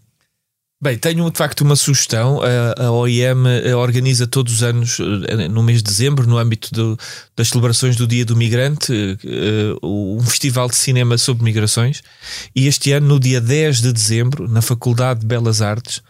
Bem, 0.84 0.97
tenho 0.97 1.30
de 1.30 1.38
facto 1.38 1.61
uma 1.61 1.76
sugestão. 1.76 2.39
A, 2.76 2.89
OIM 2.89 3.45
eh, 3.63 3.76
organiza 3.76 4.26
todos 4.26 4.51
os 4.55 4.63
anos, 4.63 4.97
eh, 4.99 5.47
no 5.47 5.61
mês 5.61 5.78
de 5.78 5.84
dezembro, 5.84 6.28
no 6.28 6.39
âmbito 6.39 6.74
do, 6.74 6.97
das 7.36 7.49
celebrações 7.49 7.95
do 7.95 8.07
Dia 8.07 8.26
do 8.26 8.36
Migrante, 8.36 8.91
eh, 9.24 9.76
um 9.84 10.19
festival 10.22 10.67
de 10.67 10.76
cinema 10.76 11.19
sobre 11.19 11.43
migrações. 11.43 12.01
E 12.55 12.65
este 12.65 12.93
ano, 12.93 13.09
no 13.09 13.19
dia 13.19 13.39
10 13.39 13.80
de 13.80 13.93
dezembro, 13.93 14.49
na 14.49 14.63
Faculdade 14.63 15.19
de 15.19 15.28
Belas 15.28 15.61
Artes, 15.61 16.01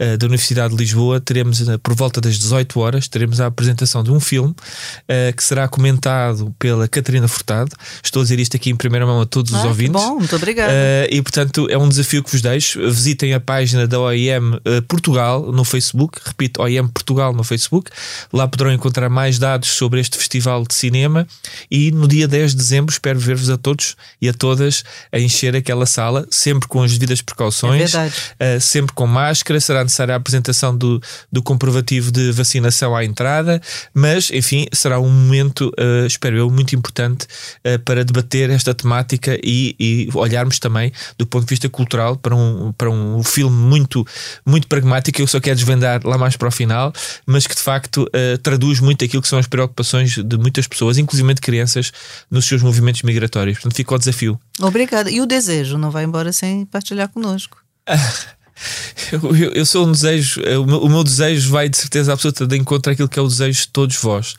uh, 0.00 0.16
da 0.16 0.26
Universidade 0.26 0.74
de 0.74 0.80
Lisboa, 0.80 1.20
teremos 1.20 1.60
uh, 1.60 1.78
por 1.78 1.94
volta 1.94 2.20
das 2.20 2.38
18 2.38 2.80
horas, 2.80 3.08
teremos 3.08 3.40
a 3.40 3.46
apresentação 3.46 4.02
de 4.02 4.10
um 4.10 4.18
filme 4.18 4.50
uh, 4.50 5.36
que 5.36 5.44
será 5.44 5.68
comentado 5.68 6.54
pela 6.58 6.88
Catarina 6.88 7.28
Furtado. 7.28 7.70
Estou 8.02 8.20
a 8.20 8.22
dizer 8.24 8.40
isto 8.40 8.56
aqui 8.56 8.70
em 8.70 8.76
primeira 8.76 9.04
mão 9.06 9.20
a 9.20 9.26
todos 9.26 9.52
ah, 9.52 9.58
os 9.58 9.64
ouvintes. 9.64 10.02
Bom, 10.02 10.18
muito 10.18 10.34
obrigado. 10.34 10.70
e 11.10 11.20
portanto 11.22 11.66
é 11.70 11.76
um 11.76 11.88
desafio 11.88 12.22
que 12.22 12.30
vos 12.30 12.40
deixo. 12.40 12.80
Visitem 12.90 13.34
a 13.34 13.40
página 13.40 13.86
da 13.86 14.00
OIM 14.00 14.58
Portugal 14.88 15.52
no 15.52 15.64
Facebook, 15.64 16.20
repito, 16.24 16.62
OIM 16.62 16.88
Portugal 16.88 17.32
no 17.32 17.44
Facebook. 17.44 17.90
Lá 18.32 18.48
poderão 18.48 18.72
encontrar 18.72 19.08
mais 19.08 19.38
dados 19.38 19.68
sobre 19.68 20.00
este 20.00 20.16
festival 20.16 20.64
de 20.66 20.74
cinema 20.74 21.26
e 21.70 21.90
no 21.90 22.08
dia 22.08 22.26
10 22.26 22.52
de 22.52 22.56
dezembro 22.56 22.92
espero 22.92 23.18
ver-vos 23.18 23.50
a 23.50 23.56
todos 23.56 23.96
e 24.20 24.28
a 24.28 24.32
todas 24.32 24.84
a 25.12 25.18
encher 25.18 25.54
aquela 25.54 25.86
sala, 25.86 26.26
sempre 26.30 26.68
com 26.68 26.82
as 26.82 26.92
devidas 26.92 27.20
precauções, 27.20 27.92
é 28.38 28.60
sempre 28.60 28.94
com 28.94 29.06
máscara, 29.06 29.60
será 29.60 29.84
necessária 29.90 30.14
a 30.14 30.16
apresentação 30.16 30.76
do, 30.76 31.02
do 31.30 31.42
comprovativo 31.42 32.10
de 32.10 32.30
vacinação 32.30 32.94
à 32.94 33.04
entrada, 33.04 33.60
mas, 33.92 34.30
enfim, 34.30 34.66
será 34.72 35.00
um 35.00 35.10
momento, 35.10 35.72
uh, 35.78 36.06
espero 36.06 36.36
eu, 36.36 36.48
muito 36.48 36.74
importante 36.74 37.26
uh, 37.66 37.78
para 37.80 38.04
debater 38.04 38.48
esta 38.50 38.72
temática 38.72 39.38
e, 39.42 39.74
e, 39.78 40.08
olharmos 40.14 40.58
também 40.58 40.92
do 41.18 41.26
ponto 41.26 41.44
de 41.44 41.50
vista 41.50 41.68
cultural 41.68 42.16
para 42.16 42.34
um, 42.34 42.72
para 42.72 42.88
um 42.88 43.22
filme 43.22 43.56
muito, 43.56 44.06
muito 44.46 44.68
pragmático. 44.68 45.20
Eu 45.20 45.26
só 45.26 45.40
quero 45.40 45.56
desvendar 45.56 46.00
lá 46.04 46.16
mais 46.16 46.36
para 46.36 46.48
o 46.48 46.52
final, 46.52 46.92
mas 47.26 47.46
que 47.46 47.54
de 47.54 47.62
facto 47.62 48.02
uh, 48.04 48.38
traduz 48.38 48.80
muito 48.80 49.04
aquilo 49.04 49.20
que 49.20 49.28
são 49.28 49.38
as 49.38 49.46
preocupações 49.46 50.16
de 50.16 50.38
muitas 50.38 50.66
pessoas, 50.66 50.96
inclusive 50.96 51.34
de 51.34 51.40
crianças, 51.40 51.92
nos 52.30 52.46
seus 52.46 52.62
movimentos 52.62 53.02
migratórios. 53.02 53.58
Portanto, 53.58 53.76
fica 53.76 53.94
o 53.94 53.98
desafio. 53.98 54.40
Obrigada. 54.60 55.10
E 55.10 55.20
o 55.20 55.26
desejo 55.26 55.76
não 55.76 55.90
vai 55.90 56.04
embora 56.04 56.32
sem 56.32 56.64
partilhar 56.64 57.08
connosco. 57.08 57.58
Eu, 59.12 59.52
eu, 59.54 59.66
sou 59.66 59.86
um 59.86 59.92
desejo, 59.92 60.40
o 60.40 60.66
meu, 60.66 60.78
o 60.82 60.88
meu, 60.88 61.02
desejo 61.02 61.50
vai 61.50 61.68
de 61.68 61.76
certeza 61.76 62.12
absoluta 62.12 62.46
de 62.46 62.56
encontro 62.56 62.92
àquilo 62.92 63.08
que 63.08 63.18
é 63.18 63.22
o 63.22 63.26
desejo 63.26 63.62
de 63.62 63.68
todos 63.68 63.96
vós. 63.96 64.34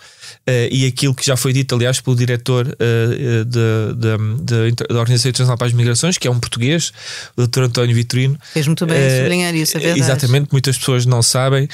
Uh, 0.47 0.71
e 0.71 0.85
aquilo 0.85 1.13
que 1.13 1.25
já 1.25 1.35
foi 1.35 1.51
dito, 1.51 1.75
aliás, 1.75 1.99
pelo 1.99 2.15
diretor 2.15 2.67
uh, 2.67 3.45
da 3.45 4.99
Organização 4.99 5.29
Internacional 5.29 5.57
para 5.57 5.67
as 5.67 5.73
Migrações, 5.73 6.17
que 6.17 6.27
é 6.27 6.31
um 6.31 6.39
português, 6.39 6.93
o 7.35 7.45
Dr. 7.45 7.63
António 7.63 7.95
Vitorino. 7.95 8.37
Fez 8.53 8.65
muito 8.65 8.85
bem 8.85 8.97
uh, 8.97 9.17
sublinhar 9.17 9.55
isso, 9.55 9.77
é 9.77 9.79
verdade. 9.79 9.99
Exatamente, 9.99 10.49
muitas 10.51 10.77
pessoas 10.77 11.05
não 11.05 11.21
sabem. 11.21 11.67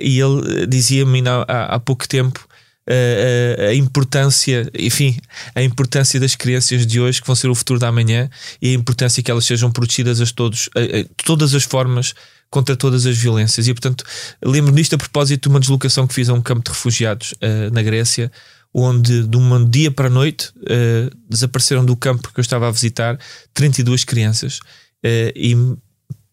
e 0.00 0.18
ele 0.18 0.66
dizia-me 0.66 1.22
há, 1.28 1.74
há 1.74 1.80
pouco 1.80 2.08
tempo 2.08 2.40
a, 2.88 3.68
a, 3.68 3.74
importância, 3.74 4.70
enfim, 4.76 5.16
a 5.54 5.62
importância 5.62 6.18
das 6.18 6.34
crianças 6.34 6.86
de 6.86 7.00
hoje 7.00 7.20
que 7.20 7.26
vão 7.26 7.36
ser 7.36 7.48
o 7.48 7.54
futuro 7.54 7.78
da 7.78 7.88
amanhã 7.88 8.28
e 8.60 8.70
a 8.70 8.72
importância 8.72 9.22
que 9.22 9.30
elas 9.30 9.44
sejam 9.44 9.70
protegidas 9.70 10.20
a 10.20 10.26
todos, 10.26 10.68
a, 10.74 10.80
a 10.80 11.04
todas 11.24 11.54
as 11.54 11.62
formas 11.64 12.14
contra 12.52 12.76
todas 12.76 13.06
as 13.06 13.16
violências. 13.16 13.66
E 13.66 13.72
portanto, 13.72 14.04
lembro 14.44 14.72
nisto 14.72 14.94
a 14.94 14.98
propósito 14.98 15.48
de 15.48 15.48
uma 15.48 15.58
deslocação 15.58 16.06
que 16.06 16.14
fiz 16.14 16.28
a 16.28 16.34
um 16.34 16.42
campo 16.42 16.62
de 16.62 16.70
refugiados 16.70 17.32
uh, 17.32 17.72
na 17.72 17.82
Grécia, 17.82 18.30
onde 18.74 19.26
de 19.26 19.36
um 19.36 19.68
dia 19.68 19.90
para 19.90 20.08
a 20.08 20.10
noite 20.10 20.50
uh, 20.58 21.16
desapareceram 21.28 21.84
do 21.84 21.96
campo 21.96 22.32
que 22.32 22.38
eu 22.38 22.42
estava 22.42 22.68
a 22.68 22.70
visitar 22.70 23.18
32 23.54 24.04
crianças 24.04 24.58
uh, 24.58 25.32
e 25.34 25.56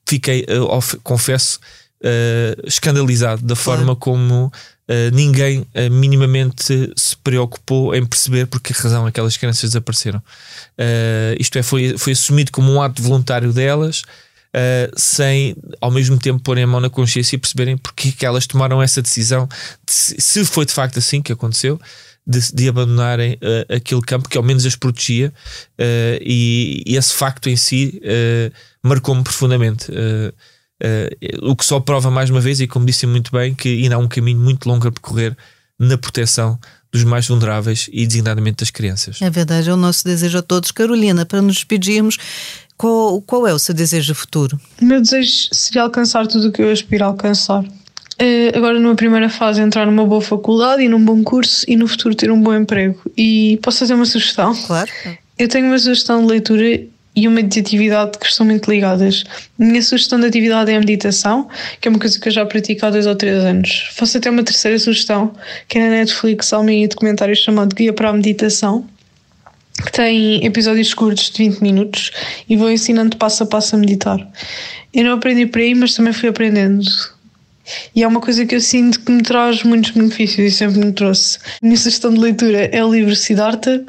fiquei, 0.07 0.45
confesso, 1.03 1.59
escandalizado 2.65 3.43
da 3.43 3.55
forma 3.55 3.95
como 3.95 4.51
uh, 4.89 5.15
ninguém 5.15 5.61
uh, 5.61 5.91
minimamente 5.91 6.91
se 6.95 7.15
preocupou 7.17 7.95
em 7.95 8.05
perceber 8.05 8.47
por 8.47 8.59
que 8.59 8.73
razão 8.73 9.05
aquelas 9.05 9.37
crianças 9.37 9.69
desapareceram. 9.69 10.19
Uh, 10.19 11.37
isto 11.39 11.57
é, 11.57 11.63
foi, 11.63 11.97
foi 11.97 12.13
assumido 12.13 12.51
como 12.51 12.71
um 12.71 12.81
ato 12.81 13.01
voluntário 13.01 13.53
delas, 13.53 14.01
sem 14.97 15.55
ao 15.79 15.91
mesmo 15.91 16.17
tempo 16.17 16.41
porem 16.41 16.63
a 16.63 16.67
mão 16.67 16.79
na 16.79 16.89
consciência 16.89 17.35
e 17.35 17.39
perceberem 17.39 17.77
porque 17.77 18.11
que 18.11 18.25
elas 18.25 18.47
tomaram 18.47 18.81
essa 18.81 18.99
decisão, 18.99 19.47
de, 19.85 19.93
se 20.19 20.43
foi 20.43 20.65
de 20.65 20.73
facto 20.73 20.97
assim 20.97 21.21
que 21.21 21.31
aconteceu. 21.31 21.79
De, 22.27 22.53
de 22.53 22.69
abandonarem 22.69 23.39
aquele 23.67 24.01
campo 24.01 24.29
que 24.29 24.37
ao 24.37 24.43
menos 24.43 24.63
as 24.63 24.75
protegia, 24.75 25.33
e, 26.21 26.83
e, 26.85 26.95
esse 26.95 27.11
facto 27.11 27.49
em 27.49 27.55
si 27.55 27.99
marcou-me 28.83 29.23
profundamente. 29.23 29.87
Uh, 30.81 31.49
o 31.51 31.55
que 31.55 31.65
só 31.65 31.79
prova 31.79 32.09
mais 32.09 32.29
uma 32.29 32.39
vez, 32.39 32.61
e 32.61 32.67
como 32.67 32.85
disse 32.85 33.05
muito 33.05 33.31
bem, 33.31 33.53
que 33.53 33.83
ainda 33.83 33.95
há 33.95 33.97
um 33.97 34.07
caminho 34.07 34.39
muito 34.39 34.67
longo 34.67 34.87
a 34.87 34.91
percorrer 34.91 35.35
na 35.77 35.97
proteção 35.97 36.59
dos 36.91 37.03
mais 37.03 37.27
vulneráveis 37.27 37.89
e 37.91 38.05
designadamente 38.05 38.57
das 38.57 38.71
crianças. 38.71 39.21
É 39.21 39.29
verdade, 39.29 39.69
é 39.69 39.73
o 39.73 39.77
nosso 39.77 40.03
desejo 40.03 40.39
a 40.39 40.41
todos. 40.41 40.71
Carolina, 40.71 41.25
para 41.25 41.41
nos 41.41 41.55
despedirmos, 41.55 42.17
qual, 42.75 43.21
qual 43.21 43.47
é 43.47 43.53
o 43.53 43.59
seu 43.59 43.75
desejo 43.75 44.15
futuro? 44.15 44.59
O 44.81 44.85
meu 44.85 45.01
desejo 45.01 45.49
seria 45.51 45.83
alcançar 45.83 46.25
tudo 46.27 46.47
o 46.47 46.51
que 46.51 46.61
eu 46.61 46.71
aspiro 46.71 47.03
a 47.03 47.07
alcançar. 47.07 47.63
Uh, 47.63 48.55
agora, 48.55 48.79
numa 48.79 48.95
primeira 48.95 49.29
fase, 49.29 49.61
entrar 49.61 49.85
numa 49.85 50.05
boa 50.05 50.21
faculdade 50.21 50.83
e 50.83 50.89
num 50.89 51.03
bom 51.03 51.23
curso 51.23 51.63
e 51.67 51.75
no 51.75 51.87
futuro 51.87 52.15
ter 52.15 52.31
um 52.31 52.41
bom 52.41 52.53
emprego. 52.53 52.99
E 53.15 53.59
posso 53.61 53.79
fazer 53.79 53.93
uma 53.93 54.05
sugestão? 54.05 54.55
Claro. 54.65 54.89
Eu 55.37 55.47
tenho 55.47 55.67
uma 55.67 55.77
sugestão 55.77 56.21
de 56.21 56.27
leitura 56.27 56.81
e 57.15 57.27
uma 57.27 57.43
de 57.43 57.59
atividade 57.59 58.17
que 58.17 58.25
estão 58.25 58.45
muito 58.45 58.69
ligadas. 58.69 59.23
A 59.59 59.63
minha 59.63 59.81
sugestão 59.81 60.19
de 60.19 60.27
atividade 60.27 60.71
é 60.71 60.75
a 60.75 60.79
meditação, 60.79 61.47
que 61.81 61.87
é 61.87 61.91
uma 61.91 61.99
coisa 61.99 62.19
que 62.19 62.27
eu 62.27 62.31
já 62.31 62.45
pratico 62.45 62.85
há 62.85 62.89
dois 62.89 63.05
ou 63.05 63.15
três 63.15 63.43
anos. 63.43 63.89
Faço 63.93 64.17
até 64.17 64.29
uma 64.29 64.43
terceira 64.43 64.77
sugestão, 64.79 65.33
que 65.67 65.77
é 65.77 65.81
na 65.81 65.89
Netflix, 65.89 66.53
há 66.53 66.59
um 66.59 66.63
mini 66.63 66.87
documentário 66.87 67.35
chamado 67.35 67.75
Guia 67.75 67.93
para 67.93 68.09
a 68.09 68.13
Meditação, 68.13 68.85
que 69.83 69.91
tem 69.91 70.45
episódios 70.45 70.93
curtos 70.93 71.29
de 71.29 71.49
20 71.49 71.61
minutos 71.61 72.11
e 72.47 72.55
vou 72.55 72.71
ensinando 72.71 73.17
passo 73.17 73.43
a 73.43 73.45
passo 73.45 73.75
a 73.75 73.79
meditar. 73.79 74.19
Eu 74.93 75.03
não 75.03 75.13
aprendi 75.13 75.45
por 75.45 75.61
aí, 75.61 75.73
mas 75.75 75.93
também 75.93 76.13
fui 76.13 76.29
aprendendo. 76.29 76.83
E 77.95 78.03
é 78.03 78.07
uma 78.07 78.19
coisa 78.19 78.45
que 78.45 78.55
eu 78.55 78.61
sinto 78.61 78.99
que 78.99 79.11
me 79.11 79.21
traz 79.21 79.63
muitos 79.63 79.91
benefícios 79.91 80.53
e 80.53 80.55
sempre 80.55 80.79
me 80.83 80.91
trouxe. 80.91 81.37
A 81.61 81.65
minha 81.65 81.77
sugestão 81.77 82.13
de 82.13 82.19
leitura 82.19 82.65
é 82.71 82.83
o 82.83 82.91
livro 82.91 83.15
Siddhartha, 83.15 83.83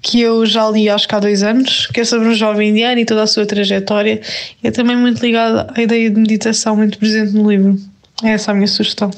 que 0.00 0.20
eu 0.20 0.46
já 0.46 0.68
li 0.70 0.88
acho 0.88 1.08
que 1.08 1.14
há 1.14 1.20
dois 1.20 1.42
anos, 1.42 1.86
que 1.86 2.00
é 2.00 2.04
sobre 2.04 2.28
um 2.28 2.34
jovem 2.34 2.70
indiano 2.70 3.00
e 3.00 3.04
toda 3.04 3.22
a 3.22 3.26
sua 3.26 3.46
trajetória. 3.46 4.20
E 4.62 4.68
é 4.68 4.70
também 4.70 4.96
muito 4.96 5.20
ligado 5.20 5.70
à 5.74 5.80
ideia 5.80 6.10
de 6.10 6.20
meditação, 6.20 6.76
muito 6.76 6.98
presente 6.98 7.32
no 7.32 7.50
livro. 7.50 7.78
É 8.22 8.30
essa 8.30 8.52
a 8.52 8.54
minha 8.54 8.68
sugestão. 8.68 9.10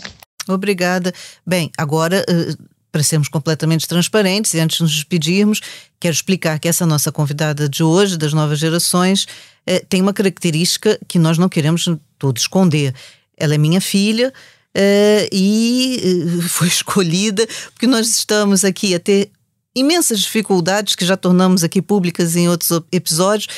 Obrigada. 0.48 1.12
Bem, 1.46 1.70
agora, 1.76 2.24
eh, 2.28 2.54
para 2.90 3.02
sermos 3.02 3.28
completamente 3.28 3.86
transparentes, 3.86 4.54
e 4.54 4.60
antes 4.60 4.78
de 4.78 4.82
nos 4.82 4.92
despedirmos, 4.92 5.60
quero 5.98 6.14
explicar 6.14 6.58
que 6.58 6.68
essa 6.68 6.86
nossa 6.86 7.12
convidada 7.12 7.68
de 7.68 7.82
hoje, 7.82 8.16
das 8.16 8.32
novas 8.32 8.58
gerações, 8.58 9.26
eh, 9.66 9.84
tem 9.88 10.00
uma 10.00 10.12
característica 10.12 10.98
que 11.06 11.18
nós 11.18 11.38
não 11.38 11.48
queremos 11.48 11.88
todos 12.18 12.42
esconder. 12.42 12.94
Ela 13.36 13.54
é 13.54 13.58
minha 13.58 13.80
filha. 13.80 14.32
Uh, 14.72 15.26
e 15.32 16.38
foi 16.48 16.68
escolhida 16.68 17.44
porque 17.72 17.88
nós 17.88 18.06
estamos 18.08 18.64
aqui 18.64 18.94
a 18.94 19.00
ter 19.00 19.28
imensas 19.74 20.20
dificuldades 20.20 20.94
que 20.94 21.04
já 21.04 21.16
tornamos 21.16 21.62
aqui 21.62 21.80
públicas 21.80 22.36
em 22.36 22.48
outros 22.48 22.80
episódios 22.92 23.48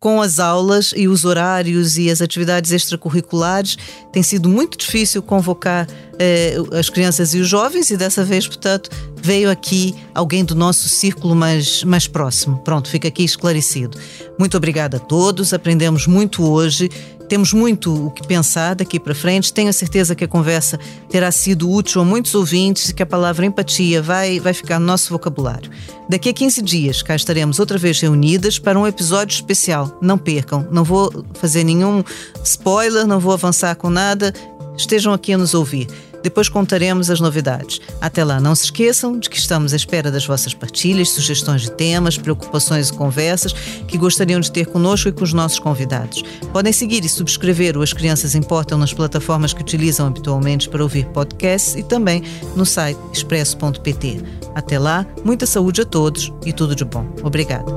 com 0.00 0.22
as 0.22 0.38
aulas 0.38 0.92
e 0.96 1.08
os 1.08 1.24
horários 1.24 1.98
e 1.98 2.08
as 2.10 2.22
atividades 2.22 2.70
extracurriculares. 2.70 3.76
Tem 4.12 4.22
sido 4.22 4.48
muito 4.48 4.78
difícil 4.78 5.20
convocar 5.22 5.88
eh, 6.18 6.56
as 6.78 6.88
crianças 6.88 7.34
e 7.34 7.38
os 7.40 7.48
jovens, 7.48 7.90
e 7.90 7.96
dessa 7.96 8.24
vez, 8.24 8.46
portanto, 8.46 8.90
veio 9.20 9.50
aqui 9.50 9.94
alguém 10.14 10.44
do 10.44 10.54
nosso 10.54 10.88
círculo 10.88 11.34
mais, 11.34 11.82
mais 11.82 12.06
próximo. 12.06 12.58
Pronto, 12.58 12.88
fica 12.88 13.08
aqui 13.08 13.24
esclarecido. 13.24 13.98
Muito 14.38 14.56
obrigada 14.56 14.98
a 14.98 15.00
todos, 15.00 15.52
aprendemos 15.52 16.06
muito 16.06 16.44
hoje. 16.44 16.88
Temos 17.28 17.52
muito 17.52 18.06
o 18.06 18.10
que 18.10 18.26
pensar 18.26 18.74
daqui 18.74 18.98
para 18.98 19.14
frente. 19.14 19.52
Tenho 19.52 19.68
a 19.68 19.72
certeza 19.72 20.14
que 20.14 20.24
a 20.24 20.28
conversa 20.28 20.80
terá 21.10 21.30
sido 21.30 21.70
útil 21.70 22.00
a 22.00 22.04
muitos 22.04 22.34
ouvintes 22.34 22.88
e 22.88 22.94
que 22.94 23.02
a 23.02 23.06
palavra 23.06 23.44
empatia 23.44 24.00
vai, 24.00 24.40
vai 24.40 24.54
ficar 24.54 24.78
no 24.78 24.86
nosso 24.86 25.12
vocabulário. 25.12 25.70
Daqui 26.08 26.30
a 26.30 26.32
15 26.32 26.62
dias, 26.62 27.02
cá 27.02 27.14
estaremos 27.14 27.58
outra 27.58 27.76
vez 27.76 28.00
reunidas 28.00 28.58
para 28.58 28.78
um 28.78 28.86
episódio 28.86 29.34
especial. 29.34 29.98
Não 30.00 30.16
percam, 30.16 30.66
não 30.70 30.82
vou 30.82 31.24
fazer 31.34 31.64
nenhum 31.64 32.02
spoiler, 32.42 33.06
não 33.06 33.20
vou 33.20 33.34
avançar 33.34 33.74
com 33.76 33.90
nada. 33.90 34.32
Estejam 34.76 35.12
aqui 35.12 35.34
a 35.34 35.38
nos 35.38 35.52
ouvir. 35.52 35.86
Depois 36.22 36.48
contaremos 36.48 37.10
as 37.10 37.20
novidades. 37.20 37.80
Até 38.00 38.24
lá, 38.24 38.40
não 38.40 38.54
se 38.54 38.64
esqueçam 38.64 39.18
de 39.18 39.28
que 39.30 39.38
estamos 39.38 39.72
à 39.72 39.76
espera 39.76 40.10
das 40.10 40.26
vossas 40.26 40.54
partilhas, 40.54 41.10
sugestões 41.10 41.62
de 41.62 41.70
temas, 41.72 42.18
preocupações 42.18 42.88
e 42.88 42.92
conversas 42.92 43.52
que 43.86 43.98
gostariam 43.98 44.40
de 44.40 44.50
ter 44.50 44.66
conosco 44.66 45.08
e 45.08 45.12
com 45.12 45.24
os 45.24 45.32
nossos 45.32 45.58
convidados. 45.58 46.22
Podem 46.52 46.72
seguir 46.72 47.04
e 47.04 47.08
subscrever 47.08 47.76
o 47.76 47.82
As 47.82 47.92
Crianças 47.92 48.34
Importam 48.34 48.78
nas 48.78 48.92
plataformas 48.92 49.52
que 49.52 49.60
utilizam 49.60 50.06
habitualmente 50.06 50.68
para 50.68 50.82
ouvir 50.82 51.06
podcasts 51.06 51.74
e 51.74 51.82
também 51.82 52.22
no 52.54 52.66
site 52.66 52.98
expresso.pt. 53.12 54.22
Até 54.54 54.78
lá, 54.78 55.06
muita 55.24 55.46
saúde 55.46 55.82
a 55.82 55.84
todos 55.84 56.32
e 56.44 56.52
tudo 56.52 56.74
de 56.74 56.84
bom. 56.84 57.06
Obrigada. 57.22 57.70